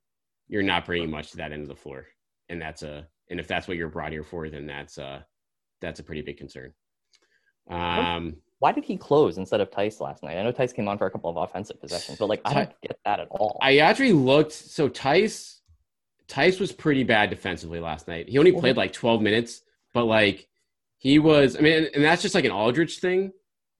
you're 0.48 0.62
not 0.62 0.86
bringing 0.86 1.10
much 1.10 1.32
to 1.32 1.38
that 1.38 1.52
end 1.52 1.62
of 1.62 1.68
the 1.68 1.74
floor, 1.74 2.06
and 2.48 2.62
that's 2.62 2.82
a 2.82 3.06
and 3.28 3.40
if 3.40 3.48
that's 3.48 3.66
what 3.66 3.76
you're 3.76 3.88
brought 3.88 4.12
here 4.12 4.24
for, 4.24 4.48
then 4.48 4.66
that's 4.66 4.98
a 4.98 5.26
that's 5.80 5.98
a 5.98 6.04
pretty 6.04 6.22
big 6.22 6.36
concern. 6.36 6.72
Um, 7.68 8.36
Why 8.60 8.70
did 8.72 8.84
he 8.84 8.96
close 8.96 9.38
instead 9.38 9.60
of 9.60 9.70
Theis 9.70 10.00
last 10.00 10.22
night? 10.22 10.36
I 10.36 10.42
know 10.42 10.52
Theis 10.52 10.72
came 10.72 10.86
on 10.86 10.98
for 10.98 11.06
a 11.06 11.10
couple 11.10 11.30
of 11.30 11.36
offensive 11.36 11.80
possessions, 11.80 12.18
but 12.18 12.26
like 12.26 12.40
I 12.44 12.54
don't 12.54 12.80
get 12.82 12.98
that 13.04 13.18
at 13.18 13.28
all. 13.30 13.58
I 13.62 13.78
actually 13.78 14.12
looked. 14.12 14.52
So 14.52 14.88
Theis, 14.88 15.61
Theis 16.32 16.58
was 16.58 16.72
pretty 16.72 17.04
bad 17.04 17.28
defensively 17.28 17.78
last 17.78 18.08
night. 18.08 18.28
He 18.28 18.38
only 18.38 18.52
played 18.52 18.76
like 18.76 18.92
12 18.92 19.20
minutes, 19.20 19.60
but 19.92 20.06
like 20.06 20.48
he 20.96 21.18
was. 21.18 21.56
I 21.56 21.60
mean, 21.60 21.88
and 21.94 22.02
that's 22.02 22.22
just 22.22 22.34
like 22.34 22.46
an 22.46 22.50
Aldridge 22.50 22.98
thing, 23.00 23.32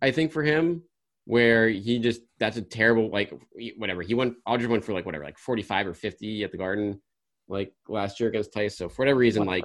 I 0.02 0.10
think 0.10 0.32
for 0.32 0.42
him, 0.42 0.82
where 1.24 1.68
he 1.68 1.98
just 1.98 2.20
that's 2.38 2.58
a 2.58 2.62
terrible 2.62 3.10
like 3.10 3.32
whatever. 3.78 4.02
He 4.02 4.12
went 4.12 4.34
Aldridge 4.46 4.68
went 4.68 4.84
for 4.84 4.92
like 4.92 5.06
whatever, 5.06 5.24
like 5.24 5.38
45 5.38 5.86
or 5.88 5.94
50 5.94 6.44
at 6.44 6.52
the 6.52 6.58
Garden, 6.58 7.00
like 7.48 7.72
last 7.88 8.20
year 8.20 8.28
against 8.28 8.52
Theis. 8.52 8.76
So 8.76 8.88
for 8.88 9.02
whatever 9.02 9.18
reason, 9.18 9.46
like 9.46 9.64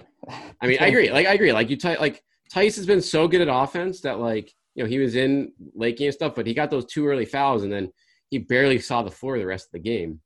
I 0.61 0.67
mean, 0.67 0.77
I 0.79 0.87
agree. 0.87 1.11
Like 1.11 1.27
I 1.27 1.33
agree. 1.33 1.51
Like 1.51 1.69
you 1.69 1.77
like 1.99 2.23
Theis 2.53 2.77
has 2.77 2.85
been 2.85 3.01
so 3.01 3.27
good 3.27 3.41
at 3.41 3.49
offense 3.53 3.99
that 4.01 4.19
like 4.19 4.53
you 4.75 4.83
know 4.83 4.89
he 4.89 4.99
was 4.99 5.17
in 5.17 5.51
late 5.75 5.97
game 5.97 6.13
stuff, 6.13 6.35
but 6.35 6.47
he 6.47 6.53
got 6.53 6.69
those 6.69 6.85
two 6.85 7.05
early 7.05 7.25
fouls 7.25 7.63
and 7.63 7.73
then 7.73 7.91
he 8.29 8.37
barely 8.37 8.79
saw 8.79 9.01
the 9.01 9.11
floor 9.11 9.37
the 9.37 9.45
rest 9.45 9.65
of 9.65 9.71
the 9.73 9.79
game. 9.79 10.21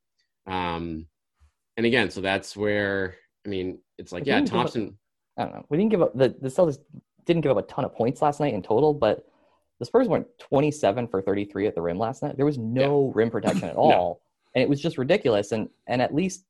Um, 0.46 1.06
and 1.76 1.86
again, 1.86 2.10
so 2.10 2.20
that's 2.20 2.56
where 2.56 3.16
I 3.46 3.48
mean, 3.48 3.78
it's 3.98 4.12
like 4.12 4.24
We 4.24 4.28
yeah, 4.30 4.36
didn't 4.40 4.48
up- 4.50 4.54
Thompson. 4.54 4.98
I 5.38 5.44
don't 5.44 5.54
know. 5.54 5.66
We 5.70 5.78
didn't 5.78 5.90
give 5.90 6.02
up 6.02 6.16
the 6.16 6.34
the 6.40 6.48
Celtics 6.48 6.78
didn't 7.24 7.42
give 7.42 7.56
up 7.56 7.64
a 7.64 7.66
ton 7.72 7.84
of 7.84 7.94
points 7.94 8.20
last 8.20 8.40
night 8.40 8.54
in 8.54 8.62
total, 8.62 8.92
but 8.92 9.24
the 9.78 9.86
Spurs 9.86 10.08
went 10.08 10.26
27 10.38 11.08
for 11.08 11.22
33 11.22 11.66
at 11.66 11.74
the 11.74 11.82
rim 11.82 11.98
last 11.98 12.22
night. 12.22 12.36
There 12.36 12.46
was 12.46 12.58
no 12.58 13.12
rim 13.14 13.30
protection 13.30 13.64
at 13.68 13.76
all, 13.84 14.22
and 14.54 14.62
it 14.62 14.68
was 14.68 14.80
just 14.80 14.98
ridiculous. 14.98 15.52
And 15.52 15.68
and 15.86 16.02
at 16.02 16.14
least 16.14 16.44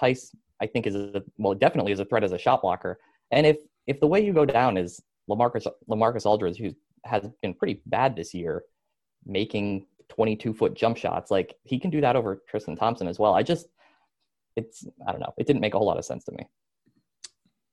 Theis, 0.00 0.34
I 0.60 0.66
think, 0.66 0.86
is 0.86 0.94
a, 0.94 1.22
well, 1.38 1.54
definitely 1.54 1.92
is 1.92 2.00
a 2.00 2.04
threat 2.04 2.24
as 2.24 2.32
a 2.32 2.38
shot 2.38 2.62
blocker. 2.62 2.98
And 3.30 3.46
if 3.46 3.58
if 3.86 4.00
the 4.00 4.06
way 4.06 4.24
you 4.24 4.32
go 4.32 4.44
down 4.44 4.76
is 4.76 5.02
LaMarcus 5.28 5.66
LaMarcus 5.90 6.24
Aldridge, 6.26 6.58
who 6.58 6.74
has 7.04 7.28
been 7.42 7.54
pretty 7.54 7.82
bad 7.86 8.14
this 8.16 8.32
year, 8.32 8.62
making 9.26 9.86
22 10.08 10.54
foot 10.54 10.74
jump 10.74 10.96
shots, 10.96 11.30
like 11.30 11.56
he 11.64 11.78
can 11.78 11.90
do 11.90 12.00
that 12.00 12.16
over 12.16 12.42
Tristan 12.48 12.76
Thompson 12.76 13.08
as 13.08 13.18
well. 13.18 13.34
I 13.34 13.42
just 13.42 13.66
it's 14.58 14.86
I 15.06 15.12
don't 15.12 15.20
know. 15.20 15.34
It 15.38 15.46
didn't 15.46 15.60
make 15.60 15.74
a 15.74 15.78
whole 15.78 15.86
lot 15.86 15.98
of 15.98 16.04
sense 16.04 16.24
to 16.24 16.32
me. 16.32 16.46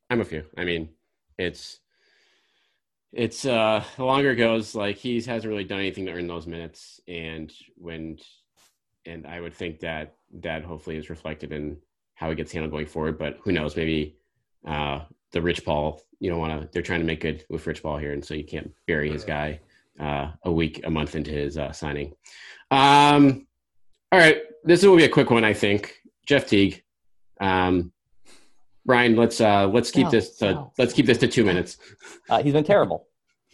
I'm 0.09 0.19
with 0.19 0.31
you. 0.31 0.43
I 0.57 0.63
mean, 0.63 0.89
it's 1.37 1.79
it's 3.11 3.45
uh 3.45 3.83
the 3.97 4.05
longer 4.05 4.31
it 4.31 4.35
goes, 4.37 4.75
like 4.75 4.97
he 4.97 5.15
hasn't 5.15 5.45
really 5.45 5.63
done 5.63 5.79
anything 5.79 6.05
to 6.05 6.11
earn 6.11 6.27
those 6.27 6.47
minutes, 6.47 7.01
and 7.07 7.51
when 7.75 8.19
and 9.05 9.25
I 9.25 9.39
would 9.39 9.53
think 9.53 9.79
that 9.81 10.15
that 10.41 10.63
hopefully 10.63 10.97
is 10.97 11.09
reflected 11.09 11.51
in 11.51 11.77
how 12.15 12.29
he 12.29 12.35
gets 12.35 12.51
handled 12.51 12.71
going 12.71 12.87
forward. 12.87 13.17
But 13.17 13.37
who 13.41 13.51
knows? 13.51 13.75
Maybe 13.75 14.17
uh 14.67 15.01
the 15.31 15.41
Rich 15.41 15.65
Paul, 15.65 16.01
you 16.19 16.29
don't 16.29 16.39
want 16.39 16.61
to. 16.61 16.69
They're 16.71 16.81
trying 16.81 17.01
to 17.01 17.05
make 17.05 17.21
good 17.21 17.43
with 17.49 17.67
Rich 17.67 17.83
Paul 17.83 17.97
here, 17.97 18.13
and 18.13 18.23
so 18.23 18.33
you 18.33 18.45
can't 18.45 18.71
bury 18.87 19.11
his 19.11 19.25
guy 19.25 19.59
uh, 19.99 20.31
a 20.43 20.51
week, 20.51 20.81
a 20.85 20.89
month 20.89 21.15
into 21.15 21.31
his 21.31 21.57
uh, 21.57 21.71
signing. 21.71 22.13
Um, 22.71 23.45
all 24.11 24.19
right, 24.19 24.43
this 24.63 24.83
will 24.83 24.95
be 24.95 25.03
a 25.03 25.09
quick 25.09 25.29
one, 25.29 25.43
I 25.43 25.53
think. 25.53 25.93
Jeff 26.25 26.47
Teague. 26.47 26.83
Um, 27.39 27.91
Brian, 28.85 29.15
let's 29.15 29.41
uh, 29.41 29.67
let's 29.67 29.91
keep 29.91 30.05
No, 30.05 30.11
this 30.11 30.37
to, 30.37 30.51
no. 30.53 30.73
let's 30.77 30.93
keep 30.93 31.05
this 31.05 31.17
to 31.19 31.27
two 31.27 31.43
minutes. 31.43 31.77
Uh, 32.29 32.41
he's 32.41 32.53
been 32.53 32.63
terrible, 32.63 33.05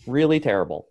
really 0.08 0.40
terrible. 0.40 0.88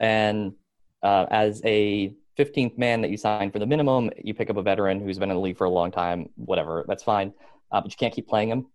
And 0.00 0.54
uh, 1.02 1.26
as 1.30 1.60
a 1.66 2.14
15th 2.38 2.78
man 2.78 3.02
that 3.02 3.10
you 3.10 3.18
sign 3.18 3.50
for 3.50 3.58
the 3.58 3.66
minimum, 3.66 4.10
you 4.24 4.32
pick 4.32 4.48
up 4.48 4.56
a 4.56 4.62
veteran 4.62 5.00
who's 5.00 5.18
been 5.18 5.28
in 5.30 5.36
the 5.36 5.40
league 5.42 5.58
for 5.58 5.66
a 5.66 5.70
long 5.70 5.90
time. 5.90 6.30
Whatever, 6.36 6.86
that's 6.88 7.02
fine. 7.02 7.34
Uh, 7.70 7.82
but 7.82 7.90
you 7.90 7.96
can't 7.98 8.14
keep 8.14 8.26
playing 8.26 8.48
him. 8.48 8.66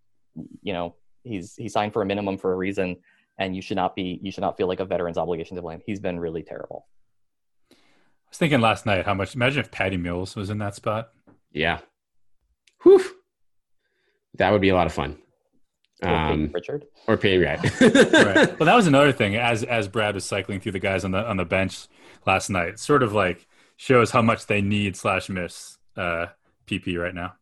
You 0.61 0.73
know, 0.73 0.95
he's 1.23 1.55
he 1.55 1.67
signed 1.69 1.91
for 1.93 2.03
a 2.03 2.05
minimum 2.05 2.37
for 2.37 2.53
a 2.53 2.55
reason, 2.55 2.97
and 3.39 3.55
you 3.55 3.63
should 3.63 3.77
not 3.77 3.95
be 3.95 4.19
you 4.21 4.31
should 4.31 4.41
not 4.41 4.57
feel 4.57 4.67
like 4.67 4.79
a 4.79 4.85
veteran's 4.85 5.17
obligation 5.17 5.55
to 5.55 5.61
blame. 5.63 5.81
He's 5.87 5.99
been 5.99 6.19
really 6.19 6.43
terrible. 6.43 6.85
I 7.71 7.75
was 8.29 8.37
thinking 8.37 8.61
last 8.61 8.85
night 8.85 9.05
how 9.05 9.15
much. 9.15 9.33
Imagine 9.33 9.61
if 9.61 9.71
Patty 9.71 9.97
Mills 9.97 10.35
was 10.35 10.51
in 10.51 10.59
that 10.59 10.75
spot. 10.75 11.09
Yeah. 11.51 11.79
Whew. 12.85 13.03
That 14.35 14.51
would 14.51 14.61
be 14.61 14.69
a 14.69 14.75
lot 14.75 14.85
of 14.85 14.93
fun. 14.93 15.17
Um, 16.03 16.51
Richard. 16.53 16.85
or 17.07 17.17
paying 17.17 17.41
right. 17.41 17.57
right. 17.81 18.59
Well, 18.59 18.65
that 18.67 18.75
was 18.75 18.85
another 18.85 19.11
thing. 19.11 19.35
As 19.35 19.63
as 19.63 19.87
Brad 19.87 20.13
was 20.13 20.23
cycling 20.23 20.59
through 20.59 20.73
the 20.73 20.79
guys 20.79 21.03
on 21.03 21.11
the 21.11 21.27
on 21.27 21.37
the 21.37 21.45
bench 21.45 21.87
last 22.27 22.49
night, 22.49 22.79
sort 22.79 23.01
of 23.01 23.13
like 23.13 23.47
shows 23.77 24.11
how 24.11 24.21
much 24.21 24.45
they 24.45 24.61
need 24.61 24.95
slash 24.95 25.29
miss 25.29 25.79
uh, 25.97 26.27
PP 26.67 27.01
right 27.01 27.15
now. 27.15 27.33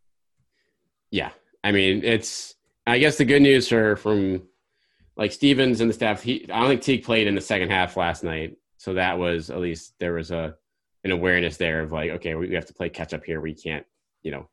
Yeah, 1.12 1.32
I 1.64 1.72
mean, 1.72 2.04
it's. 2.04 2.56
I 2.86 3.00
guess 3.00 3.18
the 3.18 3.26
good 3.26 3.42
news 3.42 3.68
for 3.68 3.96
from 3.98 4.44
like 5.18 5.32
Stevens 5.32 5.82
and 5.82 5.90
the 5.90 5.94
staff. 5.94 6.22
He, 6.22 6.50
I 6.52 6.60
don't 6.60 6.70
think 6.70 6.82
Teague 6.82 7.04
played 7.04 7.28
in 7.28 7.36
the 7.36 7.42
second 7.42 7.70
half 7.70 7.98
last 7.98 8.24
night, 8.24 8.56
so 8.78 8.94
that 8.94 9.18
was 9.18 9.50
at 9.50 9.60
least 9.60 9.94
there 10.00 10.14
was 10.14 10.32
a 10.32 10.56
an 11.04 11.12
awareness 11.12 11.58
there 11.58 11.82
of 11.82 11.92
like, 11.92 12.12
okay, 12.12 12.36
we 12.36 12.48
we 12.48 12.56
have 12.56 12.68
to 12.68 12.74
play 12.74 12.90
catch 12.90 13.14
up 13.14 13.24
here. 13.26 13.42
We 13.42 13.56
can't, 13.56 13.86
you 14.22 14.32
know, 14.32 14.48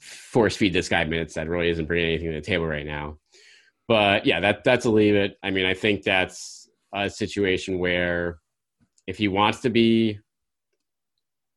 force 0.00 0.56
feed 0.56 0.72
this 0.72 0.88
guy 0.88 1.04
minutes 1.04 1.34
that 1.34 1.48
really 1.48 1.68
isn't 1.68 1.86
bringing 1.86 2.08
anything 2.08 2.28
to 2.28 2.34
the 2.34 2.40
table 2.40 2.66
right 2.66 2.86
now. 2.86 3.18
But 3.86 4.24
yeah, 4.26 4.40
that 4.40 4.64
that's 4.64 4.84
a 4.86 4.90
leave 4.90 5.14
it. 5.14 5.36
I 5.42 5.50
mean, 5.50 5.66
I 5.66 5.74
think 5.74 6.02
that's 6.02 6.68
a 6.94 7.10
situation 7.10 7.78
where 7.78 8.38
if 9.06 9.18
he 9.18 9.28
wants 9.28 9.60
to 9.60 9.70
be, 9.70 10.18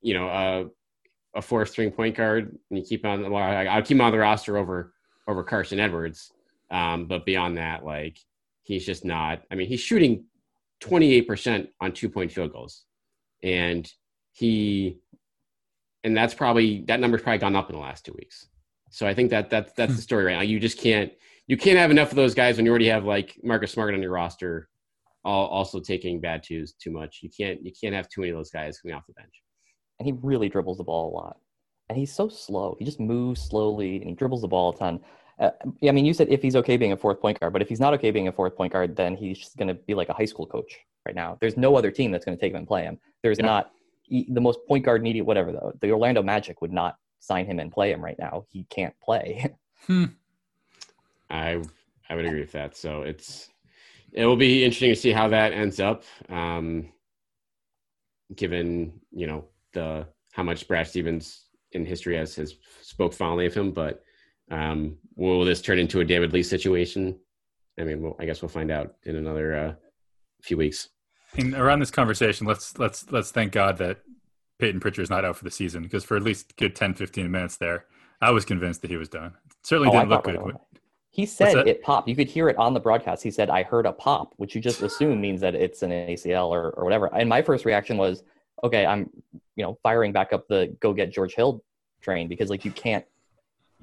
you 0.01 0.13
know, 0.13 0.27
a 0.27 1.37
a 1.37 1.41
four 1.41 1.65
string 1.65 1.91
point 1.91 2.15
guard 2.15 2.57
and 2.69 2.79
you 2.79 2.85
keep 2.85 3.05
on 3.05 3.29
well, 3.31 3.41
I- 3.41 3.65
I'll 3.65 3.81
keep 3.81 3.95
him 3.95 4.01
on 4.01 4.11
the 4.11 4.19
roster 4.19 4.57
over 4.57 4.93
over 5.27 5.43
Carsen 5.43 5.79
Edwards. 5.79 6.31
Um, 6.69 7.05
but 7.05 7.25
beyond 7.25 7.57
that, 7.57 7.85
like 7.85 8.17
he's 8.63 8.85
just 8.85 9.05
not 9.05 9.43
I 9.51 9.55
mean, 9.55 9.67
he's 9.67 9.79
shooting 9.81 10.25
28% 10.81 11.67
on 11.81 11.91
two 11.93 12.09
point 12.09 12.31
field 12.31 12.51
goals. 12.51 12.83
And 13.41 13.89
he 14.31 14.97
and 16.04 16.16
that's 16.16 16.34
probably 16.34 16.82
that 16.88 16.99
number's 16.99 17.22
probably 17.22 17.39
gone 17.39 17.56
up 17.56 17.70
in 17.70 17.76
the 17.76 17.82
last 17.82 18.06
two 18.06 18.14
weeks. 18.14 18.47
So 18.91 19.08
I 19.08 19.14
think 19.14 19.30
that 19.32 19.49
that's 19.49 19.74
that's 19.74 19.95
the 19.95 20.01
story 20.01 20.26
right 20.26 20.36
now. 20.36 20.41
You 20.41 20.60
just 20.60 20.78
can't 20.80 21.12
you 21.47 21.58
can't 21.58 21.78
have 21.78 21.91
enough 21.91 22.10
of 22.12 22.16
those 22.16 22.34
guys 22.34 22.58
when 22.58 22.66
you 22.66 22.72
already 22.72 22.88
have 22.88 23.06
like 23.06 23.38
Marcus 23.43 23.72
Smart 23.72 23.93
on 23.93 24.01
your 24.01 24.12
roster, 24.12 24.70
all 25.26 25.47
also 25.47 25.80
taking 25.80 26.20
bad 26.22 26.43
twos 26.43 26.74
too 26.74 26.91
much. 26.91 27.20
You 27.24 27.30
can't 27.30 27.64
you 27.66 27.72
can't 27.80 27.95
have 27.95 28.08
too 28.10 28.22
many 28.22 28.32
of 28.32 28.38
those 28.38 28.51
guys 28.51 28.80
coming 28.80 28.95
off 28.95 29.06
the 29.08 29.14
bench. 29.14 29.41
and 29.99 30.06
he 30.08 30.14
really 30.22 30.49
dribbles 30.49 30.78
the 30.78 30.84
ball 30.84 31.10
a 31.12 31.14
lot. 31.16 31.38
And 31.89 31.97
he's 31.97 32.14
so 32.14 32.30
slow. 32.30 32.76
He 32.80 32.86
just 32.86 32.99
moves 32.99 33.41
slowly 33.41 33.97
and 33.97 34.08
he 34.08 34.14
dribbles 34.16 34.41
the 34.41 34.47
ball 34.47 34.74
a 34.74 34.78
ton. 34.78 34.99
Uh, 35.39 35.49
I 35.88 35.91
mean, 35.91 36.06
you 36.06 36.14
said 36.14 36.30
if 36.30 36.41
he's 36.41 36.56
okay 36.56 36.78
being 36.78 36.91
a 36.93 36.97
fourth 36.97 37.20
point 37.20 37.39
guard, 37.39 37.51
but 37.54 37.62
if 37.62 37.68
he's 37.68 37.80
not 37.80 37.93
okay 37.95 38.12
being 38.12 38.28
a 38.28 38.32
fourth 38.32 38.56
point 38.56 38.72
guard, 38.72 38.95
then 38.95 39.16
he's 39.16 39.38
just 39.39 39.58
going 39.58 39.68
to 39.68 39.74
be 39.74 39.93
like 39.95 40.10
a 40.10 40.14
high 40.14 40.26
school 40.26 40.45
coach 40.45 40.78
right 41.06 41.16
now. 41.16 41.38
There's 41.41 41.58
no 41.58 41.76
other 41.76 41.91
team 41.91 42.12
that's 42.12 42.24
going 42.24 42.38
to 42.38 42.41
take 42.41 42.51
him 42.51 42.58
and 42.58 42.68
play 42.68 42.84
him. 42.84 42.99
There's 43.24 43.39
Yeah. 43.39 43.47
not 43.47 43.72
the 44.10 44.41
most 44.41 44.60
point 44.68 44.86
guard 44.86 45.01
needy, 45.01 45.22
whatever, 45.22 45.51
though. 45.51 45.74
The 45.82 45.91
Orlando 45.91 46.22
Magic 46.22 46.62
would 46.62 46.72
not 46.72 46.95
sign 47.20 47.45
him 47.45 47.60
and 47.60 47.72
play 47.72 47.91
him 47.91 48.04
right 48.04 48.18
now. 48.20 48.45
He 48.49 48.66
can't 48.70 48.93
play. 49.04 49.54
I 51.30 51.62
I 52.10 52.16
would 52.16 52.26
agree 52.26 52.41
with 52.41 52.51
that. 52.51 52.76
So 52.76 53.01
it's 53.01 53.49
it 54.12 54.26
will 54.26 54.36
be 54.36 54.64
interesting 54.64 54.91
to 54.91 54.95
see 54.95 55.12
how 55.12 55.28
that 55.30 55.54
ends 55.54 55.80
up. 55.80 56.04
Um, 56.30 56.89
given 58.36 58.99
you 59.12 59.28
know 59.28 59.45
the 59.74 60.08
how 60.32 60.43
much 60.43 60.68
Brad 60.68 60.88
Stevens 60.88 61.45
in 61.72 61.86
history 61.86 62.16
has 62.18 62.36
has 62.36 62.56
spoke 62.82 63.14
fondly 63.14 63.45
of 63.45 63.54
him, 63.54 63.72
but 63.72 64.04
um, 64.51 64.97
will 65.16 65.45
this 65.45 65.62
turn 65.62 65.80
into 65.80 66.01
a 66.01 66.06
David 66.06 66.34
Lee 66.34 66.43
situation? 66.43 67.18
I 67.80 67.84
mean, 67.84 68.01
we'll, 68.01 68.16
I 68.20 68.26
guess 68.26 68.41
we'll 68.41 68.49
find 68.49 68.72
out 68.72 68.95
in 69.04 69.16
another 69.16 69.56
uh, 69.56 69.74
few 70.41 70.58
weeks. 70.58 70.89
And 71.36 71.53
around 71.55 71.79
this 71.79 71.91
conversation, 71.91 72.45
let's 72.47 72.77
let's 72.77 73.11
let's 73.11 73.31
thank 73.31 73.51
God 73.51 73.77
that 73.77 73.99
Payton 74.59 74.79
Pritchard 74.79 75.03
is 75.03 75.09
not 75.09 75.25
out 75.25 75.36
for 75.36 75.43
the 75.43 75.51
season 75.51 75.84
because 75.84 76.03
for 76.03 76.15
at 76.15 76.23
least 76.23 76.55
good 76.57 76.75
10, 76.75 76.93
15 76.93 77.29
minutes 77.29 77.57
there, 77.57 77.86
I 78.21 78.31
was 78.31 78.45
convinced 78.45 78.81
that 78.81 78.91
he 78.91 78.97
was 78.97 79.09
done. 79.09 79.34
Certainly 79.63 79.89
Oh, 79.89 79.99
didn't 79.99 80.09
look 80.09 80.23
good. 80.23 80.36
away. 80.36 80.53
He 81.09 81.25
said 81.27 81.67
it 81.67 81.84
popped. 81.84 82.07
You 82.07 82.15
could 82.15 82.27
hear 82.27 82.49
it 82.49 82.57
on 82.57 82.73
the 82.73 82.79
broadcast. 82.79 83.21
He 83.21 83.29
said, 83.29 83.49
I 83.49 83.61
heard 83.63 83.86
a 83.86 83.91
pop, 83.91 84.34
which 84.38 84.55
you 84.55 84.61
just 84.61 84.81
assume 84.88 85.21
means 85.21 85.41
that 85.41 85.53
it's 85.55 85.84
an 85.84 85.91
ACL 85.91 86.49
or, 86.49 86.71
or 86.71 86.84
whatever. 86.84 87.13
And 87.15 87.29
my 87.29 87.41
first 87.41 87.65
reaction 87.65 87.97
was, 87.97 88.23
okay, 88.63 88.86
I'm, 88.86 89.09
you 89.55 89.63
know, 89.63 89.77
firing 89.84 90.11
back 90.11 90.34
up 90.34 90.47
the 90.47 90.75
go 90.79 90.93
get 90.93 91.11
George 91.11 91.36
Hill 91.36 91.63
train 92.01 92.27
because 92.27 92.49
like 92.49 92.65
you 92.65 92.71
can't, 92.71 93.05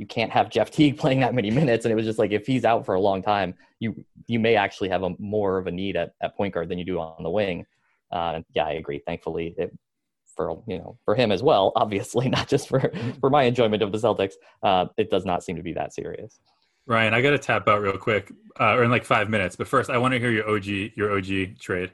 you 0.01 0.07
can't 0.07 0.32
have 0.32 0.48
Jeff 0.48 0.70
Teague 0.76 0.96
playing 0.96 1.20
that 1.20 1.34
many 1.34 1.51
minutes. 1.51 1.84
And 1.84 1.92
it 1.92 1.94
was 1.94 2.07
just 2.07 2.18
like, 2.18 2.32
if 2.32 2.46
he's 2.46 2.64
out 2.64 2.86
for 2.86 2.94
a 2.94 3.01
long 3.01 3.22
time, 3.22 3.55
you, 3.78 4.03
you 4.26 4.40
may 4.40 4.57
actually 4.57 4.88
have 4.88 5.03
a 5.03 5.11
more 5.18 5.59
of 5.59 5.66
a 5.66 5.70
need 5.70 5.94
at, 5.94 6.14
at 6.22 6.34
point 6.36 6.55
guard 6.55 6.70
than 6.70 6.78
you 6.78 6.84
do 6.84 6.98
on 6.98 7.22
the 7.22 7.30
wing. 7.30 7.66
Uh, 8.11 8.40
yeah, 8.55 8.64
I 8.64 8.72
agree. 8.72 9.01
Thankfully, 9.07 9.55
it, 9.59 9.76
for 10.36 10.62
you 10.68 10.78
know 10.78 10.96
for 11.05 11.16
him 11.16 11.32
as 11.32 11.42
well 11.42 11.72
obviously 11.76 12.28
not 12.28 12.46
just 12.46 12.68
for 12.68 12.92
for 13.18 13.30
my 13.30 13.42
enjoyment 13.42 13.82
of 13.82 13.90
the 13.90 13.98
celtics 13.98 14.34
uh, 14.62 14.86
it 14.96 15.11
does 15.11 15.24
not 15.24 15.42
seem 15.42 15.57
to 15.57 15.62
be 15.62 15.72
that 15.72 15.92
serious 15.92 16.38
Ryan, 16.86 17.14
I 17.14 17.20
got 17.20 17.30
to 17.30 17.38
tap 17.38 17.68
out 17.68 17.82
real 17.82 17.98
quick, 17.98 18.32
uh, 18.59 18.74
or 18.74 18.82
in 18.82 18.90
like 18.90 19.05
five 19.05 19.28
minutes. 19.28 19.55
But 19.55 19.68
first, 19.68 19.90
I 19.90 19.98
want 19.98 20.12
to 20.12 20.18
hear 20.18 20.30
your 20.30 20.48
OG 20.51 20.96
your 20.96 21.16
OG 21.16 21.59
trade. 21.61 21.92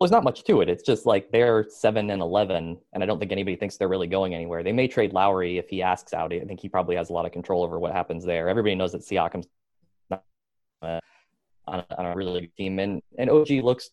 There's 0.00 0.10
not 0.10 0.24
much 0.24 0.44
to 0.44 0.62
it. 0.62 0.70
It's 0.70 0.82
just 0.82 1.04
like 1.04 1.30
they're 1.30 1.66
seven 1.68 2.10
and 2.10 2.22
eleven, 2.22 2.78
and 2.94 3.02
I 3.02 3.06
don't 3.06 3.18
think 3.18 3.32
anybody 3.32 3.56
thinks 3.56 3.76
they're 3.76 3.88
really 3.88 4.06
going 4.06 4.34
anywhere. 4.34 4.62
They 4.62 4.72
may 4.72 4.88
trade 4.88 5.12
Lowry 5.12 5.58
if 5.58 5.68
he 5.68 5.82
asks 5.82 6.14
out. 6.14 6.32
I 6.32 6.40
think 6.40 6.60
he 6.60 6.70
probably 6.70 6.96
has 6.96 7.10
a 7.10 7.12
lot 7.12 7.26
of 7.26 7.32
control 7.32 7.62
over 7.62 7.78
what 7.78 7.92
happens 7.92 8.24
there. 8.24 8.48
Everybody 8.48 8.74
knows 8.74 8.92
that 8.92 9.02
Siakam's 9.02 9.46
not 10.08 10.24
uh, 10.80 11.00
on, 11.66 11.84
on 11.98 12.06
a 12.06 12.16
really 12.16 12.40
good 12.42 12.56
team, 12.56 12.78
and 12.78 13.02
and 13.18 13.28
OG 13.28 13.50
looks 13.62 13.90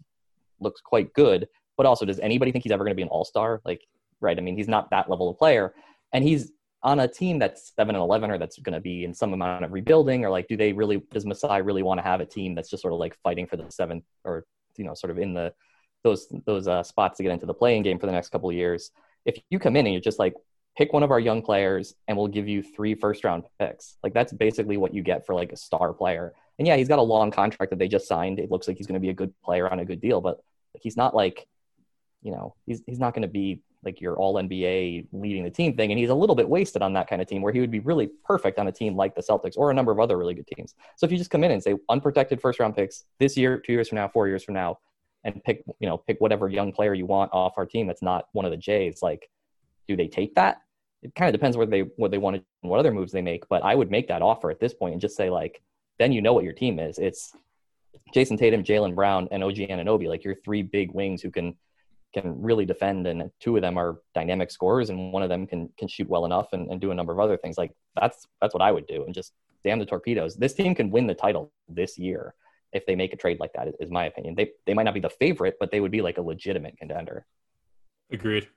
looks 0.62 0.80
quite 0.80 1.14
good. 1.14 1.48
But 1.76 1.86
also, 1.86 2.06
does 2.06 2.20
anybody 2.20 2.54
think 2.54 2.64
he's 2.64 2.72
ever 2.72 2.86
going 2.86 2.94
to 2.94 2.96
be 2.96 3.02
an 3.02 3.10
All 3.10 3.26
Star? 3.26 3.62
Like, 3.66 3.82
right? 4.22 4.38
I 4.38 4.42
mean, 4.42 4.56
he's 4.56 4.70
not 4.70 4.90
that 4.92 5.10
level 5.10 5.30
of 5.30 5.38
player, 5.38 5.74
and 6.14 6.24
he's 6.24 6.54
on 6.84 7.02
a 7.02 7.08
team 7.08 7.38
that's 7.38 7.74
seven 7.76 7.96
and 7.96 8.02
eleven, 8.02 8.32
or 8.32 8.38
that's 8.38 8.58
going 8.60 8.74
to 8.74 8.80
be 8.80 9.04
in 9.04 9.14
some 9.14 9.34
amount 9.34 9.66
of 9.66 9.74
rebuilding, 9.74 10.24
or 10.24 10.30
like, 10.30 10.48
do 10.48 10.56
they 10.56 10.72
really? 10.72 11.04
Does 11.12 11.26
Masai 11.26 11.62
really 11.62 11.84
want 11.84 11.98
to 11.98 12.04
have 12.04 12.22
a 12.22 12.26
team 12.26 12.56
that's 12.56 12.70
just 12.70 12.82
sort 12.82 12.94
of 12.94 13.00
like 13.00 13.18
fighting 13.24 13.46
for 13.46 13.58
the 13.58 13.70
seventh, 13.70 14.06
or 14.24 14.46
you 14.78 14.86
know, 14.86 14.94
sort 14.94 15.12
of 15.12 15.20
in 15.20 15.34
the 15.34 15.52
those 16.04 16.28
those 16.46 16.68
uh, 16.68 16.84
spots 16.84 17.18
to 17.18 17.24
get 17.24 17.32
into 17.32 17.46
the 17.46 17.54
play-in 17.54 17.84
game 17.84 18.00
for 18.00 18.06
the 18.06 18.12
next 18.12 18.30
couple 18.30 18.50
of 18.50 18.56
years. 18.56 18.92
If 19.26 19.38
you 19.50 19.60
come 19.60 19.76
in 19.76 19.86
and 19.86 19.94
you're 19.94 20.02
just 20.02 20.20
like 20.20 20.36
pick 20.78 20.94
one 20.94 21.04
of 21.04 21.12
our 21.12 21.20
young 21.20 21.42
players 21.42 21.96
and 22.08 22.18
we'll 22.18 22.28
give 22.28 22.48
you 22.48 22.62
three 22.62 22.96
first 22.96 23.24
round 23.24 23.44
picks, 23.60 23.98
like 24.04 24.14
that's 24.14 24.32
basically 24.32 24.78
what 24.78 24.94
you 24.94 25.02
get 25.02 25.26
for 25.26 25.34
like 25.36 25.52
a 25.52 25.58
star 25.58 25.94
player. 25.94 26.34
And 26.60 26.68
yeah, 26.68 26.76
he's 26.76 26.88
got 26.88 27.00
a 27.00 27.04
long 27.04 27.32
contract 27.32 27.72
that 27.72 27.80
they 27.80 27.88
just 27.88 28.08
signed. 28.08 28.40
It 28.40 28.52
looks 28.52 28.68
like 28.68 28.78
he's 28.78 28.88
going 28.88 29.00
to 29.00 29.00
be 29.00 29.10
a 29.10 29.14
good 29.14 29.34
player 29.44 29.70
on 29.70 29.80
a 29.80 29.86
good 29.86 30.02
deal, 30.02 30.22
but 30.22 30.40
he's 30.82 30.98
not 30.98 31.16
like, 31.16 31.48
you 32.22 32.32
know, 32.32 32.56
he's 32.66 32.82
he's 32.86 33.00
not 33.00 33.14
going 33.14 33.24
to 33.24 33.28
be 33.28 33.62
like 33.84 34.02
your 34.02 34.18
all 34.18 34.36
NBA 34.36 35.08
leading 35.12 35.44
the 35.44 35.50
team 35.50 35.76
thing. 35.76 35.92
And 35.92 36.00
he's 36.00 36.10
a 36.10 36.16
little 36.16 36.36
bit 36.36 36.48
wasted 36.48 36.82
on 36.82 36.94
that 36.94 37.08
kind 37.08 37.22
of 37.22 37.28
team 37.28 37.42
where 37.42 37.54
he 37.54 37.60
would 37.60 37.72
be 37.72 37.80
really 37.80 38.10
perfect 38.26 38.60
on 38.60 38.68
a 38.68 38.72
team 38.72 38.96
like 38.96 39.16
the 39.16 39.22
Celtics 39.22 39.54
or 39.56 39.72
a 39.72 39.74
number 39.74 39.92
of 39.92 40.00
other 40.00 40.18
really 40.18 40.34
good 40.34 40.48
teams. 40.48 40.76
So 40.96 41.06
if 41.06 41.12
you 41.12 41.18
just 41.18 41.30
come 41.30 41.44
in 41.44 41.52
and 41.52 41.62
say 41.62 41.76
unprotected 41.90 42.42
first 42.42 42.60
round 42.60 42.76
picks 42.76 43.06
this 43.20 43.38
year, 43.38 43.60
two 43.60 43.74
years 43.74 43.90
from 43.90 43.98
now, 43.98 44.08
four 44.08 44.28
years 44.28 44.44
from 44.44 44.56
now, 44.56 44.80
and 45.28 45.44
pick 45.44 45.64
you 45.80 45.88
know 45.88 45.98
pick 45.98 46.20
whatever 46.20 46.48
young 46.48 46.72
player 46.72 46.94
you 46.94 47.06
want 47.06 47.32
off 47.34 47.54
our 47.58 47.66
team 47.66 47.86
that's 47.86 48.02
not 48.02 48.28
one 48.32 48.46
of 48.46 48.52
the 48.52 48.58
Jays. 48.58 49.02
Like, 49.02 49.30
do 49.88 49.96
they 49.96 50.08
take 50.08 50.34
that? 50.36 50.62
It 51.04 51.14
kind 51.16 51.30
of 51.30 51.34
depends 51.34 51.58
where 51.58 51.68
they 51.68 51.82
what 51.98 52.12
they 52.12 52.18
want 52.18 52.38
to 52.38 52.44
what 52.62 52.80
other 52.80 52.94
moves 52.94 53.12
they 53.12 53.22
make. 53.22 53.48
But 53.50 53.64
I 53.64 53.76
would 53.76 53.92
make 53.92 54.08
that 54.08 54.22
offer 54.22 54.50
at 54.50 54.60
this 54.60 54.74
point 54.74 54.94
and 54.94 55.02
just 55.02 55.18
say 55.18 55.30
like, 55.30 55.62
then 56.00 56.12
you 56.12 56.22
know 56.22 56.34
what 56.34 56.46
your 56.46 56.54
team 56.54 56.80
is. 56.80 56.98
It's 56.98 57.34
Jayson 58.14 58.38
Tatum, 58.38 58.64
Jaylen 58.64 58.96
Brown, 58.96 59.28
and 59.32 59.44
OG 59.44 59.56
Anunoby. 59.56 60.08
Like 60.08 60.24
your 60.24 60.36
three 60.36 60.64
big 60.64 60.92
wings 60.94 61.22
who 61.22 61.30
can 61.30 61.56
can 62.14 62.42
really 62.42 62.66
defend, 62.66 63.06
and 63.06 63.30
two 63.42 63.58
of 63.58 63.62
them 63.62 63.78
are 63.78 64.00
dynamic 64.16 64.50
scorers, 64.50 64.90
and 64.90 65.12
one 65.12 65.24
of 65.24 65.30
them 65.30 65.46
can 65.46 65.70
can 65.78 65.90
shoot 65.90 66.08
well 66.08 66.26
enough 66.26 66.48
and, 66.54 66.72
and 66.72 66.80
do 66.80 66.92
a 66.92 66.96
number 66.96 67.12
of 67.12 67.20
other 67.20 67.38
things. 67.38 67.58
Like 67.58 67.74
that's 68.00 68.26
that's 68.42 68.54
what 68.54 68.64
I 68.64 68.72
would 68.72 68.88
do, 68.88 69.04
and 69.04 69.14
just 69.14 69.34
damn 69.66 69.78
the 69.78 69.86
torpedoes. 69.86 70.38
This 70.38 70.54
team 70.54 70.74
can 70.74 70.90
win 70.90 71.06
the 71.06 71.14
title 71.14 71.52
this 71.68 71.98
year 71.98 72.34
if 72.78 72.86
they 72.86 72.96
make 72.96 73.14
a 73.14 73.18
trade 73.18 73.40
like 73.40 73.54
that, 73.54 73.68
is 73.80 73.92
my 73.92 74.06
opinion. 74.06 74.36
They 74.36 74.52
they 74.66 74.74
might 74.74 74.84
not 74.84 74.94
be 74.94 75.00
the 75.00 75.10
favorite, 75.10 75.58
but 75.60 75.72
they 75.72 75.80
would 75.80 75.92
be 75.92 76.02
like 76.02 76.18
a 76.18 76.22
legitimate 76.22 76.78
contender. 76.78 77.26
Agreed. 78.12 78.48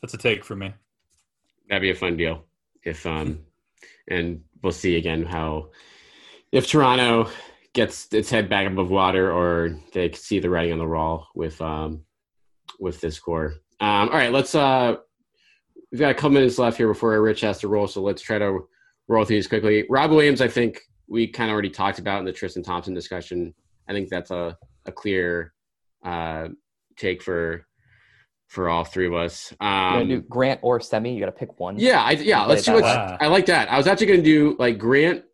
That's 0.00 0.14
a 0.14 0.18
take 0.18 0.44
for 0.44 0.56
me. 0.56 0.74
That'd 1.68 1.82
be 1.82 1.90
a 1.90 1.94
fun 1.94 2.16
deal. 2.16 2.44
If 2.84 3.06
um, 3.06 3.40
and 4.08 4.42
we'll 4.62 4.72
see 4.72 4.96
again 4.96 5.24
how 5.24 5.70
if 6.50 6.66
Toronto 6.66 7.30
gets 7.72 8.08
its 8.12 8.30
head 8.30 8.48
back 8.48 8.66
above 8.66 8.90
water 8.90 9.32
or 9.32 9.78
they 9.94 10.12
see 10.12 10.38
the 10.38 10.50
writing 10.50 10.72
on 10.72 10.78
the 10.78 10.86
wall 10.86 11.28
with 11.34 11.60
um 11.62 12.04
with 12.78 13.00
this 13.00 13.18
core. 13.18 13.54
Um, 13.80 14.08
all 14.08 14.16
right, 14.16 14.32
let's 14.32 14.54
uh 14.54 14.96
we've 15.90 16.00
got 16.00 16.10
a 16.10 16.14
couple 16.14 16.30
minutes 16.30 16.58
left 16.58 16.76
here 16.76 16.88
before 16.88 17.20
Rich 17.20 17.40
has 17.42 17.58
to 17.60 17.68
roll, 17.68 17.86
so 17.86 18.02
let's 18.02 18.22
try 18.22 18.38
to 18.38 18.60
roll 19.08 19.24
through 19.24 19.36
these 19.36 19.46
quickly. 19.46 19.84
Rob 19.88 20.10
Williams, 20.10 20.40
I 20.40 20.48
think 20.48 20.80
we 21.08 21.26
kind 21.26 21.50
of 21.50 21.52
already 21.52 21.70
talked 21.70 21.98
about 21.98 22.20
in 22.20 22.24
the 22.24 22.32
Tristan 22.32 22.62
Thompson 22.62 22.94
discussion. 22.94 23.54
I 23.88 23.92
think 23.92 24.08
that's 24.08 24.30
a, 24.30 24.56
a 24.86 24.92
clear 24.92 25.52
uh, 26.04 26.48
take 26.96 27.22
for 27.22 27.66
for 28.48 28.68
all 28.68 28.84
three 28.84 29.06
of 29.06 29.14
us. 29.14 29.52
Um, 29.60 30.08
do 30.08 30.20
Grant 30.20 30.60
or 30.62 30.78
Semi? 30.80 31.14
You 31.14 31.20
got 31.20 31.26
to 31.26 31.32
pick 31.32 31.58
one. 31.58 31.78
Yeah, 31.78 32.02
I, 32.02 32.12
yeah. 32.12 32.44
Let's 32.44 32.64
do 32.64 32.76
it. 32.76 32.84
I 32.84 33.26
like 33.28 33.46
that. 33.46 33.70
I 33.70 33.78
was 33.78 33.86
actually 33.86 34.08
going 34.08 34.20
to 34.20 34.24
do 34.24 34.56
like 34.58 34.78
Grant, 34.78 35.24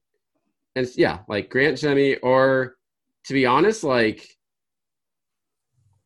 and 0.77 0.87
yeah, 0.97 1.21
like 1.29 1.51
Grant 1.51 1.79
Semi, 1.79 2.17
or 2.17 2.77
to 3.25 3.35
be 3.35 3.45
honest, 3.45 3.83
like 3.83 4.39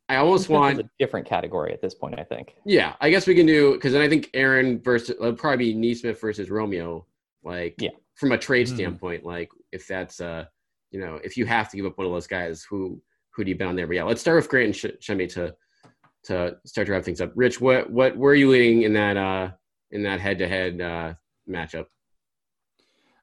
I 0.09 0.17
almost 0.17 0.49
want 0.49 0.79
a 0.79 0.89
different 0.99 1.27
category 1.27 1.71
at 1.71 1.81
this 1.81 1.95
point. 1.95 2.19
I 2.19 2.23
think. 2.23 2.55
Yeah, 2.65 2.95
I 2.99 3.09
guess 3.09 3.27
we 3.27 3.35
can 3.35 3.45
do 3.45 3.73
because 3.73 3.93
then 3.93 4.01
I 4.01 4.09
think 4.09 4.29
Aaron 4.33 4.81
versus 4.81 5.11
it'll 5.11 5.33
probably 5.33 5.73
be 5.73 5.73
Nesmith 5.73 6.19
versus 6.19 6.49
Romeo. 6.49 7.05
Like, 7.43 7.75
yeah, 7.77 7.91
from 8.23 8.31
a 8.31 8.37
trade 8.37 8.67
mm-hmm. 8.67 8.75
standpoint, 8.75 9.25
like 9.25 9.49
if 9.73 9.85
that's 9.85 10.21
uh, 10.21 10.45
you 10.91 10.99
know, 10.99 11.19
if 11.25 11.35
you 11.35 11.45
have 11.45 11.69
to 11.69 11.75
give 11.75 11.85
up 11.85 11.97
one 11.97 12.07
of 12.07 12.13
those 12.13 12.27
guys, 12.27 12.65
who 12.69 13.01
who 13.31 13.43
do 13.43 13.49
you 13.49 13.57
bet 13.57 13.67
on 13.67 13.75
there? 13.75 13.85
But 13.85 13.97
yeah, 13.97 14.03
let's 14.03 14.21
start 14.21 14.37
with 14.37 14.47
Grant 14.47 14.67
and 14.67 14.75
Sh- 14.75 15.05
Semi 15.05 15.27
to 15.27 15.53
to 16.25 16.55
start 16.65 16.87
to 16.87 16.93
wrap 16.93 17.03
things 17.03 17.19
up. 17.19 17.33
Rich, 17.35 17.59
what 17.59 17.91
what 17.91 18.15
where 18.15 18.31
are 18.31 18.35
you 18.35 18.49
leading 18.49 18.83
in 18.83 18.93
that 18.93 19.17
uh 19.17 19.51
in 19.91 20.03
that 20.03 20.21
head 20.21 20.37
to 20.37 20.47
head 20.47 20.79
uh 20.79 21.13
matchup? 21.49 21.87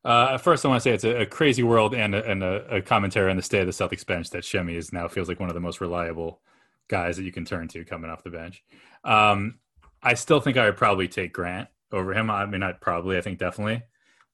Uh, 0.05 0.37
first, 0.39 0.65
I 0.65 0.69
want 0.69 0.83
to 0.83 0.83
say 0.83 0.95
it's 0.95 1.05
a, 1.05 1.23
a 1.23 1.27
crazy 1.27 1.63
world 1.63 1.95
and, 1.95 2.15
a, 2.15 2.25
and 2.25 2.43
a, 2.43 2.77
a, 2.77 2.81
commentary 2.81 3.31
on 3.31 3.37
the 3.37 3.43
state 3.43 3.61
of 3.61 3.67
the 3.67 3.73
Celtics 3.73 4.07
bench 4.07 4.31
that 4.31 4.47
Semi 4.47 4.75
is 4.75 4.95
now 4.95 5.07
feels 5.09 5.29
like 5.29 5.39
one 5.39 5.51
of 5.51 5.55
the 5.55 5.61
most 5.61 5.83
reliable 5.83 6.41
guys 6.89 7.19
that 7.19 7.25
you 7.25 7.33
can 7.33 7.45
turn 7.45 7.69
to 7.69 7.85
coming 7.85 8.11
off 8.11 8.25
the 8.25 8.31
bench. 8.31 8.65
Um, 9.05 9.59
I 10.03 10.15
still 10.15 10.41
think 10.41 10.57
I 10.57 10.65
would 10.65 10.79
probably 10.79 11.07
take 11.07 11.35
Grant 11.35 11.69
over 11.93 12.15
him. 12.15 12.31
I 12.31 12.47
mean, 12.47 12.61
not 12.61 12.81
probably. 12.81 13.19
I 13.19 13.21
think 13.21 13.39
definitely 13.39 13.83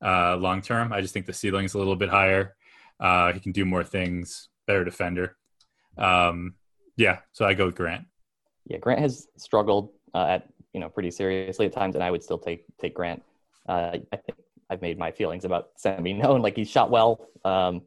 uh, 0.04 0.36
long 0.36 0.62
term. 0.62 0.92
I 0.92 1.00
just 1.00 1.14
think 1.14 1.26
the 1.26 1.32
ceiling 1.32 1.64
is 1.64 1.74
a 1.74 1.78
little 1.78 1.96
bit 1.96 2.08
higher. 2.08 2.56
Uh, 2.98 3.32
he 3.32 3.40
can 3.40 3.52
do 3.52 3.64
more 3.64 3.84
things, 3.84 4.48
better 4.66 4.84
defender. 4.84 5.36
Um, 5.98 6.54
yeah, 6.96 7.18
so 7.32 7.44
I 7.44 7.54
go 7.54 7.66
with 7.66 7.74
Grant. 7.74 8.06
Yeah, 8.66 8.78
Grant 8.78 9.00
has 9.00 9.28
struggled 9.36 9.90
uh, 10.14 10.26
at 10.26 10.48
you 10.72 10.80
know 10.80 10.88
pretty 10.88 11.10
seriously 11.10 11.66
at 11.66 11.72
times, 11.72 11.94
and 11.94 12.02
I 12.02 12.10
would 12.10 12.22
still 12.22 12.38
take 12.38 12.64
take 12.80 12.94
Grant. 12.94 13.22
Uh, 13.68 13.98
I 14.12 14.16
think 14.16 14.38
I've 14.70 14.82
made 14.82 14.98
my 14.98 15.10
feelings 15.10 15.44
about 15.44 15.70
Semi 15.76 16.12
known. 16.12 16.42
Like 16.42 16.56
he's 16.56 16.70
shot 16.70 16.90
well, 16.90 17.28
um, 17.44 17.82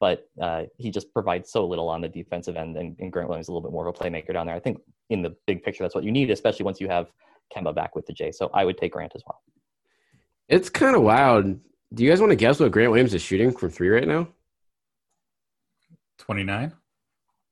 but 0.00 0.28
uh, 0.40 0.64
he 0.78 0.90
just 0.90 1.12
provides 1.12 1.50
so 1.50 1.66
little 1.66 1.88
on 1.88 2.00
the 2.00 2.08
defensive 2.08 2.56
end, 2.56 2.76
and, 2.76 2.96
and 2.98 3.12
Grant 3.12 3.28
Williams 3.28 3.46
is 3.46 3.48
a 3.48 3.52
little 3.52 3.68
bit 3.68 3.72
more 3.72 3.86
of 3.86 3.94
a 3.94 3.98
playmaker 3.98 4.32
down 4.32 4.46
there. 4.46 4.56
I 4.56 4.60
think 4.60 4.80
in 5.10 5.22
the 5.22 5.36
big 5.46 5.62
picture, 5.62 5.84
that's 5.84 5.94
what 5.94 6.04
you 6.04 6.12
need, 6.12 6.30
especially 6.30 6.64
once 6.64 6.80
you 6.80 6.88
have 6.88 7.10
Kemba 7.54 7.74
back 7.74 7.94
with 7.94 8.06
the 8.06 8.12
J. 8.12 8.32
So 8.32 8.50
I 8.54 8.64
would 8.64 8.78
take 8.78 8.92
Grant 8.92 9.12
as 9.14 9.22
well. 9.26 9.42
It's 10.48 10.68
kind 10.68 10.94
of 10.96 11.02
wild. 11.02 11.58
Do 11.92 12.04
you 12.04 12.10
guys 12.10 12.20
want 12.20 12.30
to 12.30 12.36
guess 12.36 12.60
what 12.60 12.72
Grant 12.72 12.90
Williams 12.90 13.14
is 13.14 13.22
shooting 13.22 13.52
from 13.52 13.70
three 13.70 13.88
right 13.88 14.06
now? 14.06 14.28
29? 16.18 16.72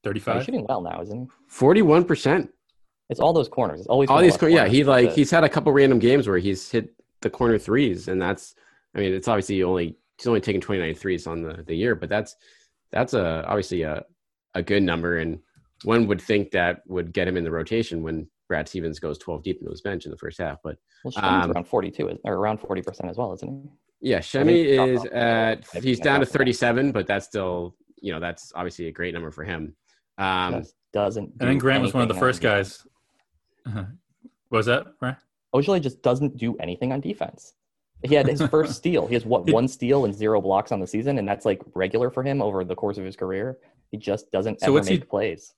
35? 0.04 0.36
He's 0.36 0.44
shooting 0.44 0.66
well 0.68 0.80
now, 0.80 1.00
isn't 1.02 1.20
he? 1.20 1.28
41%. 1.50 2.48
It's 3.08 3.20
all 3.20 3.32
those 3.32 3.48
corners. 3.48 3.80
It's 3.80 3.88
always 3.88 4.08
all 4.08 4.20
these 4.20 4.36
corners. 4.36 4.54
Yeah, 4.54 4.66
he 4.66 4.84
like 4.84 5.12
he's 5.12 5.30
had 5.30 5.44
a 5.44 5.48
couple 5.48 5.70
random 5.72 5.98
games 5.98 6.26
where 6.26 6.38
he's 6.38 6.70
hit 6.70 6.94
the 7.20 7.28
corner 7.28 7.58
threes, 7.58 8.08
and 8.08 8.20
that's 8.20 8.54
I 8.94 9.00
mean, 9.00 9.12
it's 9.12 9.28
obviously 9.28 9.62
only 9.62 9.96
he's 10.16 10.26
only 10.26 10.40
taken 10.40 10.60
29 10.62 10.94
threes 10.94 11.26
on 11.26 11.42
the, 11.42 11.62
the 11.66 11.74
year, 11.74 11.94
but 11.94 12.08
that's 12.08 12.36
that's 12.90 13.12
a 13.12 13.44
obviously 13.46 13.82
a 13.82 14.02
a 14.54 14.62
good 14.62 14.82
number, 14.82 15.18
and 15.18 15.40
one 15.84 16.06
would 16.06 16.22
think 16.22 16.52
that 16.52 16.82
would 16.86 17.12
get 17.12 17.28
him 17.28 17.36
in 17.36 17.44
the 17.44 17.50
rotation 17.50 18.02
when 18.02 18.28
Brad 18.52 18.68
Stevens 18.68 18.98
goes 18.98 19.16
12 19.16 19.42
deep 19.42 19.60
into 19.60 19.70
his 19.70 19.80
bench 19.80 20.04
in 20.04 20.10
the 20.10 20.16
first 20.18 20.38
half. 20.38 20.58
But 20.62 20.76
well, 21.04 21.14
um, 21.24 21.52
around 21.52 21.64
42 21.64 22.18
or 22.22 22.34
around 22.34 22.58
40 22.58 22.82
percent 22.82 23.08
as 23.08 23.16
well, 23.16 23.32
isn't 23.32 23.48
he? 23.48 24.10
Yeah, 24.10 24.20
Semi 24.20 24.60
is 24.60 25.06
at 25.06 25.64
he's 25.82 25.98
down 25.98 26.20
to 26.20 26.26
37, 26.26 26.92
but 26.92 27.06
that's 27.06 27.24
still 27.24 27.74
you 28.02 28.12
know 28.12 28.20
that's 28.20 28.52
obviously 28.54 28.88
a 28.88 28.92
great 28.92 29.14
number 29.14 29.30
for 29.30 29.42
him. 29.42 29.74
Um, 30.18 30.64
doesn't 30.92 31.32
and 31.40 31.48
then 31.48 31.56
Grant 31.56 31.82
was 31.82 31.94
one 31.94 32.02
of 32.02 32.08
the 32.10 32.20
first 32.20 32.42
guys. 32.42 32.86
Uh-huh. 33.64 33.84
What 34.50 34.58
was 34.58 34.66
that 34.66 34.84
right? 35.00 35.16
Ojeleye 35.54 35.80
just 35.80 36.02
doesn't 36.02 36.36
do 36.36 36.54
anything 36.58 36.92
on 36.92 37.00
defense. 37.00 37.54
He 38.04 38.14
had 38.14 38.26
his 38.26 38.42
first 38.50 38.74
steal. 38.74 39.06
He 39.06 39.14
has 39.14 39.24
what 39.24 39.50
one 39.50 39.66
steal 39.66 40.04
and 40.04 40.14
zero 40.14 40.42
blocks 40.42 40.72
on 40.72 40.78
the 40.80 40.86
season, 40.86 41.18
and 41.18 41.26
that's 41.26 41.46
like 41.46 41.62
regular 41.74 42.10
for 42.10 42.22
him 42.22 42.42
over 42.42 42.64
the 42.64 42.74
course 42.74 42.98
of 42.98 43.04
his 43.06 43.16
career. 43.16 43.56
He 43.90 43.96
just 43.96 44.30
doesn't 44.30 44.60
so 44.60 44.76
ever 44.76 44.84
make 44.84 44.88
he, 44.88 44.98
plays. 44.98 45.54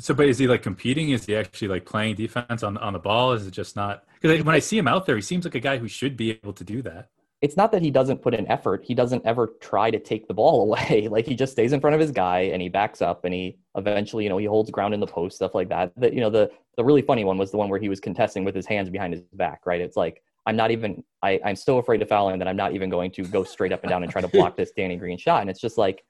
So, 0.00 0.14
but 0.14 0.26
is 0.26 0.38
he 0.38 0.46
like 0.46 0.62
competing? 0.62 1.10
Is 1.10 1.26
he 1.26 1.36
actually 1.36 1.68
like 1.68 1.84
playing 1.84 2.16
defense 2.16 2.62
on 2.62 2.76
on 2.78 2.94
the 2.94 2.98
ball? 2.98 3.32
Is 3.32 3.46
it 3.46 3.50
just 3.50 3.76
not? 3.76 4.04
Because 4.20 4.42
when 4.42 4.54
I 4.54 4.58
see 4.58 4.78
him 4.78 4.88
out 4.88 5.06
there, 5.06 5.16
he 5.16 5.22
seems 5.22 5.44
like 5.44 5.54
a 5.54 5.60
guy 5.60 5.78
who 5.78 5.88
should 5.88 6.16
be 6.16 6.30
able 6.30 6.54
to 6.54 6.64
do 6.64 6.82
that. 6.82 7.10
It's 7.42 7.56
not 7.56 7.72
that 7.72 7.80
he 7.80 7.90
doesn't 7.90 8.20
put 8.20 8.34
in 8.34 8.46
effort. 8.50 8.84
He 8.84 8.94
doesn't 8.94 9.24
ever 9.24 9.54
try 9.60 9.90
to 9.90 9.98
take 9.98 10.28
the 10.28 10.34
ball 10.34 10.62
away. 10.66 11.08
Like 11.08 11.26
he 11.26 11.34
just 11.34 11.52
stays 11.52 11.72
in 11.72 11.80
front 11.80 11.94
of 11.94 12.00
his 12.00 12.10
guy 12.10 12.40
and 12.40 12.60
he 12.60 12.68
backs 12.68 13.00
up 13.00 13.24
and 13.24 13.32
he 13.32 13.58
eventually, 13.76 14.24
you 14.24 14.30
know, 14.30 14.38
he 14.38 14.46
holds 14.46 14.70
ground 14.70 14.94
in 14.94 15.00
the 15.00 15.06
post, 15.06 15.36
stuff 15.36 15.54
like 15.54 15.68
that. 15.68 15.92
That 15.96 16.14
you 16.14 16.20
know, 16.20 16.30
the 16.30 16.50
the 16.76 16.84
really 16.84 17.02
funny 17.02 17.24
one 17.24 17.36
was 17.38 17.50
the 17.50 17.58
one 17.58 17.68
where 17.68 17.80
he 17.80 17.88
was 17.88 18.00
contesting 18.00 18.44
with 18.44 18.54
his 18.54 18.66
hands 18.66 18.88
behind 18.90 19.12
his 19.12 19.22
back. 19.34 19.66
Right? 19.66 19.80
It's 19.80 19.96
like 19.96 20.22
I'm 20.46 20.56
not 20.56 20.70
even. 20.70 21.04
I, 21.22 21.38
I'm 21.44 21.56
so 21.56 21.76
afraid 21.78 22.00
of 22.00 22.08
fouling 22.08 22.38
that 22.38 22.48
I'm 22.48 22.56
not 22.56 22.72
even 22.72 22.88
going 22.88 23.10
to 23.12 23.24
go 23.24 23.44
straight 23.44 23.72
up 23.72 23.82
and 23.82 23.90
down 23.90 24.02
and 24.02 24.10
try 24.10 24.22
to 24.22 24.28
block 24.28 24.56
this 24.56 24.72
Danny 24.72 24.96
Green 24.96 25.18
shot. 25.18 25.42
And 25.42 25.50
it's 25.50 25.60
just 25.60 25.76
like, 25.76 26.02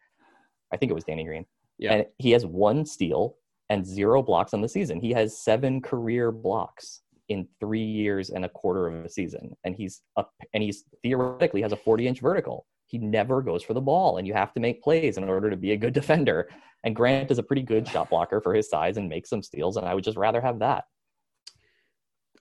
I 0.72 0.76
think 0.76 0.90
it 0.90 0.94
was 0.94 1.02
Danny 1.02 1.24
Green. 1.24 1.44
Yeah. 1.78 1.94
And 1.94 2.06
he 2.18 2.30
has 2.30 2.46
one 2.46 2.86
steal 2.86 3.36
and 3.70 3.86
zero 3.86 4.22
blocks 4.22 4.52
on 4.52 4.60
the 4.60 4.68
season. 4.68 5.00
He 5.00 5.12
has 5.12 5.40
seven 5.42 5.80
career 5.80 6.30
blocks 6.30 7.00
in 7.28 7.46
three 7.60 7.84
years 7.84 8.30
and 8.30 8.44
a 8.44 8.48
quarter 8.48 8.88
of 8.88 9.04
a 9.04 9.08
season, 9.08 9.56
and 9.64 9.74
he's 9.74 10.02
up 10.16 10.32
and 10.52 10.62
he's 10.62 10.84
theoretically 11.02 11.62
has 11.62 11.72
a 11.72 11.76
40 11.76 12.08
inch 12.08 12.20
vertical. 12.20 12.66
he 12.86 12.98
never 12.98 13.40
goes 13.40 13.62
for 13.62 13.72
the 13.72 13.80
ball, 13.80 14.18
and 14.18 14.26
you 14.26 14.34
have 14.34 14.52
to 14.52 14.60
make 14.60 14.82
plays 14.82 15.16
in 15.16 15.24
order 15.24 15.48
to 15.48 15.56
be 15.56 15.70
a 15.72 15.76
good 15.76 15.94
defender. 16.00 16.50
And 16.82 16.96
Grant 16.96 17.30
is 17.30 17.38
a 17.38 17.42
pretty 17.42 17.62
good 17.62 17.86
shot 17.86 18.10
blocker 18.10 18.40
for 18.40 18.52
his 18.52 18.68
size 18.68 18.96
and 18.96 19.08
makes 19.08 19.30
some 19.30 19.42
steals, 19.42 19.76
and 19.76 19.86
I 19.86 19.94
would 19.94 20.04
just 20.04 20.18
rather 20.18 20.40
have 20.40 20.58
that. 20.58 20.84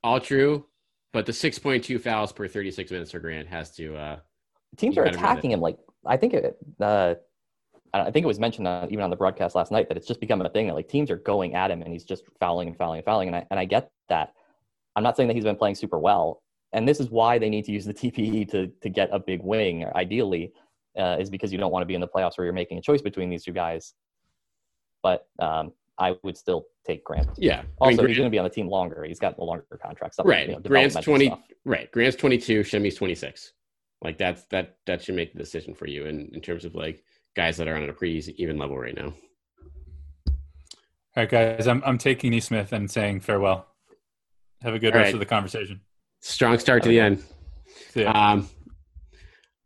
All 0.04 0.20
true, 0.20 0.66
but 1.14 1.26
the 1.26 1.34
6.2 1.34 2.02
fouls 2.02 2.32
per 2.32 2.48
36 2.48 2.90
minutes 2.90 3.12
for 3.12 3.20
Grant 3.20 3.48
has 3.48 3.72
to. 3.76 3.96
Uh, 3.96 4.20
Teams 4.78 4.98
are 4.98 5.04
attacking 5.04 5.52
him 5.52 5.62
like 5.62 5.78
I 6.06 6.18
think 6.18 6.34
it. 6.34 6.58
Uh, 6.80 7.16
I 7.94 8.12
think 8.12 8.24
it 8.24 8.28
was 8.28 8.40
mentioned 8.40 8.68
uh, 8.68 8.88
even 8.90 9.04
on 9.04 9.10
the 9.10 9.16
broadcast 9.16 9.56
last 9.56 9.72
night 9.72 9.88
that 9.90 9.98
it's 9.98 10.08
just 10.08 10.20
become 10.20 10.42
a 10.42 10.50
thing 10.50 10.68
that 10.68 10.74
like 10.74 10.88
teams 10.88 11.10
are 11.10 11.18
going 11.18 11.56
at 11.56 11.72
him 11.72 11.82
and 11.82 11.92
he's 11.92 12.04
just 12.04 12.24
fouling 12.40 12.68
and 12.68 12.78
fouling 12.78 12.98
and 13.00 13.06
fouling. 13.06 13.28
And 13.30 13.36
I 13.36 13.46
and 13.52 13.60
I 13.60 13.66
get 13.66 13.92
that. 14.10 14.34
I'm 14.96 15.04
not 15.04 15.16
saying 15.16 15.28
that 15.28 15.36
he's 15.36 15.44
been 15.44 15.56
playing 15.56 15.76
super 15.76 16.00
well, 16.00 16.42
and 16.74 16.88
this 16.88 17.00
is 17.00 17.10
why 17.10 17.40
they 17.40 17.50
need 17.50 17.66
to 17.66 17.72
use 17.72 17.86
the 17.86 17.94
TPE 18.02 18.50
to 18.52 18.68
to 18.68 18.90
get 18.90 19.10
a 19.12 19.20
big 19.20 19.42
wing. 19.42 19.86
Ideally, 19.96 20.54
uh, 20.98 21.18
is 21.20 21.30
because 21.30 21.52
you 21.52 21.58
don't 21.58 21.72
want 21.72 21.82
to 21.82 21.88
be 21.88 21.96
in 21.96 22.02
the 22.02 22.08
playoffs 22.08 22.38
where 22.38 22.46
you're 22.46 22.54
making 22.54 22.78
a 22.78 22.82
choice 22.82 23.02
between 23.02 23.30
these 23.30 23.44
two 23.44 23.54
guys. 23.54 23.94
But 25.02 25.28
um, 25.40 25.72
I 25.98 26.16
would 26.24 26.38
still 26.38 26.68
take 26.86 27.04
Grant. 27.04 27.30
yeah. 27.38 27.62
I 27.82 27.86
Also, 27.86 27.98
mean, 27.98 28.08
he's 28.08 28.18
going 28.18 28.28
to 28.28 28.32
be 28.32 28.40
on 28.40 28.44
the 28.44 28.50
team 28.50 28.68
longer. 28.68 29.04
He's 29.04 29.20
got 29.20 29.38
a 29.38 29.44
longer 29.44 29.66
contract. 29.82 30.16
Stuff, 30.16 30.26
right. 30.26 30.48
you 30.48 30.54
know, 30.56 30.60
Grant's 30.60 30.96
developmental 30.96 31.04
20. 31.04 31.26
stuff. 31.28 31.40
Right. 31.66 31.92
Grant's 31.92 32.18
22. 32.18 32.64
Semi's 32.64 32.96
26. 32.96 33.54
Like 34.02 34.18
that's 34.18 34.44
that 34.46 34.78
that 34.86 35.04
should 35.04 35.16
make 35.16 35.34
the 35.34 35.40
decision 35.40 35.74
for 35.74 35.86
you 35.86 36.06
in 36.06 36.30
in 36.34 36.40
terms 36.40 36.64
of 36.64 36.74
like 36.74 37.04
guys 37.40 37.56
that 37.56 37.70
are 37.70 37.78
on 37.78 37.90
a 37.90 37.94
pretty 37.94 38.36
even 38.38 38.58
level 38.58 38.78
right 38.78 38.98
now. 38.98 39.14
All 40.28 40.34
right, 41.16 41.30
guys, 41.30 41.68
I'm 41.68 41.82
I'm 41.86 41.98
taking 41.98 42.32
Nesmith 42.32 42.74
and 42.74 42.92
saying 42.92 43.22
farewell. 43.22 43.66
Have 44.62 44.74
a 44.74 44.80
good 44.80 44.92
All 44.94 45.00
rest 45.00 45.08
right. 45.08 45.14
of 45.14 45.22
the 45.22 45.26
conversation. 45.26 45.80
Strong 46.20 46.60
start 46.60 46.84
to 46.84 46.90
the 46.90 47.00
end. 47.00 47.24
Um, 48.06 48.50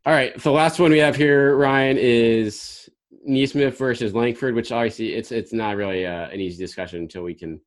all 0.06 0.14
right. 0.14 0.40
The 0.40 0.52
last 0.52 0.80
one 0.80 0.92
we 0.92 1.00
have 1.00 1.16
here, 1.16 1.56
Ryan, 1.56 1.98
is 1.98 2.88
Nesmith 3.26 3.76
versus 3.76 4.14
Langford, 4.14 4.54
which 4.54 4.72
obviously 4.72 5.16
it's 5.16 5.32
it's 5.32 5.52
not 5.52 5.76
really 5.76 6.06
uh, 6.06 6.30
an 6.30 6.40
easy 6.40 6.64
discussion 6.64 7.00
until 7.00 7.24
we 7.24 7.34
can 7.34 7.60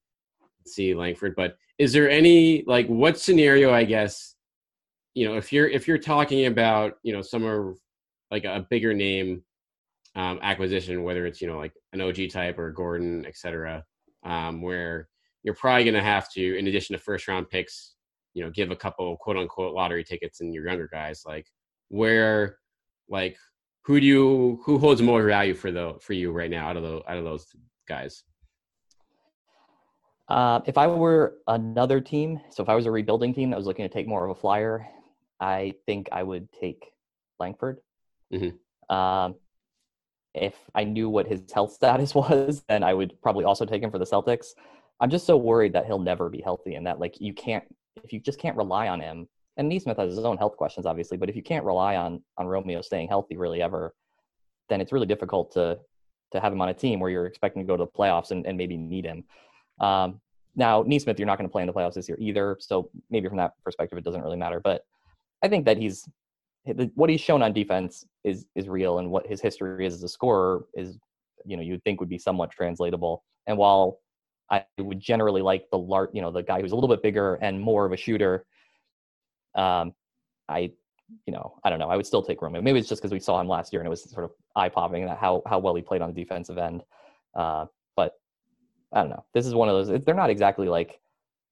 see 0.66 0.94
Langford. 0.94 1.34
But 1.34 1.56
is 1.78 1.92
there 1.92 2.08
any 2.08 2.62
like 2.64 2.86
what 2.86 3.18
scenario? 3.18 3.74
I 3.74 3.82
guess 3.82 4.36
you 5.14 5.28
know 5.28 5.36
if 5.36 5.52
you're 5.52 5.68
if 5.68 5.88
you're 5.88 5.98
talking 5.98 6.46
about 6.46 6.94
you 7.02 7.12
know 7.12 7.22
somewhere 7.22 7.74
like 8.30 8.44
a 8.44 8.64
bigger 8.70 8.94
name 8.94 9.42
um, 10.16 10.40
acquisition, 10.42 11.04
whether 11.04 11.26
it's 11.26 11.40
you 11.40 11.46
know 11.46 11.58
like 11.58 11.72
an 11.92 12.00
OG 12.00 12.30
type 12.30 12.58
or 12.58 12.72
Gordon, 12.72 13.24
et 13.26 13.36
cetera, 13.36 13.84
um, 14.24 14.62
where 14.62 15.08
you're 15.44 15.54
probably 15.54 15.84
going 15.84 15.94
to 15.94 16.02
have 16.02 16.32
to, 16.32 16.58
in 16.58 16.66
addition 16.66 16.96
to 16.96 17.02
first 17.02 17.28
round 17.28 17.48
picks, 17.48 17.94
you 18.34 18.42
know, 18.42 18.50
give 18.50 18.72
a 18.72 18.76
couple 18.76 19.16
quote 19.18 19.36
unquote 19.36 19.74
lottery 19.74 20.02
tickets 20.02 20.40
in 20.40 20.52
your 20.52 20.66
younger 20.66 20.88
guys. 20.90 21.22
Like 21.24 21.46
where, 21.88 22.58
like 23.08 23.36
who 23.82 24.00
do 24.00 24.06
you 24.06 24.60
who 24.64 24.78
holds 24.78 25.00
more 25.00 25.22
value 25.24 25.54
for 25.54 25.70
the 25.70 25.94
for 26.00 26.14
you 26.14 26.32
right 26.32 26.50
now 26.50 26.68
out 26.68 26.76
of 26.76 26.82
the 26.82 27.02
out 27.08 27.18
of 27.18 27.24
those 27.24 27.46
guys? 27.86 28.24
Uh, 30.28 30.60
if 30.66 30.76
I 30.76 30.88
were 30.88 31.36
another 31.46 32.00
team, 32.00 32.40
so 32.50 32.62
if 32.62 32.68
I 32.68 32.74
was 32.74 32.86
a 32.86 32.90
rebuilding 32.90 33.32
team 33.32 33.50
that 33.50 33.56
was 33.56 33.66
looking 33.66 33.84
to 33.84 33.92
take 33.92 34.08
more 34.08 34.24
of 34.24 34.36
a 34.36 34.40
flyer, 34.40 34.88
I 35.38 35.74
think 35.84 36.08
I 36.10 36.24
would 36.24 36.48
take 36.50 36.84
Langford. 37.38 37.78
Mhm. 38.32 38.58
Um, 38.92 39.36
if 40.36 40.54
I 40.74 40.84
knew 40.84 41.08
what 41.08 41.26
his 41.26 41.42
health 41.52 41.72
status 41.80 42.14
was, 42.14 42.62
then 42.68 42.82
I 42.82 42.94
would 42.94 43.20
probably 43.22 43.44
also 43.44 43.64
take 43.64 43.82
him 43.82 43.90
for 43.90 43.98
the 43.98 44.04
Celtics. 44.04 44.48
I'm 45.00 45.10
just 45.10 45.26
so 45.26 45.36
worried 45.36 45.72
that 45.74 45.86
he'll 45.86 45.98
never 45.98 46.28
be 46.28 46.40
healthy 46.40 46.74
and 46.74 46.86
that 46.86 46.98
like 46.98 47.20
you 47.20 47.34
can't 47.34 47.64
if 48.04 48.12
you 48.12 48.20
just 48.20 48.38
can't 48.38 48.56
rely 48.56 48.88
on 48.88 49.00
him. 49.00 49.28
And 49.58 49.68
Nesmith 49.68 49.96
has 49.96 50.14
his 50.14 50.24
own 50.24 50.36
health 50.36 50.56
questions, 50.56 50.84
obviously, 50.84 51.16
but 51.16 51.30
if 51.30 51.36
you 51.36 51.42
can't 51.42 51.64
rely 51.64 51.96
on 51.96 52.22
on 52.36 52.46
Romeo 52.46 52.80
staying 52.82 53.08
healthy 53.08 53.36
really 53.36 53.62
ever, 53.62 53.94
then 54.68 54.80
it's 54.80 54.92
really 54.92 55.06
difficult 55.06 55.52
to 55.52 55.78
to 56.32 56.40
have 56.40 56.52
him 56.52 56.60
on 56.60 56.68
a 56.68 56.74
team 56.74 57.00
where 57.00 57.10
you're 57.10 57.26
expecting 57.26 57.62
to 57.62 57.66
go 57.66 57.76
to 57.76 57.84
the 57.84 57.90
playoffs 57.90 58.30
and, 58.30 58.46
and 58.46 58.58
maybe 58.58 58.76
need 58.76 59.04
him. 59.04 59.24
Um, 59.80 60.20
now, 60.56 60.82
Nesmith, 60.82 61.18
you're 61.18 61.26
not 61.26 61.38
going 61.38 61.48
to 61.48 61.52
play 61.52 61.62
in 61.62 61.66
the 61.66 61.72
playoffs 61.72 61.94
this 61.94 62.08
year 62.08 62.18
either, 62.20 62.56
so 62.60 62.90
maybe 63.10 63.28
from 63.28 63.36
that 63.36 63.52
perspective, 63.62 63.98
it 63.98 64.04
doesn't 64.04 64.22
really 64.22 64.36
matter. 64.36 64.58
But 64.58 64.82
I 65.42 65.48
think 65.48 65.66
that 65.66 65.76
he's 65.76 66.08
what 66.94 67.10
he's 67.10 67.20
shown 67.20 67.42
on 67.42 67.52
defense 67.52 68.04
is 68.24 68.46
is 68.54 68.68
real, 68.68 68.98
and 68.98 69.10
what 69.10 69.26
his 69.26 69.40
history 69.40 69.86
is 69.86 69.94
as 69.94 70.02
a 70.02 70.08
scorer 70.08 70.64
is, 70.74 70.98
you 71.44 71.56
know, 71.56 71.62
you'd 71.62 71.82
think 71.84 72.00
would 72.00 72.08
be 72.08 72.18
somewhat 72.18 72.50
translatable. 72.50 73.24
And 73.46 73.56
while 73.56 74.00
I 74.50 74.64
would 74.78 75.00
generally 75.00 75.42
like 75.42 75.68
the 75.70 75.78
lar- 75.78 76.10
you 76.12 76.22
know, 76.22 76.30
the 76.30 76.42
guy 76.42 76.60
who's 76.60 76.72
a 76.72 76.74
little 76.74 76.88
bit 76.88 77.02
bigger 77.02 77.36
and 77.36 77.60
more 77.60 77.84
of 77.84 77.92
a 77.92 77.96
shooter, 77.96 78.44
um, 79.54 79.94
I, 80.48 80.72
you 81.26 81.32
know, 81.32 81.58
I 81.64 81.70
don't 81.70 81.78
know. 81.78 81.88
I 81.88 81.96
would 81.96 82.06
still 82.06 82.22
take 82.22 82.42
Romeo. 82.42 82.60
Maybe 82.62 82.78
it's 82.78 82.88
just 82.88 83.00
because 83.00 83.12
we 83.12 83.20
saw 83.20 83.40
him 83.40 83.48
last 83.48 83.72
year 83.72 83.80
and 83.80 83.86
it 83.86 83.90
was 83.90 84.08
sort 84.10 84.24
of 84.24 84.32
eye 84.54 84.68
popping 84.68 85.06
that 85.06 85.18
how 85.18 85.42
how 85.46 85.58
well 85.58 85.74
he 85.74 85.82
played 85.82 86.02
on 86.02 86.12
the 86.12 86.20
defensive 86.20 86.58
end. 86.58 86.82
Uh, 87.34 87.66
but 87.96 88.14
I 88.92 89.00
don't 89.00 89.10
know. 89.10 89.24
This 89.34 89.46
is 89.46 89.54
one 89.54 89.68
of 89.68 89.86
those. 89.86 90.04
They're 90.04 90.14
not 90.14 90.30
exactly 90.30 90.68
like 90.68 91.00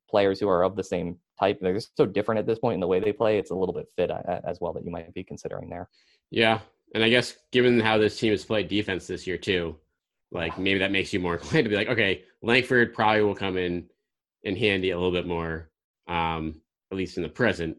players 0.08 0.40
who 0.40 0.48
are 0.48 0.64
of 0.64 0.76
the 0.76 0.84
same 0.84 1.18
type. 1.38 1.58
They're 1.60 1.74
just 1.74 1.96
so 1.96 2.06
different 2.06 2.38
at 2.38 2.46
this 2.46 2.58
point 2.58 2.74
in 2.74 2.80
the 2.80 2.86
way 2.86 3.00
they 3.00 3.12
play. 3.12 3.38
It's 3.38 3.50
a 3.50 3.54
little 3.54 3.74
bit 3.74 3.88
fit 3.96 4.10
uh, 4.10 4.40
as 4.44 4.60
well 4.60 4.72
that 4.72 4.84
you 4.84 4.90
might 4.90 5.12
be 5.14 5.24
considering 5.24 5.68
there. 5.68 5.88
Yeah, 6.30 6.60
and 6.94 7.02
I 7.02 7.08
guess 7.08 7.36
given 7.52 7.80
how 7.80 7.98
this 7.98 8.18
team 8.18 8.30
has 8.30 8.44
played 8.44 8.68
defense 8.68 9.06
this 9.06 9.26
year 9.26 9.36
too, 9.36 9.76
like 10.30 10.58
maybe 10.58 10.78
that 10.80 10.92
makes 10.92 11.12
you 11.12 11.20
more 11.20 11.34
inclined 11.38 11.64
to 11.64 11.70
be 11.70 11.76
like, 11.76 11.88
okay, 11.88 12.22
Langford 12.42 12.94
probably 12.94 13.22
will 13.22 13.34
come 13.34 13.56
in 13.56 13.86
in 14.42 14.56
handy 14.56 14.90
a 14.90 14.96
little 14.96 15.12
bit 15.12 15.26
more, 15.26 15.70
um, 16.08 16.60
at 16.90 16.98
least 16.98 17.16
in 17.16 17.22
the 17.22 17.28
present, 17.28 17.76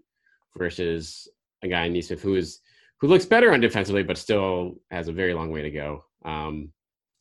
versus 0.58 1.28
a 1.62 1.68
guy 1.68 1.86
in 1.86 1.94
Nesmith 1.94 2.22
who 2.22 2.36
is 2.36 2.60
who 3.02 3.08
looks 3.08 3.26
better 3.26 3.54
on 3.54 3.60
defensively, 3.60 4.04
but 4.04 4.18
still 4.18 4.76
has 4.90 5.08
a 5.08 5.14
very 5.14 5.34
long 5.34 5.52
way 5.52 5.62
to 5.62 5.70
go 5.70 6.06
um, 6.24 6.72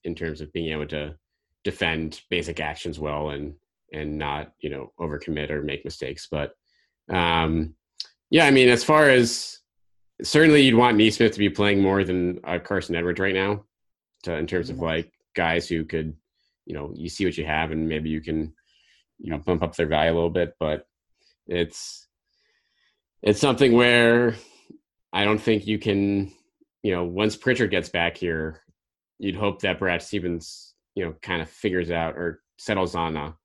in 0.05 0.14
terms 0.14 0.41
of 0.41 0.53
being 0.53 0.72
able 0.72 0.87
to 0.87 1.14
defend 1.64 2.20
basic 2.30 2.61
actions 2.61 2.99
well 3.01 3.30
and 3.30 3.55
and 3.93 4.18
not 4.18 4.53
you 4.61 4.70
know 4.70 4.93
overcommit 4.99 5.51
or 5.51 5.62
make 5.62 5.85
mistakes. 5.85 6.28
But 6.30 6.55
um, 7.11 7.74
yeah, 8.30 8.47
I 8.47 8.51
mean, 8.51 8.68
as 8.68 8.85
far 8.85 9.09
as 9.09 9.59
certainly 10.22 10.62
you'd 10.62 10.74
want 10.74 10.97
Nesmith 10.97 11.32
to 11.32 11.39
be 11.39 11.51
playing 11.51 11.80
more 11.80 12.05
than 12.05 12.41
uh, 12.45 12.59
Carsen 12.59 12.95
Edwards 12.95 13.20
right 13.20 13.35
now, 13.35 13.64
to, 14.24 14.37
in 14.37 14.47
terms 14.47 14.70
of 14.70 14.78
like 14.78 15.12
guys 15.35 15.68
who 15.68 15.85
could, 15.85 16.14
you 16.66 16.74
know, 16.74 16.93
you 16.95 17.09
see 17.09 17.24
what 17.24 17.37
you 17.37 17.45
have 17.45 17.70
and 17.70 17.89
maybe 17.89 18.11
you 18.11 18.20
can, 18.20 18.53
you 19.18 19.30
know, 19.30 19.39
bump 19.39 19.62
up 19.62 19.76
their 19.76 19.87
value 19.87 20.12
a 20.12 20.14
little 20.14 20.30
bit. 20.30 20.55
But 20.59 20.87
it's 21.47 22.07
it's 23.22 23.41
something 23.41 23.72
where 23.72 24.35
I 25.12 25.24
don't 25.24 25.41
think 25.41 25.66
you 25.66 25.78
can, 25.78 26.32
you 26.82 26.93
know, 26.93 27.05
once 27.05 27.37
Pritchard 27.37 27.70
gets 27.70 27.89
back 27.89 28.16
here, 28.16 28.62
you'd 29.18 29.37
hope 29.37 29.61
that 29.61 29.78
Brad 29.78 30.03
Stevens, 30.03 30.74
you 30.95 31.05
know, 31.05 31.14
kind 31.22 31.41
of 31.41 31.49
figures 31.49 31.91
out 31.91 32.14
or 32.14 32.43
settles 32.59 32.95
on 32.95 33.16
a 33.16 33.37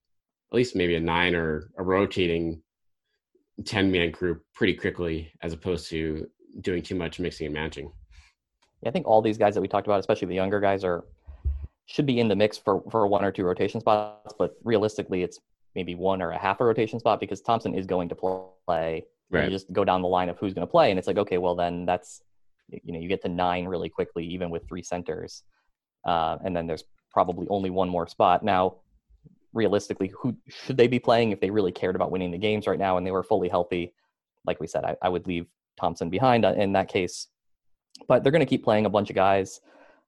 at 0.52 0.56
least 0.56 0.76
maybe 0.76 0.96
a 0.96 1.00
nine 1.00 1.36
or 1.36 1.70
a 1.78 1.84
rotating 1.84 2.62
10 3.66 3.92
man 3.92 4.12
group 4.12 4.44
pretty 4.54 4.74
quickly 4.74 5.32
as 5.42 5.54
opposed 5.54 5.90
to 5.90 6.28
doing 6.62 6.82
too 6.82 6.96
much 6.96 7.20
mixing 7.20 7.46
and 7.46 7.54
matching. 7.54 7.92
Yeah, 8.82 8.90
I 8.90 8.92
think 8.92 9.08
all 9.08 9.22
these 9.22 9.38
guys 9.38 9.54
that 9.56 9.62
we 9.62 9.68
talked 9.68 9.88
about, 9.88 10.00
especially 10.00 10.28
the 10.28 10.36
younger 10.36 10.60
guys, 10.60 10.84
are 10.84 11.06
should 11.86 12.06
be 12.06 12.20
in 12.20 12.28
the 12.28 12.36
mix 12.36 12.58
for 12.58 12.82
for 12.90 13.06
one 13.08 13.26
or 13.26 13.32
two 13.32 13.44
rotation 13.44 13.82
spots. 13.82 14.34
But 14.38 14.56
realistically, 14.64 15.24
it's 15.24 15.40
maybe 15.76 15.96
one 15.96 16.22
or 16.22 16.32
a 16.32 16.38
half 16.38 16.62
a 16.62 16.66
rotation 16.66 17.00
spot 17.00 17.20
because 17.20 17.42
Thompson 17.42 17.74
is 17.74 17.86
going 17.86 18.10
to 18.10 18.16
play. 18.16 19.06
Right. 19.32 19.46
You 19.46 19.50
just 19.52 19.72
go 19.72 19.84
down 19.84 20.02
the 20.02 20.08
line 20.08 20.30
of 20.30 20.38
who's 20.38 20.54
going 20.54 20.66
to 20.66 20.72
play, 20.72 20.90
and 20.90 20.98
it's 20.98 21.08
like, 21.08 21.18
okay, 21.18 21.38
well 21.38 21.56
then 21.56 21.86
that's 21.86 22.22
you 22.70 22.94
know 22.94 23.00
you 23.00 23.10
get 23.10 23.22
to 23.24 23.30
nine 23.30 23.66
really 23.66 23.90
quickly, 23.90 24.26
even 24.26 24.50
with 24.50 24.68
three 24.68 24.84
centers, 24.84 25.44
uh, 26.06 26.38
and 26.44 26.56
then 26.56 26.66
there's 26.66 26.84
probably 27.12 27.48
only 27.50 27.70
one 27.70 27.90
more 27.90 28.08
spot 28.08 28.44
now. 28.44 28.78
Realistically, 29.54 30.10
who 30.10 30.36
should 30.48 30.78
they 30.78 30.88
be 30.88 31.00
playing 31.00 31.32
if 31.32 31.40
they 31.40 31.50
really 31.50 31.72
cared 31.72 31.96
about 31.96 32.12
winning 32.12 32.32
the 32.32 32.38
games 32.38 32.68
right 32.68 32.80
now 32.80 32.98
and 32.98 33.06
they 33.06 33.12
were 33.12 33.24
fully 33.24 33.50
healthy? 33.50 33.94
Like 34.46 34.60
we 34.60 34.68
said, 34.68 34.86
I, 34.86 34.96
I 35.02 35.10
would 35.10 35.26
leave 35.28 35.48
Thompson 35.80 36.10
behind 36.10 36.46
uh, 36.46 36.54
in 36.54 36.74
that 36.74 36.88
case 36.88 37.28
but 38.08 38.24
they're 38.24 38.32
going 38.32 38.40
to 38.42 38.46
keep 38.46 38.64
playing 38.64 38.86
a 38.86 38.90
bunch 38.90 39.10
of 39.10 39.16
guys. 39.16 39.62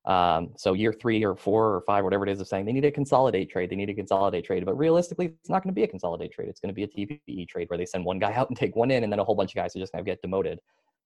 Um, 0.05 0.51
so 0.57 0.73
year 0.73 0.93
three 0.93 1.23
or 1.23 1.35
four 1.35 1.75
or 1.75 1.81
five, 1.81 2.03
whatever 2.03 2.25
it 2.25 2.31
is, 2.31 2.39
of 2.41 2.47
saying 2.47 2.65
they 2.65 2.71
need 2.71 2.85
a 2.85 2.91
consolidate 2.91 3.51
trade. 3.51 3.69
They 3.69 3.75
need 3.75 3.89
a 3.89 3.93
consolidate 3.93 4.45
trade. 4.45 4.65
But 4.65 4.77
realistically, 4.77 5.27
it's 5.27 5.49
not 5.49 5.61
going 5.63 5.73
to 5.73 5.75
be 5.75 5.83
a 5.83 5.87
consolidate 5.87 6.31
trade. 6.31 6.49
It's 6.49 6.59
going 6.59 6.73
to 6.73 6.73
be 6.73 6.83
a 6.83 6.87
TPE 6.87 7.47
trade 7.47 7.69
where 7.69 7.77
they 7.77 7.85
send 7.85 8.05
one 8.05 8.19
guy 8.19 8.33
out 8.35 8.49
and 8.49 8.57
take 8.57 8.75
one 8.75 8.91
in, 8.91 9.03
and 9.03 9.11
then 9.11 9.19
a 9.19 9.23
whole 9.23 9.35
bunch 9.35 9.51
of 9.51 9.55
guys 9.55 9.75
are 9.75 9.79
just 9.79 9.91
going 9.93 10.03
to 10.03 10.09
get 10.09 10.21
demoted 10.21 10.59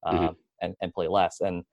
um, 0.06 0.16
Mhm. 0.18 0.36
and, 0.62 0.76
and 0.82 0.94
play 0.94 1.08
less. 1.08 1.42
And 1.42 1.64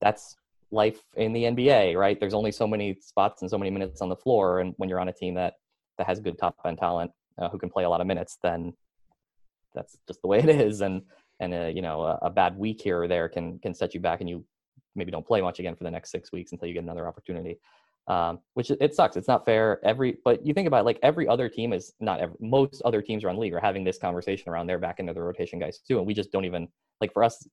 that's 0.00 0.36
life 0.70 1.02
in 1.16 1.32
the 1.32 1.44
NBA, 1.44 1.96
right? 1.96 2.18
There's 2.18 2.34
only 2.34 2.52
so 2.52 2.66
many 2.66 2.96
spots 3.00 3.42
and 3.42 3.50
so 3.50 3.58
many 3.58 3.70
minutes 3.70 4.00
on 4.00 4.08
the 4.08 4.16
floor. 4.16 4.60
And 4.60 4.74
when 4.78 4.88
you're 4.88 5.00
on 5.00 5.08
a 5.08 5.12
team 5.12 5.34
that 5.34 5.54
that 5.98 6.06
has 6.06 6.20
good 6.20 6.38
top 6.38 6.56
end 6.64 6.78
talent 6.78 7.10
uh, 7.40 7.48
who 7.48 7.58
can 7.58 7.70
play 7.70 7.84
a 7.84 7.88
lot 7.88 8.00
of 8.00 8.06
minutes, 8.06 8.38
then 8.42 8.72
that's 9.74 9.96
just 10.06 10.22
the 10.22 10.28
way 10.28 10.38
it 10.38 10.48
is. 10.48 10.80
And 10.80 11.02
and 11.40 11.52
uh, 11.52 11.66
you 11.66 11.82
know 11.82 12.02
a, 12.02 12.18
a 12.22 12.30
bad 12.30 12.56
week 12.56 12.80
here 12.82 13.02
or 13.02 13.08
there 13.08 13.28
can 13.28 13.58
can 13.58 13.74
set 13.74 13.94
you 13.94 14.00
back, 14.00 14.20
and 14.20 14.28
you 14.30 14.44
maybe 14.94 15.10
don't 15.10 15.26
play 15.26 15.40
much 15.40 15.58
again 15.58 15.76
for 15.76 15.84
the 15.84 15.90
next 15.90 16.10
six 16.10 16.32
weeks 16.32 16.52
until 16.52 16.68
you 16.68 16.74
get 16.74 16.82
another 16.82 17.06
opportunity. 17.06 17.58
Um, 18.08 18.38
which 18.54 18.70
it, 18.70 18.94
sucks. 18.94 19.16
It's 19.16 19.26
not 19.26 19.44
fair. 19.44 19.80
Every 19.84 20.18
but 20.24 20.46
you 20.46 20.54
think 20.54 20.68
about 20.68 20.82
it, 20.82 20.84
like 20.84 21.00
every 21.02 21.26
other 21.26 21.48
team 21.48 21.72
is 21.72 21.92
not 22.00 22.20
every, 22.20 22.36
most 22.40 22.80
other 22.84 23.02
teams 23.02 23.24
around 23.24 23.34
the 23.34 23.40
league 23.40 23.52
are 23.52 23.60
having 23.60 23.82
this 23.82 23.98
conversation 23.98 24.48
around 24.48 24.68
their 24.68 24.78
back 24.78 25.00
into 25.00 25.12
the 25.12 25.20
rotation 25.20 25.58
guys 25.58 25.80
too, 25.80 25.98
and 25.98 26.06
we 26.06 26.14
just 26.14 26.30
don't 26.30 26.44
even 26.44 26.68
like 27.00 27.12
for 27.12 27.24
us. 27.24 27.46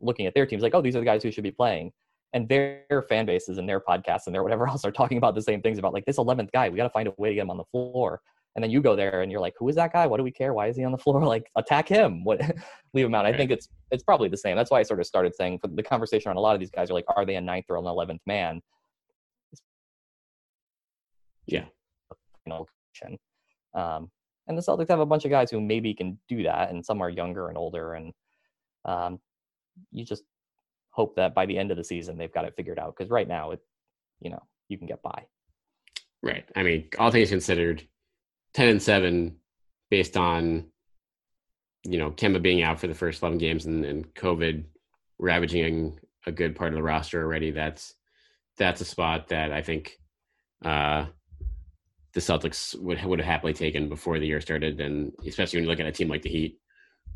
looking 0.00 0.26
at 0.26 0.34
their 0.34 0.46
teams 0.46 0.62
like, 0.62 0.74
oh, 0.74 0.80
these 0.80 0.96
are 0.96 1.00
the 1.00 1.04
guys 1.04 1.22
who 1.22 1.30
should 1.30 1.44
be 1.44 1.50
playing. 1.50 1.92
And 2.32 2.48
their 2.48 3.04
fan 3.08 3.26
bases 3.26 3.58
and 3.58 3.68
their 3.68 3.80
podcasts 3.80 4.26
and 4.26 4.34
their 4.34 4.42
whatever 4.42 4.68
else 4.68 4.84
are 4.84 4.92
talking 4.92 5.18
about 5.18 5.34
the 5.34 5.42
same 5.42 5.62
things 5.62 5.78
about 5.78 5.92
like 5.92 6.04
this 6.04 6.18
11th 6.18 6.52
guy. 6.52 6.68
We 6.68 6.76
got 6.76 6.84
to 6.84 6.90
find 6.90 7.08
a 7.08 7.14
way 7.18 7.30
to 7.30 7.34
get 7.34 7.42
him 7.42 7.50
on 7.50 7.56
the 7.56 7.64
floor. 7.64 8.20
And 8.56 8.64
then 8.64 8.70
you 8.70 8.80
go 8.80 8.96
there 8.96 9.22
and 9.22 9.30
you're 9.30 9.40
like, 9.40 9.54
who 9.58 9.68
is 9.68 9.76
that 9.76 9.92
guy? 9.92 10.06
What 10.06 10.16
do 10.16 10.24
we 10.24 10.32
care? 10.32 10.52
Why 10.52 10.66
is 10.66 10.76
he 10.76 10.84
on 10.84 10.92
the 10.92 10.98
floor? 11.04 11.24
Like 11.24 11.50
attack 11.56 11.88
him. 11.88 12.24
What 12.24 12.40
leave 12.94 13.06
him 13.06 13.14
out. 13.14 13.26
I 13.26 13.36
think 13.36 13.50
it's 13.50 13.68
it's 13.90 14.02
probably 14.02 14.28
the 14.28 14.36
same. 14.36 14.56
That's 14.56 14.70
why 14.70 14.80
I 14.80 14.82
sort 14.82 15.00
of 15.00 15.06
started 15.06 15.34
saying 15.34 15.60
for 15.60 15.68
the 15.68 15.82
conversation 15.82 16.30
on 16.30 16.36
a 16.36 16.40
lot 16.40 16.54
of 16.54 16.60
these 16.60 16.70
guys 16.70 16.90
are 16.90 16.94
like, 16.94 17.04
are 17.16 17.24
they 17.24 17.36
a 17.36 17.40
ninth 17.40 17.66
or 17.68 17.76
an 17.76 17.86
eleventh 17.86 18.22
man? 18.26 18.60
Yeah. 21.46 21.64
You 22.46 22.50
know, 22.50 22.66
um, 23.74 24.10
and 24.46 24.56
the 24.56 24.62
Celtics 24.62 24.88
have 24.88 25.00
a 25.00 25.06
bunch 25.06 25.24
of 25.24 25.30
guys 25.30 25.50
who 25.50 25.60
maybe 25.60 25.94
can 25.94 26.18
do 26.28 26.42
that, 26.42 26.70
and 26.70 26.84
some 26.84 27.00
are 27.00 27.10
younger 27.10 27.48
and 27.48 27.56
older, 27.56 27.94
and 27.94 28.12
um, 28.84 29.20
you 29.92 30.04
just 30.04 30.24
hope 31.00 31.16
that 31.16 31.34
by 31.34 31.46
the 31.46 31.56
end 31.56 31.70
of 31.70 31.78
the 31.78 31.84
season 31.84 32.18
they've 32.18 32.32
got 32.32 32.44
it 32.44 32.54
figured 32.56 32.78
out. 32.78 32.94
Because 32.94 33.10
right 33.10 33.26
now, 33.26 33.52
it, 33.52 33.60
you 34.20 34.30
know, 34.30 34.42
you 34.68 34.76
can 34.76 34.86
get 34.86 35.02
by. 35.02 35.24
Right. 36.22 36.44
I 36.54 36.62
mean, 36.62 36.88
all 36.98 37.10
things 37.10 37.30
considered, 37.30 37.82
ten 38.52 38.68
and 38.68 38.82
seven, 38.82 39.36
based 39.90 40.16
on 40.16 40.66
you 41.84 41.98
know 41.98 42.10
Kemba 42.10 42.42
being 42.42 42.62
out 42.62 42.78
for 42.78 42.86
the 42.86 42.94
first 42.94 43.22
eleven 43.22 43.38
games 43.38 43.64
and, 43.64 43.84
and 43.84 44.14
COVID 44.14 44.64
ravaging 45.18 45.98
a 46.26 46.32
good 46.32 46.54
part 46.54 46.72
of 46.72 46.76
the 46.76 46.82
roster 46.82 47.22
already. 47.22 47.50
That's 47.50 47.94
that's 48.58 48.82
a 48.82 48.84
spot 48.84 49.28
that 49.28 49.52
I 49.52 49.62
think 49.62 49.98
uh, 50.62 51.06
the 52.12 52.20
Celtics 52.20 52.78
would 52.80 53.02
would 53.02 53.20
have 53.20 53.26
happily 53.26 53.54
taken 53.54 53.88
before 53.88 54.18
the 54.18 54.26
year 54.26 54.42
started, 54.42 54.80
and 54.80 55.12
especially 55.26 55.58
when 55.58 55.64
you 55.64 55.70
look 55.70 55.80
at 55.80 55.86
a 55.86 55.92
team 55.92 56.08
like 56.08 56.22
the 56.22 56.28
Heat, 56.28 56.58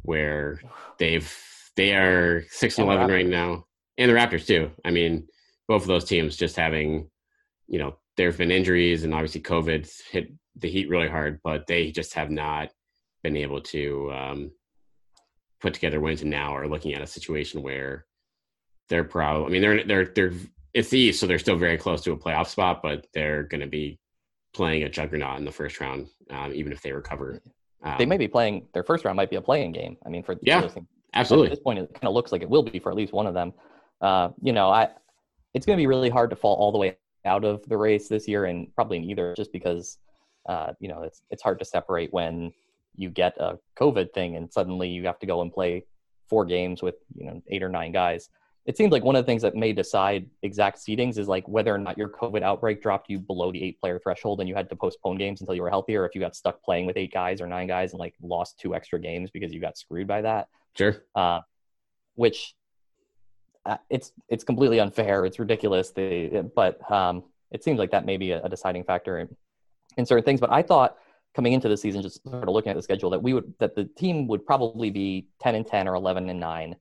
where 0.02 0.60
they've 0.98 1.30
they 1.76 1.94
are 1.94 2.44
six 2.48 2.78
and 2.78 2.86
eleven 2.86 3.10
right 3.10 3.26
now, 3.26 3.66
and 3.98 4.10
the 4.10 4.14
Raptors 4.14 4.46
too. 4.46 4.70
I 4.84 4.90
mean, 4.90 5.26
both 5.68 5.82
of 5.82 5.88
those 5.88 6.04
teams 6.04 6.36
just 6.36 6.56
having, 6.56 7.10
you 7.66 7.78
know, 7.78 7.96
there 8.16 8.28
have 8.28 8.38
been 8.38 8.50
injuries 8.50 9.04
and 9.04 9.14
obviously 9.14 9.40
COVID 9.40 9.90
hit 10.10 10.32
the 10.56 10.68
Heat 10.68 10.88
really 10.88 11.08
hard, 11.08 11.40
but 11.42 11.66
they 11.66 11.90
just 11.90 12.14
have 12.14 12.30
not 12.30 12.70
been 13.22 13.36
able 13.36 13.60
to 13.60 14.12
um, 14.12 14.50
put 15.60 15.74
together 15.74 16.00
wins, 16.00 16.22
and 16.22 16.30
now 16.30 16.54
are 16.54 16.68
looking 16.68 16.94
at 16.94 17.02
a 17.02 17.06
situation 17.06 17.62
where 17.62 18.04
they're 18.88 19.04
probably. 19.04 19.46
I 19.46 19.48
mean, 19.48 19.62
they're 19.62 19.84
they're 19.84 20.12
they're 20.14 20.32
it's 20.74 20.90
the 20.90 20.98
East, 20.98 21.20
so 21.20 21.26
they're 21.26 21.38
still 21.38 21.56
very 21.56 21.78
close 21.78 22.02
to 22.02 22.12
a 22.12 22.16
playoff 22.16 22.48
spot, 22.48 22.82
but 22.82 23.06
they're 23.14 23.44
going 23.44 23.60
to 23.60 23.66
be 23.66 23.98
playing 24.52 24.82
a 24.82 24.88
juggernaut 24.88 25.38
in 25.38 25.44
the 25.44 25.52
first 25.52 25.80
round, 25.80 26.08
um, 26.30 26.52
even 26.52 26.72
if 26.72 26.82
they 26.82 26.92
recover. 26.92 27.40
Um, 27.82 27.96
they 27.98 28.06
may 28.06 28.16
be 28.16 28.28
playing 28.28 28.66
their 28.74 28.82
first 28.82 29.04
round 29.04 29.16
might 29.16 29.30
be 29.30 29.36
a 29.36 29.40
play-in 29.40 29.72
game. 29.72 29.96
I 30.04 30.08
mean, 30.08 30.22
for 30.22 30.36
yeah, 30.42 30.68
absolutely. 31.14 31.48
At 31.48 31.52
this 31.52 31.62
point, 31.62 31.78
it 31.78 31.92
kind 31.94 32.08
of 32.08 32.14
looks 32.14 32.32
like 32.32 32.42
it 32.42 32.48
will 32.48 32.62
be 32.62 32.78
for 32.78 32.90
at 32.90 32.96
least 32.96 33.12
one 33.12 33.26
of 33.26 33.34
them. 33.34 33.52
Uh, 34.04 34.28
you 34.42 34.52
know, 34.52 34.68
I 34.70 34.90
it's 35.54 35.64
going 35.66 35.76
to 35.76 35.80
be 35.80 35.86
really 35.86 36.10
hard 36.10 36.30
to 36.30 36.36
fall 36.36 36.56
all 36.56 36.72
the 36.72 36.78
way 36.78 36.96
out 37.24 37.44
of 37.44 37.66
the 37.68 37.76
race 37.76 38.08
this 38.08 38.28
year, 38.28 38.44
and 38.44 38.74
probably 38.74 38.98
in 38.98 39.04
either, 39.04 39.34
just 39.36 39.52
because 39.52 39.98
uh, 40.48 40.72
you 40.80 40.88
know 40.88 41.02
it's 41.02 41.22
it's 41.30 41.42
hard 41.42 41.58
to 41.60 41.64
separate 41.64 42.12
when 42.12 42.52
you 42.96 43.08
get 43.10 43.36
a 43.38 43.58
COVID 43.76 44.12
thing 44.12 44.36
and 44.36 44.52
suddenly 44.52 44.88
you 44.88 45.04
have 45.06 45.18
to 45.18 45.26
go 45.26 45.42
and 45.42 45.52
play 45.52 45.84
four 46.28 46.44
games 46.44 46.82
with 46.82 46.96
you 47.16 47.26
know 47.26 47.42
eight 47.48 47.62
or 47.62 47.68
nine 47.68 47.90
guys 47.90 48.28
it 48.66 48.78
seems 48.78 48.92
like 48.92 49.04
one 49.04 49.14
of 49.14 49.24
the 49.24 49.26
things 49.26 49.42
that 49.42 49.54
may 49.54 49.72
decide 49.72 50.26
exact 50.42 50.78
seedings 50.78 51.18
is 51.18 51.28
like 51.28 51.46
whether 51.46 51.74
or 51.74 51.78
not 51.78 51.98
your 51.98 52.08
COVID 52.08 52.42
outbreak 52.42 52.80
dropped 52.80 53.10
you 53.10 53.18
below 53.18 53.52
the 53.52 53.62
eight 53.62 53.78
player 53.78 53.98
threshold 53.98 54.40
and 54.40 54.48
you 54.48 54.54
had 54.54 54.70
to 54.70 54.76
postpone 54.76 55.18
games 55.18 55.40
until 55.40 55.54
you 55.54 55.62
were 55.62 55.68
healthy, 55.68 55.94
or 55.96 56.06
if 56.06 56.14
you 56.14 56.20
got 56.20 56.34
stuck 56.34 56.62
playing 56.62 56.86
with 56.86 56.96
eight 56.96 57.12
guys 57.12 57.42
or 57.42 57.46
nine 57.46 57.66
guys 57.66 57.92
and 57.92 58.00
like 58.00 58.14
lost 58.22 58.58
two 58.58 58.74
extra 58.74 58.98
games 58.98 59.30
because 59.30 59.52
you 59.52 59.60
got 59.60 59.76
screwed 59.76 60.06
by 60.06 60.22
that. 60.22 60.48
Sure. 60.76 60.96
Uh, 61.14 61.40
which 62.14 62.54
it's 63.90 64.12
it's 64.28 64.44
completely 64.44 64.80
unfair. 64.80 65.24
It's 65.24 65.38
ridiculous. 65.38 65.90
They, 65.90 66.42
but 66.54 66.90
um, 66.90 67.24
it 67.50 67.64
seems 67.64 67.78
like 67.78 67.90
that 67.92 68.04
may 68.04 68.16
be 68.16 68.32
a, 68.32 68.42
a 68.42 68.48
deciding 68.48 68.84
factor 68.84 69.18
in, 69.18 69.34
in 69.96 70.06
certain 70.06 70.24
things. 70.24 70.40
But 70.40 70.52
I 70.52 70.62
thought 70.62 70.96
coming 71.34 71.52
into 71.52 71.68
the 71.68 71.76
season, 71.76 72.02
just 72.02 72.22
sort 72.28 72.42
of 72.42 72.50
looking 72.50 72.70
at 72.70 72.76
the 72.76 72.82
schedule, 72.82 73.10
that 73.10 73.22
we 73.22 73.34
would 73.34 73.54
that 73.60 73.74
the 73.74 73.84
team 73.84 74.26
would 74.28 74.44
probably 74.44 74.90
be 74.90 75.28
ten 75.40 75.54
and 75.54 75.66
ten 75.66 75.88
or 75.88 75.94
eleven 75.94 76.28
and 76.28 76.40
nine 76.40 76.76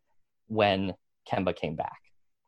when 0.48 0.94
Kemba 1.32 1.56
came 1.56 1.76
back. 1.76 2.00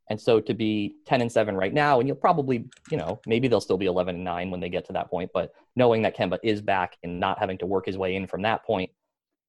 And 0.09 0.21
so 0.21 0.39
to 0.39 0.53
be 0.53 0.97
10 1.07 1.21
and 1.21 1.31
7 1.31 1.55
right 1.55 1.73
now, 1.73 1.99
and 1.99 2.07
you'll 2.07 2.17
probably, 2.17 2.65
you 2.91 2.97
know, 2.97 3.19
maybe 3.25 3.47
they'll 3.47 3.61
still 3.61 3.77
be 3.77 3.87
11 3.87 4.15
and 4.15 4.23
9 4.23 4.51
when 4.51 4.59
they 4.59 4.69
get 4.69 4.85
to 4.85 4.93
that 4.93 5.09
point, 5.09 5.31
but 5.33 5.51
knowing 5.75 6.03
that 6.03 6.15
Kemba 6.15 6.37
is 6.43 6.61
back 6.61 6.97
and 7.03 7.19
not 7.19 7.39
having 7.39 7.57
to 7.57 7.65
work 7.65 7.87
his 7.87 7.97
way 7.97 8.15
in 8.15 8.27
from 8.27 8.43
that 8.43 8.63
point, 8.63 8.91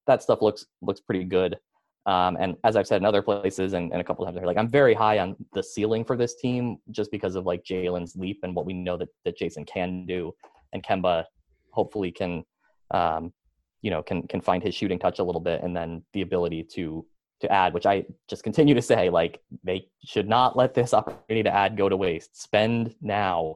that 0.07 0.23
stuff 0.23 0.41
looks 0.41 0.65
looks 0.81 0.99
pretty 0.99 1.25
good. 1.25 1.59
Um, 2.07 2.37
and 2.39 2.55
as 2.63 2.77
I've 2.77 2.87
said 2.87 3.01
in 3.01 3.05
other 3.05 3.21
places 3.21 3.73
and, 3.73 3.91
and 3.91 3.99
a 3.99 4.03
couple 4.03 4.23
times, 4.23 4.39
like 4.41 4.57
I'm 4.57 4.69
very 4.69 4.93
high 4.93 5.19
on 5.19 5.35
the 5.53 5.61
ceiling 5.61 6.05
for 6.05 6.15
this 6.15 6.35
team 6.35 6.77
just 6.89 7.11
because 7.11 7.35
of 7.35 7.45
like 7.45 7.65
Jaylen's 7.65 8.15
leap 8.15 8.39
and 8.43 8.55
what 8.55 8.65
we 8.65 8.73
know 8.73 8.95
that, 8.95 9.09
that 9.25 9.37
Jayson 9.37 9.65
can 9.65 10.05
do, 10.05 10.33
and 10.71 10.81
Kemba 10.81 11.25
hopefully 11.71 12.11
can, 12.11 12.45
um, 12.91 13.33
you 13.81 13.91
know, 13.91 14.01
can 14.01 14.25
can 14.25 14.39
find 14.39 14.63
his 14.63 14.73
shooting 14.73 14.97
touch 14.97 15.19
a 15.19 15.23
little 15.23 15.41
bit, 15.41 15.61
and 15.61 15.75
then 15.75 16.01
the 16.13 16.21
ability 16.21 16.63
to 16.75 17.05
to 17.41 17.51
add, 17.51 17.73
which 17.73 17.85
I 17.85 18.05
just 18.29 18.41
continue 18.41 18.73
to 18.73 18.81
say, 18.81 19.09
like 19.09 19.41
they 19.65 19.89
should 20.05 20.29
not 20.29 20.55
let 20.55 20.73
this 20.73 20.93
opportunity 20.93 21.43
to 21.43 21.53
add 21.53 21.75
go 21.75 21.89
to 21.89 21.97
waste. 21.97 22.41
Spend 22.41 22.95
now, 23.01 23.55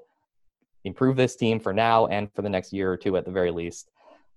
improve 0.83 1.15
this 1.15 1.37
team 1.37 1.61
for 1.61 1.71
now 1.71 2.07
and 2.07 2.29
for 2.33 2.41
the 2.41 2.49
next 2.49 2.73
year 2.73 2.91
or 2.91 2.97
two 2.97 3.15
at 3.15 3.23
the 3.23 3.31
very 3.31 3.51
least. 3.51 3.89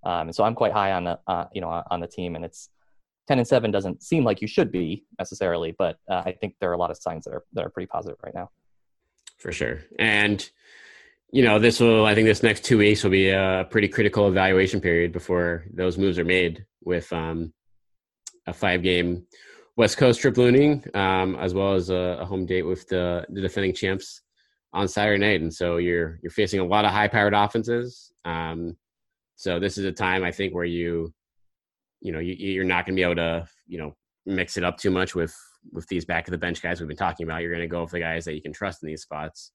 Um, 0.05 0.27
and 0.27 0.35
so 0.35 0.45
I'm 0.45 0.55
quite 0.55 0.71
high 0.71 0.93
on 0.93 1.03
the 1.03 1.19
uh, 1.27 1.47
you 1.53 1.59
know 1.59 1.83
on 1.91 1.99
the 1.99 2.07
team, 2.07 2.37
and 2.37 2.45
it's 2.45 2.69
ten 3.27 3.39
and 3.39 3.47
seven 3.47 3.71
doesn't 3.71 4.03
seem 4.03 4.23
like 4.23 4.41
you 4.41 4.47
should 4.47 4.71
be 4.71 5.05
necessarily, 5.19 5.75
but 5.77 5.97
uh, 6.09 6.23
I 6.25 6.31
think 6.33 6.55
there 6.59 6.69
are 6.69 6.73
a 6.73 6.77
lot 6.77 6.91
of 6.91 6.97
signs 6.97 7.25
that 7.25 7.33
are 7.33 7.43
that 7.53 7.65
are 7.65 7.69
pretty 7.69 7.87
positive 7.87 8.17
right 8.23 8.35
now. 8.35 8.49
For 9.37 9.51
sure, 9.51 9.79
and 9.99 10.47
you 11.31 11.43
know 11.43 11.59
this 11.59 11.79
will 11.79 12.05
I 12.05 12.15
think 12.15 12.27
this 12.27 12.43
next 12.43 12.63
two 12.63 12.77
weeks 12.77 13.03
will 13.03 13.11
be 13.11 13.29
a 13.29 13.67
pretty 13.69 13.87
critical 13.87 14.27
evaluation 14.27 14.81
period 14.81 15.11
before 15.11 15.65
those 15.73 15.97
moves 15.97 16.17
are 16.19 16.25
made 16.25 16.65
with 16.83 17.11
um, 17.11 17.53
a 18.47 18.53
five 18.53 18.83
game 18.83 19.25
West 19.77 19.97
Coast 19.97 20.21
trip 20.21 20.37
looming, 20.37 20.83
um, 20.93 21.35
as 21.35 21.53
well 21.53 21.73
as 21.73 21.89
a, 21.89 22.17
a, 22.21 22.25
home 22.25 22.45
date 22.45 22.63
with 22.63 22.87
the, 22.87 23.25
the 23.29 23.41
defending 23.41 23.73
champs 23.73 24.21
on 24.71 24.87
Saturday 24.87 25.19
night. 25.19 25.41
And 25.41 25.53
so 25.53 25.77
you're 25.77 26.19
you're 26.23 26.31
facing 26.31 26.59
a 26.59 26.65
lot 26.65 26.85
of 26.85 26.91
high 26.91 27.07
powered 27.07 27.33
offenses. 27.33 28.11
Um, 28.23 28.77
so 29.35 29.59
this 29.59 29.77
is 29.77 29.85
a 29.85 29.91
time 29.91 30.23
I 30.23 30.31
think 30.31 30.53
where 30.53 30.65
you 30.65 31.13
you 32.05 32.11
know 32.11 32.19
you, 32.19 32.33
you're 32.33 32.63
not 32.63 32.85
going 32.85 32.95
to 32.95 32.99
be 32.99 33.03
able 33.03 33.15
to 33.15 33.47
you 33.65 33.79
know 33.79 33.95
mix 34.27 34.57
it 34.57 34.63
up 34.63 34.77
too 34.77 34.91
much 34.91 35.15
with 35.15 35.35
with 35.71 35.87
these 35.87 36.05
back 36.05 36.27
of 36.27 36.31
the 36.31 36.37
bench 36.37 36.61
guys 36.61 36.79
we've 36.79 36.87
been 36.87 36.95
talking 36.95 37.25
about. 37.25 37.41
You're 37.41 37.51
going 37.51 37.67
to 37.67 37.67
go 37.67 37.81
with 37.81 37.91
the 37.91 37.99
guys 37.99 38.25
that 38.25 38.35
you 38.35 38.43
can 38.43 38.53
trust 38.53 38.83
in 38.83 38.87
these 38.87 39.01
spots. 39.01 39.51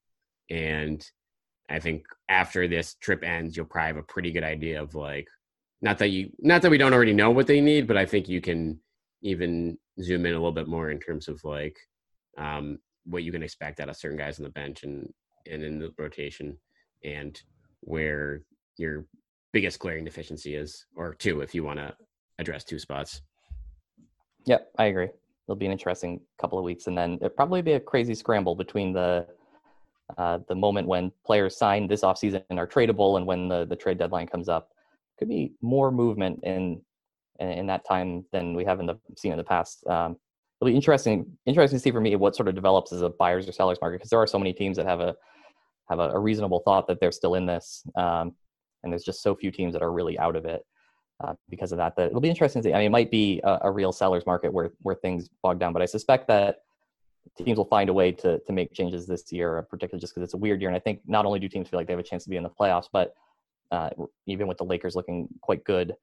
And 0.51 1.05
I 1.71 1.79
think 1.79 2.03
after 2.29 2.67
this 2.67 2.95
trip 2.95 3.23
ends, 3.23 3.57
you'll 3.57 3.67
probably 3.67 3.87
have 3.87 3.97
a 3.99 4.03
pretty 4.03 4.33
good 4.33 4.43
idea 4.43 4.83
of 4.83 4.97
like 4.97 5.29
not 5.81 5.99
that 5.99 6.09
you 6.09 6.31
not 6.41 6.63
that 6.63 6.73
we 6.73 6.79
don't 6.79 6.93
already 6.93 7.13
know 7.13 7.31
what 7.31 7.47
they 7.47 7.61
need, 7.61 7.87
but 7.87 7.97
I 7.97 8.05
think 8.05 8.29
you 8.29 8.41
can 8.41 8.81
even 9.23 9.79
zoom 10.03 10.27
in 10.27 10.33
a 10.33 10.39
little 10.39 10.51
bit 10.51 10.67
more 10.67 10.91
in 10.91 10.99
terms 10.99 11.29
of 11.29 11.43
like 11.45 11.79
um, 12.37 12.81
what 13.05 13.23
you 13.23 13.31
can 13.31 13.45
expect 13.45 13.79
out 13.79 13.89
of 13.89 13.97
certain 13.97 14.19
guys 14.19 14.41
on 14.41 14.43
the 14.43 14.51
bench 14.51 14.83
and 14.83 15.09
and 15.47 15.63
in 15.63 15.79
the 15.79 15.93
rotation 15.99 16.59
and 17.05 17.41
where 17.83 18.43
your 18.77 19.07
biggest 19.53 19.79
glaring 19.79 20.05
deficiency 20.05 20.57
is, 20.57 20.87
or 20.97 21.15
two 21.15 21.43
if 21.43 21.55
you 21.55 21.63
want 21.63 21.79
to 21.79 21.95
address 22.41 22.65
two 22.65 22.79
spots. 22.79 23.23
Yep, 24.47 24.71
I 24.79 24.87
agree. 24.87 25.09
It'll 25.47 25.57
be 25.57 25.67
an 25.67 25.73
interesting 25.73 26.21
couple 26.41 26.59
of 26.59 26.65
weeks, 26.65 26.87
and 26.87 26.97
then 26.97 27.15
it'll 27.15 27.31
probably 27.31 27.63
be 27.63 27.73
a 27.73 27.81
crazy 27.81 28.15
scramble 28.15 28.55
between 28.55 28.93
the 28.93 29.27
uh, 30.19 30.39
the 30.49 30.55
moment 30.55 30.89
when 30.89 31.13
players 31.25 31.57
sign 31.57 31.87
this 31.87 32.03
offseason 32.03 32.43
and 32.51 32.59
are 32.59 32.67
tradable 32.67 33.17
and 33.17 33.27
when 33.27 33.49
the, 33.49 33.65
the 33.67 33.77
trade 33.77 33.97
deadline 33.97 34.27
comes 34.27 34.49
up 34.49 34.71
could 35.19 35.29
be 35.29 35.53
more 35.63 35.93
movement 35.93 36.41
in 36.43 36.81
in 37.39 37.67
that 37.67 37.87
time 37.87 38.25
than 38.33 38.55
we 38.55 38.65
have 38.65 38.81
in 38.81 38.87
the 38.87 38.97
seen 39.17 39.33
in 39.33 39.39
the 39.39 39.45
past. 39.45 39.87
Um, 39.87 40.17
it'll 40.61 40.71
be 40.71 40.77
interesting 40.77 41.27
interesting 41.47 41.79
to 41.79 41.83
see 41.83 41.91
for 41.91 42.01
me 42.01 42.15
what 42.17 42.37
sort 42.37 42.49
of 42.49 42.55
develops 42.55 42.93
as 42.93 43.03
a 43.03 43.11
buyers 43.11 43.49
or 43.49 43.53
sellers 43.53 43.79
market 43.81 43.99
because 43.99 44.11
there 44.11 44.21
are 44.21 44.27
so 44.27 44.39
many 44.39 44.53
teams 44.53 44.77
that 44.77 44.87
have 44.87 45.01
a 45.01 45.15
have 45.89 45.99
a, 45.99 46.11
a 46.11 46.19
reasonable 46.19 46.61
thought 46.61 46.87
that 46.87 47.01
they're 47.01 47.13
still 47.13 47.35
in 47.35 47.47
this, 47.47 47.83
um, 47.97 48.35
and 48.83 48.93
there's 48.93 49.05
just 49.05 49.23
so 49.23 49.35
few 49.35 49.51
teams 49.51 49.73
that 49.73 49.83
are 49.83 49.93
really 49.93 50.19
out 50.19 50.37
of 50.37 50.45
it. 50.45 50.65
Uh, 51.23 51.35
because 51.51 51.71
of 51.71 51.77
that, 51.77 51.97
that 51.97 52.07
it'll 52.07 52.21
be 52.21 52.31
interesting 52.31 52.63
to 52.63 52.69
see. 52.69 52.73
I 52.73 52.79
mean, 52.79 52.87
it 52.87 52.91
might 52.91 53.11
be 53.11 53.41
a, 53.45 53.59
a 53.65 53.71
real 53.71 53.93
sellers 53.93 54.25
market 54.25 54.53
where 54.53 54.71
where 54.81 54.95
things 54.95 55.29
bog 55.43 55.59
down, 55.59 55.75
but 55.75 55.83
I 55.83 55.87
suspect 55.87 56.29
that 56.29 56.61
teams 57.37 57.59
will 57.59 57.67
find 57.67 57.91
a 57.91 57.93
way 57.93 58.11
to 58.13 58.39
to 58.39 58.53
make 58.53 58.73
changes 58.73 59.07
this 59.07 59.31
year, 59.31 59.67
particularly 59.69 60.01
just 60.01 60.15
because 60.15 60.25
it's 60.25 60.35
a 60.35 60.39
weird 60.39 60.63
year. 60.63 60.71
And 60.71 60.77
I 60.77 60.81
think 60.81 61.01
not 61.07 61.27
only 61.27 61.39
do 61.39 61.49
teams 61.49 61.69
feel 61.69 61.79
like 61.79 61.87
they 61.87 61.93
have 61.93 62.01
a 62.01 62.05
chance 62.05 62.25
to 62.25 62.31
be 62.31 62.37
in 62.37 62.43
the 62.43 62.49
playoffs, 62.51 62.89
but 62.91 63.15
uh, 63.71 63.91
even 64.27 64.47
with 64.47 64.57
the 64.59 64.65
Lakers 64.65 64.97
looking 64.97 65.29
quite 65.43 65.63
good, 65.65 65.95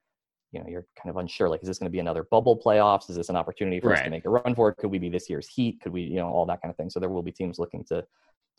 you 0.51 0.59
know, 0.59 0.67
you're 0.67 0.85
kind 1.01 1.09
of 1.09 1.17
unsure. 1.17 1.49
Like, 1.49 1.61
is 1.61 1.67
this 1.67 1.79
going 1.79 1.87
to 1.87 1.91
be 1.91 1.99
another 1.99 2.23
bubble 2.29 2.57
playoffs? 2.57 3.09
Is 3.09 3.15
this 3.15 3.29
an 3.29 3.35
opportunity 3.35 3.79
for 3.79 3.89
right. 3.89 3.99
us 3.99 4.03
to 4.05 4.09
make 4.11 4.25
a 4.25 4.29
run 4.29 4.53
for 4.53 4.69
it? 4.69 4.77
Could 4.77 4.91
we 4.91 4.99
be 4.99 5.09
this 5.09 5.29
year's 5.29 5.47
Heat? 5.47 5.79
Could 5.81 5.93
we, 5.93 6.01
you 6.01 6.17
know, 6.17 6.27
all 6.27 6.45
that 6.45 6.61
kind 6.61 6.69
of 6.69 6.77
thing. 6.77 6.89
So 6.89 6.99
there 6.99 7.09
will 7.09 7.23
be 7.23 7.31
teams 7.31 7.59
looking 7.59 7.83
to 7.85 8.05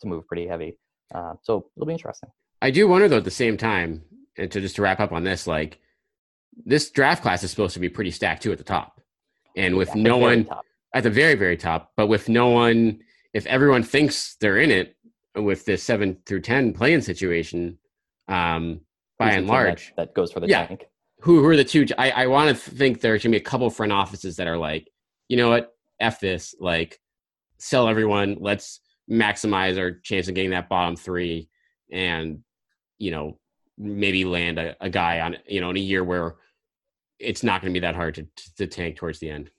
to 0.01 0.07
move 0.07 0.27
pretty 0.27 0.47
heavy. 0.47 0.77
Uh, 1.13 1.33
so 1.41 1.69
it'll 1.75 1.87
be 1.87 1.93
interesting. 1.93 2.29
I 2.61 2.71
do 2.71 2.87
wonder 2.87 3.07
though 3.07 3.17
at 3.17 3.23
the 3.23 3.31
same 3.31 3.55
time, 3.55 4.03
and 4.37 4.51
to 4.51 4.59
just 4.59 4.75
to 4.75 4.81
wrap 4.81 4.99
up 4.99 5.13
on 5.13 5.23
this, 5.23 5.47
like 5.47 5.79
this 6.65 6.89
draft 6.91 7.21
class 7.21 7.43
is 7.43 7.51
supposed 7.51 7.73
to 7.73 7.79
be 7.79 7.89
pretty 7.89 8.11
stacked 8.11 8.43
too 8.43 8.51
at 8.51 8.57
the 8.57 8.63
top, 8.63 9.01
and 9.55 9.75
with 9.75 9.89
yeah, 9.95 10.03
no 10.03 10.17
one, 10.17 10.45
top. 10.45 10.65
at 10.93 11.03
the 11.03 11.09
very 11.09 11.35
very 11.35 11.57
top, 11.57 11.91
but 11.95 12.07
with 12.07 12.29
no 12.29 12.49
one. 12.49 12.99
If 13.33 13.45
everyone 13.45 13.83
thinks 13.83 14.35
they're 14.41 14.57
in 14.57 14.71
it 14.71 14.95
with 15.35 15.63
this 15.65 15.83
seven 15.83 16.17
through 16.25 16.41
ten 16.41 16.73
play-in 16.73 17.01
situation, 17.01 17.77
um, 18.27 18.81
by 19.19 19.33
and 19.33 19.47
large, 19.47 19.89
that, 19.89 20.07
that 20.07 20.13
goes 20.15 20.31
for 20.31 20.39
the 20.39 20.47
Yeah. 20.47 20.65
tank. 20.65 20.85
who, 21.21 21.39
who 21.41 21.45
are 21.47 21.55
the 21.55 21.63
two? 21.63 21.85
I, 21.97 22.11
I 22.11 22.27
want 22.27 22.49
to 22.49 22.55
think 22.55 23.01
there's 23.01 23.21
gonna 23.23 23.33
be 23.33 23.37
a 23.37 23.41
couple 23.41 23.69
front 23.69 23.91
offices 23.91 24.37
that 24.37 24.47
are 24.47 24.57
like, 24.57 24.89
you 25.27 25.37
know 25.37 25.49
what, 25.49 25.73
f 25.99 26.19
this, 26.19 26.55
like, 26.59 26.99
sell 27.59 27.87
everyone. 27.87 28.37
Let's 28.39 28.79
maximize 29.09 29.77
our 29.77 29.91
chance 29.91 30.27
of 30.27 30.33
getting 30.35 30.51
that 30.51 30.69
bottom 30.69 30.95
three, 30.95 31.49
and 31.91 32.43
you 32.97 33.11
know, 33.11 33.38
maybe 33.79 34.25
land 34.25 34.59
a, 34.59 34.75
a 34.81 34.89
guy 34.89 35.21
on 35.21 35.37
you 35.47 35.61
know 35.61 35.69
in 35.69 35.77
a 35.77 35.79
year 35.79 36.03
where 36.03 36.35
it's 37.17 37.43
not 37.43 37.61
going 37.61 37.73
to 37.73 37.79
be 37.79 37.81
that 37.81 37.95
hard 37.95 38.15
to, 38.15 38.27
to 38.57 38.67
tank 38.67 38.95
towards 38.95 39.19
the 39.19 39.29
end. 39.29 39.49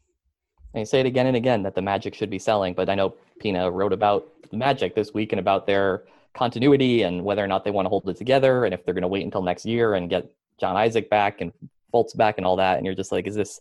And 0.73 0.81
you 0.81 0.87
say 0.87 1.01
it 1.01 1.07
again 1.07 1.27
and 1.27 1.37
again 1.37 1.63
that 1.65 1.75
the 1.75 1.83
Magic 1.83 2.15
should 2.15 2.31
be 2.31 2.39
selling, 2.39 2.75
but 2.75 2.89
I 2.89 2.95
know 2.95 3.15
Pina 3.39 3.71
wrote 3.71 3.93
about 3.93 4.29
the 4.51 4.57
Magic 4.57 4.95
this 4.95 5.13
week 5.13 5.33
and 5.33 5.41
about 5.41 5.67
their 5.67 6.05
continuity 6.35 7.03
and 7.03 7.25
whether 7.25 7.43
or 7.43 7.49
not 7.49 7.65
they 7.65 7.71
want 7.71 7.87
to 7.87 7.91
hold 7.91 8.09
it 8.09 8.17
together 8.17 8.65
and 8.65 8.73
if 8.73 8.85
they're 8.85 8.95
going 8.95 9.03
to 9.03 9.09
wait 9.09 9.25
until 9.25 9.43
next 9.43 9.67
year 9.67 9.95
and 9.95 10.09
get 10.09 10.31
John 10.59 10.77
Isaac 10.77 11.11
back 11.11 11.41
and 11.41 11.53
Fultz 11.93 12.17
back 12.17 12.37
and 12.39 12.47
all 12.47 12.57
that. 12.57 12.77
And 12.77 12.87
you're 12.87 12.95
just 12.95 13.13
like, 13.13 13.27
is 13.27 13.35
this 13.35 13.61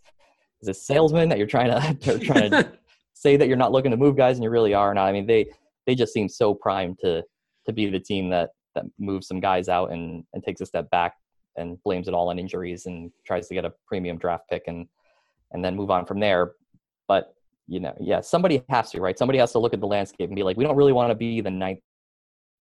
is 0.61 0.67
this 0.67 0.85
salesman 0.85 1.29
that 1.29 1.37
you're 1.37 1.47
trying 1.47 1.97
to 1.99 2.19
trying 2.23 2.51
to 2.51 2.71
say 3.13 3.37
that 3.37 3.47
you're 3.47 3.57
not 3.57 3.71
looking 3.71 3.91
to 3.91 3.97
move 3.97 4.15
guys 4.15 4.37
and 4.37 4.43
you 4.43 4.49
really 4.49 4.73
are 4.73 4.93
not? 4.93 5.07
I 5.07 5.11
mean, 5.11 5.25
they 5.25 5.47
they 5.87 5.95
just 5.95 6.13
seem 6.13 6.29
so 6.29 6.53
primed 6.53 6.99
to 6.99 7.23
to 7.65 7.73
be 7.73 7.89
the 7.89 7.99
team 7.99 8.29
that 8.29 8.51
that 8.75 8.85
moves 8.99 9.27
some 9.27 9.39
guys 9.39 9.69
out 9.69 9.91
and 9.91 10.23
and 10.33 10.43
takes 10.43 10.61
a 10.61 10.65
step 10.65 10.89
back 10.89 11.15
and 11.57 11.81
blames 11.83 12.07
it 12.07 12.13
all 12.13 12.29
on 12.29 12.39
injuries 12.39 12.85
and 12.85 13.11
tries 13.25 13.47
to 13.47 13.53
get 13.53 13.65
a 13.65 13.73
premium 13.87 14.17
draft 14.17 14.43
pick 14.49 14.63
and 14.67 14.87
and 15.51 15.63
then 15.65 15.75
move 15.75 15.89
on 15.91 16.05
from 16.05 16.19
there. 16.19 16.51
But 17.07 17.33
you 17.67 17.79
know, 17.79 17.93
yeah, 17.99 18.21
somebody 18.21 18.63
has 18.69 18.91
to, 18.91 18.99
right? 19.01 19.17
Somebody 19.17 19.39
has 19.39 19.51
to 19.51 19.59
look 19.59 19.73
at 19.73 19.79
the 19.79 19.87
landscape 19.87 20.29
and 20.29 20.35
be 20.35 20.43
like, 20.43 20.57
we 20.57 20.63
don't 20.63 20.75
really 20.75 20.93
want 20.93 21.11
to 21.11 21.15
be 21.15 21.39
the 21.41 21.51
ninth, 21.51 21.79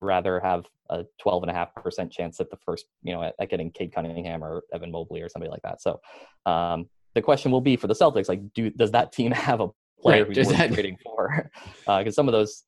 rather 0.01 0.39
have 0.39 0.66
a 0.89 1.05
12 1.20 1.43
and 1.43 1.51
a 1.51 1.53
half 1.53 1.74
percent 1.76 2.12
chance 2.12 2.39
at 2.39 2.49
the 2.49 2.58
first, 2.58 2.86
you 3.03 3.14
know, 3.14 3.24
at, 3.24 3.34
at 3.39 3.49
getting 3.49 3.72
Cade 3.72 3.93
Cunningham 3.93 4.43
or 4.43 4.64
Evan 4.74 4.91
Mobley 4.91 5.22
or 5.22 5.30
somebody 5.30 5.49
like 5.49 5.62
that. 5.64 5.82
So 5.82 5.99
um, 6.45 6.89
the 7.16 7.22
question 7.22 7.51
will 7.51 7.62
be 7.62 7.76
for 7.78 7.88
the 7.88 7.93
Celtics, 7.93 8.28
like, 8.30 8.41
do 8.53 8.70
does 8.70 8.91
that 8.91 9.12
team 9.12 9.32
have 9.47 9.62
a 9.62 9.70
player 10.01 10.26
Right, 10.26 10.36
who's 10.36 10.47
worth 10.47 10.58
that- 10.58 10.74
trading 10.74 10.97
for? 11.03 11.49
Because 11.86 12.16
some 12.16 12.28
of 12.28 12.34
those, 12.34 12.64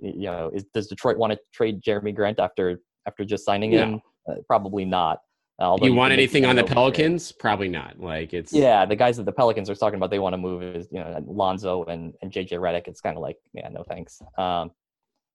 you 0.00 0.26
know, 0.26 0.50
is, 0.54 0.64
does 0.74 0.86
Detroit 0.86 1.16
want 1.16 1.32
to 1.32 1.38
trade 1.52 1.82
Jerami 1.82 2.14
Grant 2.14 2.38
after 2.38 2.80
after 3.06 3.24
just 3.24 3.44
signing 3.44 3.70
No. 3.72 3.76
him? 3.78 4.00
Uh, 4.28 4.34
probably 4.46 4.84
not. 4.84 5.20
Uh, 5.60 5.78
you 5.82 5.94
want 5.94 6.12
anything 6.12 6.44
on 6.44 6.56
the. 6.56 6.64
Pelicans? 6.64 7.30
Probably 7.30 7.68
not. 7.68 8.00
Like 8.00 8.34
it's 8.34 8.52
Yeah, 8.52 8.84
the 8.84 8.96
guys 8.96 9.16
that 9.18 9.24
the 9.24 9.32
Pelicans 9.32 9.70
are 9.70 9.74
talking 9.74 9.96
about 9.96 10.10
they 10.10 10.18
want 10.18 10.32
to 10.32 10.38
move 10.38 10.62
is 10.62 10.88
you 10.90 10.98
know 10.98 11.22
Lonzo 11.26 11.84
and, 11.84 12.12
and 12.22 12.32
JJ 12.32 12.52
Redick. 12.52 12.88
It's 12.88 13.00
kind 13.00 13.16
of 13.16 13.22
like 13.22 13.36
yeah, 13.52 13.68
no 13.68 13.84
thanks. 13.84 14.20
Um, 14.36 14.72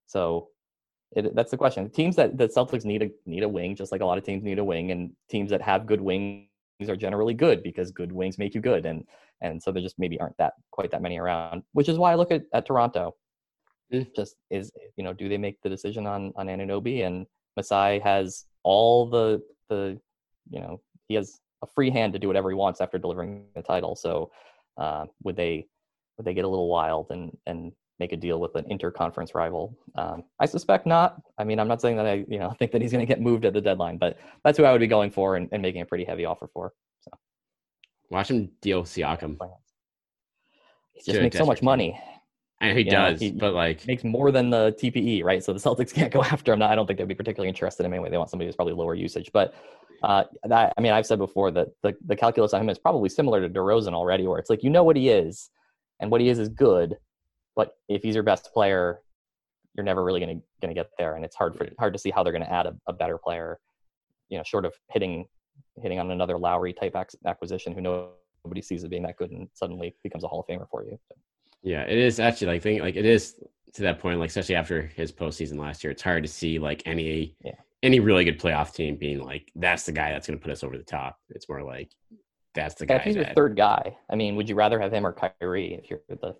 so 0.08 0.50
it, 1.16 1.34
that's 1.36 1.52
the 1.52 1.58
question. 1.58 1.89
Teams 1.89 2.16
that 2.18 2.38
the 2.38 2.47
Celtics 2.47 2.84
need 2.84 3.02
a 3.04 3.10
need 3.26 3.43
a 3.43 3.50
wing, 3.50 3.76
just 3.76 3.91
like 3.91 4.02
a 4.02 4.06
lot 4.06 4.18
of 4.18 4.24
teams 4.24 4.43
need 4.43 4.60
a 4.60 4.64
wing, 4.64 4.91
and 4.91 5.12
teams 5.30 5.50
that 5.52 5.62
have 5.62 5.86
good 5.86 6.02
wings 6.02 6.47
are 6.88 6.97
generally 6.97 7.34
good 7.34 7.64
because 7.64 7.91
good 7.91 8.12
wings 8.12 8.38
make 8.38 8.54
you 8.54 8.62
good, 8.62 8.86
and 8.86 9.06
and 9.41 9.62
so 9.62 9.72
there 9.72 9.82
just 9.82 9.97
maybe 9.97 10.20
aren't 10.20 10.38
that 10.38 10.54
quite 10.72 10.91
that 10.91 11.02
many 11.02 11.18
around. 11.18 11.64
Which 11.72 11.88
is 11.88 11.97
why 11.97 12.12
I 12.12 12.16
look 12.16 12.32
at, 12.32 12.43
at 12.54 12.66
Toronto. 12.66 13.16
Mm. 13.94 14.16
Just 14.16 14.36
is 14.50 14.72
you 14.98 15.04
know 15.04 15.14
do 15.14 15.28
they 15.30 15.38
make 15.38 15.62
the 15.62 15.70
decision 15.70 16.06
on 16.06 16.32
on 16.36 16.48
Anunoby 16.48 17.06
and 17.06 17.26
Masai 17.58 18.00
has 18.00 18.46
all 18.64 19.10
the 19.10 19.42
the 19.70 20.00
you 20.50 20.60
know 20.60 20.82
he 21.08 21.16
has 21.16 21.40
a 21.62 21.68
free 21.68 21.90
hand 21.90 22.14
to 22.14 22.20
do 22.20 22.28
whatever 22.28 22.50
he 22.50 22.56
wants 22.56 22.82
after 22.82 22.98
delivering 22.98 23.44
the 23.56 23.62
title. 23.62 23.96
So 23.96 24.32
uh, 24.78 25.06
would 25.24 25.36
they 25.36 25.68
would 26.18 26.26
they 26.26 26.34
get 26.34 26.46
a 26.46 26.48
little 26.48 26.70
wild 26.70 27.08
and 27.10 27.36
and 27.46 27.72
make 28.00 28.14
a 28.14 28.18
deal 28.18 28.40
with 28.40 28.56
an 28.56 28.66
interconference 28.66 29.36
rival? 29.36 29.78
Um, 29.96 30.24
I 30.40 30.46
suspect 30.46 30.86
not. 30.86 31.22
I 31.38 31.44
mean, 31.44 31.60
I'm 31.60 31.68
not 31.68 31.82
saying 31.82 31.98
that 31.98 32.06
I 32.06 32.26
you 32.28 32.40
know 32.40 32.52
think 32.60 32.72
that 32.72 32.82
he's 32.82 32.92
going 32.92 33.06
to 33.06 33.12
get 33.12 33.22
moved 33.22 33.46
at 33.46 33.54
the 33.54 33.62
deadline, 33.62 33.98
but 33.98 34.18
that's 34.44 34.58
who 34.58 34.64
I 34.64 34.72
would 34.72 34.82
be 34.82 34.88
going 34.88 35.12
for 35.12 35.36
and, 35.36 35.50
and 35.52 35.62
making 35.62 35.82
a 35.82 35.86
pretty 35.86 36.06
heavy 36.06 36.26
offer 36.26 36.48
for. 36.54 36.74
So 37.02 37.12
watch 38.10 38.30
him 38.30 38.52
deal 38.62 38.84
Siakam. 38.84 39.38
he 40.94 41.02
just 41.04 41.20
a 41.20 41.22
makes 41.22 41.38
so 41.38 41.46
much 41.46 41.62
money. 41.62 42.00
Know 42.62 42.74
he 42.74 42.82
Yeah, 42.82 43.12
does, 43.12 43.20
he- 43.22 43.32
but 43.32 43.53
like 43.53 43.86
Makes 43.88 44.03
more 44.03 44.32
than 44.32 44.49
the 44.49 44.76
TPE, 44.80 45.24
right? 45.24 45.43
So 45.43 45.53
the 45.53 45.60
Celtics 45.68 45.93
can't 45.93 46.12
go 46.12 46.22
after 46.24 46.53
him. 46.53 46.62
I 46.62 46.76
don't 46.76 46.86
think 46.88 46.99
they'd 46.99 47.07
be 47.07 47.16
particularly 47.16 47.49
interested 47.49 47.84
in 47.84 47.88
him 47.88 47.93
anyway. 47.93 48.10
They 48.10 48.18
want 48.18 48.30
somebody 48.30 48.47
who's 48.47 48.55
probably 48.55 48.74
lower 48.74 48.95
usage. 48.95 49.32
But 49.34 49.53
uh, 50.03 50.26
that, 50.43 50.74
I 50.78 50.82
mean, 50.82 50.91
I've 50.91 51.05
said 51.05 51.20
before 51.20 51.51
that 51.51 51.70
the, 51.84 51.95
the 52.05 52.16
calculus 52.16 52.53
on 52.53 52.62
him 52.62 52.70
is 52.70 52.80
probably 52.80 53.10
similar 53.10 53.41
to 53.41 53.49
DeRozan 53.49 53.93
already, 53.93 54.28
where 54.28 54.39
it's 54.39 54.49
like 54.49 54.64
you 54.64 54.70
know 54.70 54.84
what 54.84 54.95
he 54.95 55.10
is, 55.10 55.49
and 55.99 56.12
what 56.12 56.22
he 56.22 56.30
is 56.30 56.39
is 56.39 56.49
good, 56.49 56.97
but 57.55 57.74
if 57.89 58.03
he's 58.03 58.16
your 58.16 58.24
best 58.24 58.53
player, 58.53 59.01
you're 59.76 59.84
never 59.84 60.03
really 60.03 60.20
going 60.20 60.38
to 60.39 60.43
going 60.62 60.74
to 60.74 60.80
get 60.80 60.89
there, 60.97 61.16
and 61.16 61.26
it's 61.26 61.36
hard 61.36 61.55
for 61.55 61.68
hard 61.80 61.93
to 61.93 61.99
see 61.99 62.10
how 62.12 62.24
they're 62.24 62.34
going 62.34 62.43
to 62.45 62.51
add 62.51 62.66
a, 62.66 62.76
a 62.88 62.93
better 62.93 63.18
player, 63.18 63.60
you 64.30 64.38
know, 64.38 64.43
short 64.43 64.66
of 64.66 64.74
hitting 64.89 65.26
hitting 65.82 65.99
on 65.99 66.12
another 66.12 66.38
Lowry 66.38 66.74
type 66.74 66.95
ac- 66.95 67.18
acquisition 67.26 67.74
who 67.74 67.82
nobody 67.82 68.62
sees 68.62 68.84
as 68.84 68.89
being 68.89 69.03
that 69.03 69.18
good 69.18 69.32
and 69.32 69.47
suddenly 69.53 69.95
becomes 70.03 70.24
a 70.24 70.28
Hall 70.28 70.39
of 70.41 70.47
Famer 70.47 70.68
for 70.70 70.84
you. 70.84 70.97
Yeah, 71.64 71.84
it 71.84 71.97
is 71.97 72.20
actually 72.20 72.47
like 72.47 72.62
think 72.62 72.82
like 72.82 72.95
it 72.95 73.05
is 73.05 73.36
to 73.74 73.82
that 73.84 73.99
point, 73.99 74.20
like 74.20 74.30
especially 74.30 74.55
after 74.55 74.82
his 74.82 75.12
postseason 75.12 75.60
last 75.60 75.84
year, 75.84 75.91
it's 75.91 76.01
hard 76.01 76.24
to 76.24 76.30
see 76.30 76.60
like 76.60 76.84
any 76.86 77.36
Yeah. 77.43 77.55
any 77.84 77.99
really 77.99 78.26
good 78.26 78.39
playoff 78.39 78.74
team 78.74 78.97
being 78.97 79.24
like 79.24 79.51
that's 79.55 79.86
the 79.86 79.91
guy 79.91 80.12
that's 80.12 80.28
going 80.28 80.38
to 80.39 80.43
put 80.43 80.51
us 80.51 80.64
over 80.64 80.78
the 80.78 80.84
top. 80.84 81.18
It's 81.30 81.47
more 81.49 81.64
like 81.64 81.91
that's 82.53 82.76
the 82.76 82.86
Yeah, 82.86 82.95
guy. 82.95 83.01
if 83.01 83.05
he's 83.05 83.16
your 83.16 83.26
third 83.26 83.55
guy, 83.55 83.97
I 84.10 84.16
mean, 84.16 84.36
would 84.36 84.49
you 84.49 84.55
rather 84.55 84.80
have 84.80 84.91
him 84.91 85.05
or 85.05 85.14
Kyrie 85.14 85.74
if 85.76 85.89
you're 85.89 86.01
the, 86.10 86.36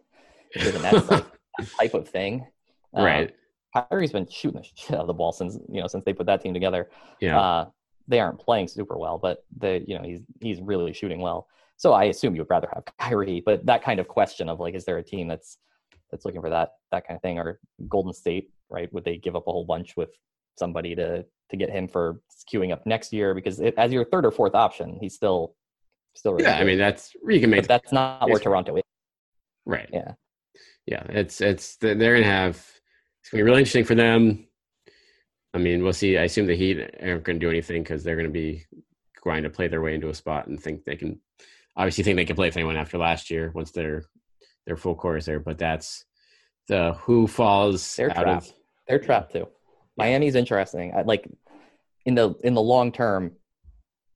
if 0.55 0.63
you're 0.63 0.72
the 0.72 0.80
Nets 0.80 1.09
like, 1.09 1.26
type 1.80 1.93
of 1.93 2.09
thing? 2.09 2.47
Um, 2.93 3.03
right? 3.05 3.36
Kyrie's 3.76 4.11
been 4.11 4.28
shooting 4.30 4.61
the 4.61 4.67
shit 4.76 4.95
out 4.95 5.01
of 5.01 5.07
the 5.07 5.13
ball 5.13 5.32
since 5.32 5.57
you 5.72 5.82
know 5.82 5.88
since 5.88 6.03
they 6.03 6.13
put 6.13 6.26
that 6.26 6.41
team 6.41 6.53
together. 6.53 6.89
Yeah, 7.20 7.39
Uh, 7.39 7.65
they 8.07 8.20
aren't 8.20 8.39
playing 8.39 8.67
super 8.67 8.97
well, 8.97 9.17
but 9.20 9.43
they 9.57 9.84
you 9.88 9.97
know 9.97 10.03
he's 10.03 10.22
he's 10.41 10.59
really 10.61 10.93
shooting 10.93 11.22
well. 11.22 11.47
So 11.80 11.93
I 11.93 12.05
assume 12.05 12.36
you 12.36 12.41
would 12.41 12.49
rather 12.49 12.69
have 12.73 12.84
Kyrie, 12.99 13.41
but 13.43 13.65
that 13.65 13.82
kind 13.82 14.01
of 14.01 14.07
question 14.07 14.49
of 14.49 14.59
like, 14.59 14.75
is 14.75 14.84
there 14.84 14.97
a 14.97 15.03
team 15.03 15.30
that's 15.30 15.57
that's 16.11 16.25
looking 16.25 16.41
for 16.41 16.49
that 16.49 16.73
that 16.91 17.07
kind 17.07 17.15
of 17.15 17.21
thing, 17.21 17.39
or 17.39 17.59
Golden 17.88 18.11
State, 18.13 18.51
right? 18.69 18.91
Would 18.93 19.05
they 19.05 19.17
give 19.17 19.36
up 19.36 19.47
a 19.47 19.51
whole 19.51 19.63
bunch 19.63 19.95
with 19.95 20.09
somebody 20.57 20.93
to 20.95 21.25
to 21.49 21.57
get 21.57 21.69
him 21.69 21.88
for 21.88 22.21
queuing 22.53 22.73
up 22.73 22.86
next 22.86 23.13
year? 23.13 23.34
Because 23.34 23.61
it, 23.61 23.75
as 23.77 23.93
your 23.93 24.03
third 24.03 24.25
or 24.25 24.32
fourth 24.32 24.55
option, 24.55 24.97
he's 24.99 25.15
still 25.15 25.55
still 26.15 26.34
really 26.34 26.43
yeah. 26.43 26.57
I 26.57 26.65
mean, 26.65 26.77
that's 26.77 27.13
you 27.25 27.39
can 27.39 27.49
make 27.49 27.61
but 27.61 27.69
that's 27.69 27.93
not 27.93 28.27
where 28.27 28.36
case 28.36 28.43
for 28.43 28.49
it. 28.49 28.51
Toronto 28.51 28.75
is. 28.75 28.84
right. 29.65 29.89
Yeah. 29.93 30.13
yeah. 30.86 31.03
It's 31.09 31.39
it's 31.39 31.77
they're 31.77 31.95
gonna 31.95 32.25
have 32.25 32.55
it's 33.21 33.30
gonna 33.32 33.39
be 33.39 33.43
really 33.43 33.59
interesting 33.59 33.86
for 33.86 33.95
them. 33.95 34.47
I 35.53 35.57
mean, 35.57 35.84
we'll 35.84 35.93
see. 35.93 36.17
I 36.17 36.23
assume 36.23 36.45
the 36.45 36.55
Heat 36.55 36.80
aren't 37.01 37.23
going 37.23 37.39
to 37.39 37.45
do 37.45 37.49
anything 37.49 37.82
because 37.82 38.03
they're 38.03 38.15
going 38.15 38.27
to 38.27 38.32
be 38.32 38.65
going 39.23 39.43
to 39.43 39.49
play 39.49 39.67
their 39.67 39.82
way 39.82 39.95
into 39.95 40.09
a 40.09 40.13
spot 40.13 40.47
and 40.47 40.61
think 40.61 40.84
they 40.86 40.95
can. 40.95 41.19
Obviously, 41.80 42.03
think 42.03 42.17
they 42.17 42.25
can 42.25 42.36
play 42.36 42.47
with 42.49 42.57
anyone 42.57 42.75
after 42.75 42.97
last 42.97 43.32
year 43.32 43.51
once 43.55 43.71
they're 43.71 44.03
their 44.65 44.75
full 44.77 44.93
core 44.95 45.17
is 45.17 45.25
there. 45.25 45.39
But 45.39 45.57
that's 45.57 46.03
the 46.67 46.93
who 46.93 47.25
falls 47.25 47.95
They're 47.95 48.11
out 48.11 48.23
trapped. 48.23 48.47
of. 48.47 48.53
They're 48.88 48.99
trapped 48.99 49.32
too. 49.32 49.47
Miami's 49.97 50.36
interesting. 50.36 50.93
I, 50.93 51.01
like 51.03 51.27
in 52.05 52.15
the 52.15 52.36
in 52.43 52.53
the 52.53 52.61
long 52.61 52.91
term, 52.91 53.32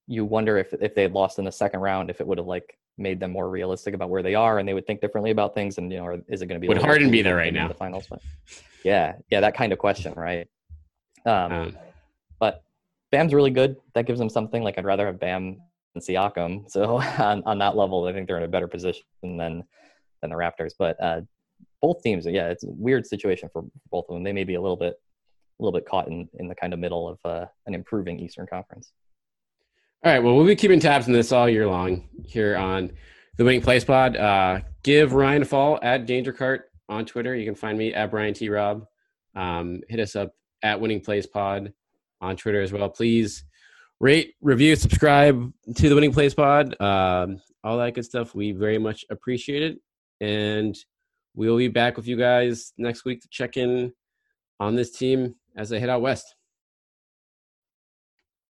you 0.08 0.26
wonder 0.26 0.58
if 0.58 0.74
if 0.74 0.94
they 0.94 1.04
had 1.04 1.14
lost 1.14 1.40
in 1.40 1.46
the 1.46 1.52
second 1.52 1.80
round, 1.80 2.10
if 2.10 2.20
it 2.22 2.28
would 2.28 2.38
have 2.38 2.48
like 2.48 2.78
made 2.98 3.20
them 3.20 3.32
more 3.32 3.50
realistic 3.50 3.96
about 3.96 4.10
where 4.10 4.22
they 4.22 4.36
are, 4.36 4.60
and 4.60 4.68
they 4.68 4.74
would 4.74 4.86
think 4.86 5.00
differently 5.02 5.32
about 5.32 5.56
things. 5.56 5.78
And 5.78 5.90
you 5.92 6.00
know, 6.00 6.06
or 6.06 6.22
is 6.28 6.42
it 6.42 6.48
going 6.48 6.60
to 6.60 6.62
be? 6.62 6.68
Would 6.68 6.78
Harden 6.82 7.10
be 7.12 7.22
there 7.22 7.38
right 7.38 7.48
in 7.48 7.54
now? 7.56 7.70
The 7.70 7.74
finals, 7.74 8.08
but 8.10 8.22
yeah, 8.84 9.14
yeah, 9.32 9.40
that 9.40 9.56
kind 9.56 9.72
of 9.72 9.80
question, 9.80 10.14
right? 10.16 10.48
Um, 11.26 11.52
Um, 11.52 11.78
but 12.40 12.62
Bam's 13.12 13.34
really 13.34 13.52
good. 13.52 13.78
That 13.94 14.06
gives 14.06 14.20
them 14.20 14.30
something. 14.30 14.64
Like 14.64 14.78
I'd 14.78 14.86
rather 14.86 15.06
have 15.06 15.20
Bam 15.20 15.62
Siakam. 16.00 16.70
So 16.70 16.98
on, 17.20 17.44
on 17.46 17.58
that 17.60 17.76
level, 17.76 18.06
I 18.06 18.14
think 18.14 18.28
they're 18.28 18.38
in 18.38 18.44
a 18.44 18.48
better 18.48 18.68
position 18.68 19.04
than 19.22 19.64
than 20.22 20.30
the 20.30 20.36
Raptors. 20.36 20.74
But 20.78 21.02
uh, 21.02 21.22
both 21.82 22.02
teams, 22.02 22.26
yeah, 22.26 22.50
it's 22.50 22.64
a 22.64 22.70
weird 22.70 23.06
situation 23.06 23.50
for 23.52 23.64
both 23.92 24.06
of 24.10 24.16
them. 24.16 24.24
They 24.24 24.32
may 24.32 24.44
be 24.44 24.56
a 24.56 24.62
little 24.62 24.78
bit 24.78 24.96
a 25.60 25.64
little 25.64 25.78
bit 25.78 25.88
caught 25.88 26.08
in, 26.08 26.28
in 26.40 26.48
the 26.48 26.56
kind 26.56 26.74
of 26.74 26.80
middle 26.80 27.08
of 27.08 27.20
uh, 27.26 27.46
an 27.68 27.76
improving 27.76 28.20
Eastern 28.20 28.48
Conference. 28.48 28.92
All 30.04 30.12
right. 30.12 30.20
Well, 30.20 30.36
we'll 30.36 30.46
be 30.46 30.56
keeping 30.56 30.80
tabs 30.80 31.08
on 31.08 31.14
this 31.14 31.32
all 31.32 31.48
year 31.48 31.68
long 31.68 32.10
here 32.26 32.58
on 32.58 32.92
the 33.38 33.46
Winning 33.46 33.62
Place 33.62 33.84
Pod. 33.84 34.18
Uh, 34.18 34.62
give 34.84 35.14
Ryan 35.14 35.44
a 35.44 35.46
follow 35.46 35.80
at 35.82 36.06
Danger 36.06 36.34
Cart 36.34 36.70
on 36.90 37.06
Twitter. 37.06 37.36
You 37.36 37.46
can 37.46 37.56
find 37.56 37.78
me 37.78 37.94
at 37.94 38.12
Brian 38.12 38.34
T. 38.34 38.50
Rob. 38.50 38.86
Um, 39.36 39.82
hit 39.88 40.00
us 40.00 40.16
up 40.16 40.34
at 40.62 40.80
Winning 40.80 41.02
Place 41.02 41.26
Pod 41.26 41.74
on 42.20 42.36
Twitter 42.36 42.62
as 42.62 42.74
well. 42.74 42.90
Please 42.90 43.44
rate, 44.04 44.36
review, 44.42 44.76
subscribe 44.76 45.54
to 45.76 45.88
the 45.88 45.96
Winning 45.96 46.12
Place 46.12 46.34
Pod. 46.34 46.76
Um, 46.82 47.42
all 47.64 47.78
that 47.78 47.94
good 47.94 48.04
stuff. 48.04 48.36
We 48.36 48.52
very 48.52 48.78
much 48.78 49.06
appreciate 49.10 49.64
it. 49.64 49.80
And 50.20 50.78
we'll 51.36 51.58
be 51.58 51.70
back 51.70 51.96
with 51.96 52.06
you 52.06 52.18
guys 52.18 52.74
next 52.78 53.06
week 53.06 53.22
to 53.22 53.30
check 53.32 53.56
in 53.56 53.94
on 54.60 54.76
this 54.76 54.92
team 54.92 55.36
as 55.56 55.70
they 55.70 55.80
head 55.80 55.88
out 55.88 56.02
west. 56.02 56.36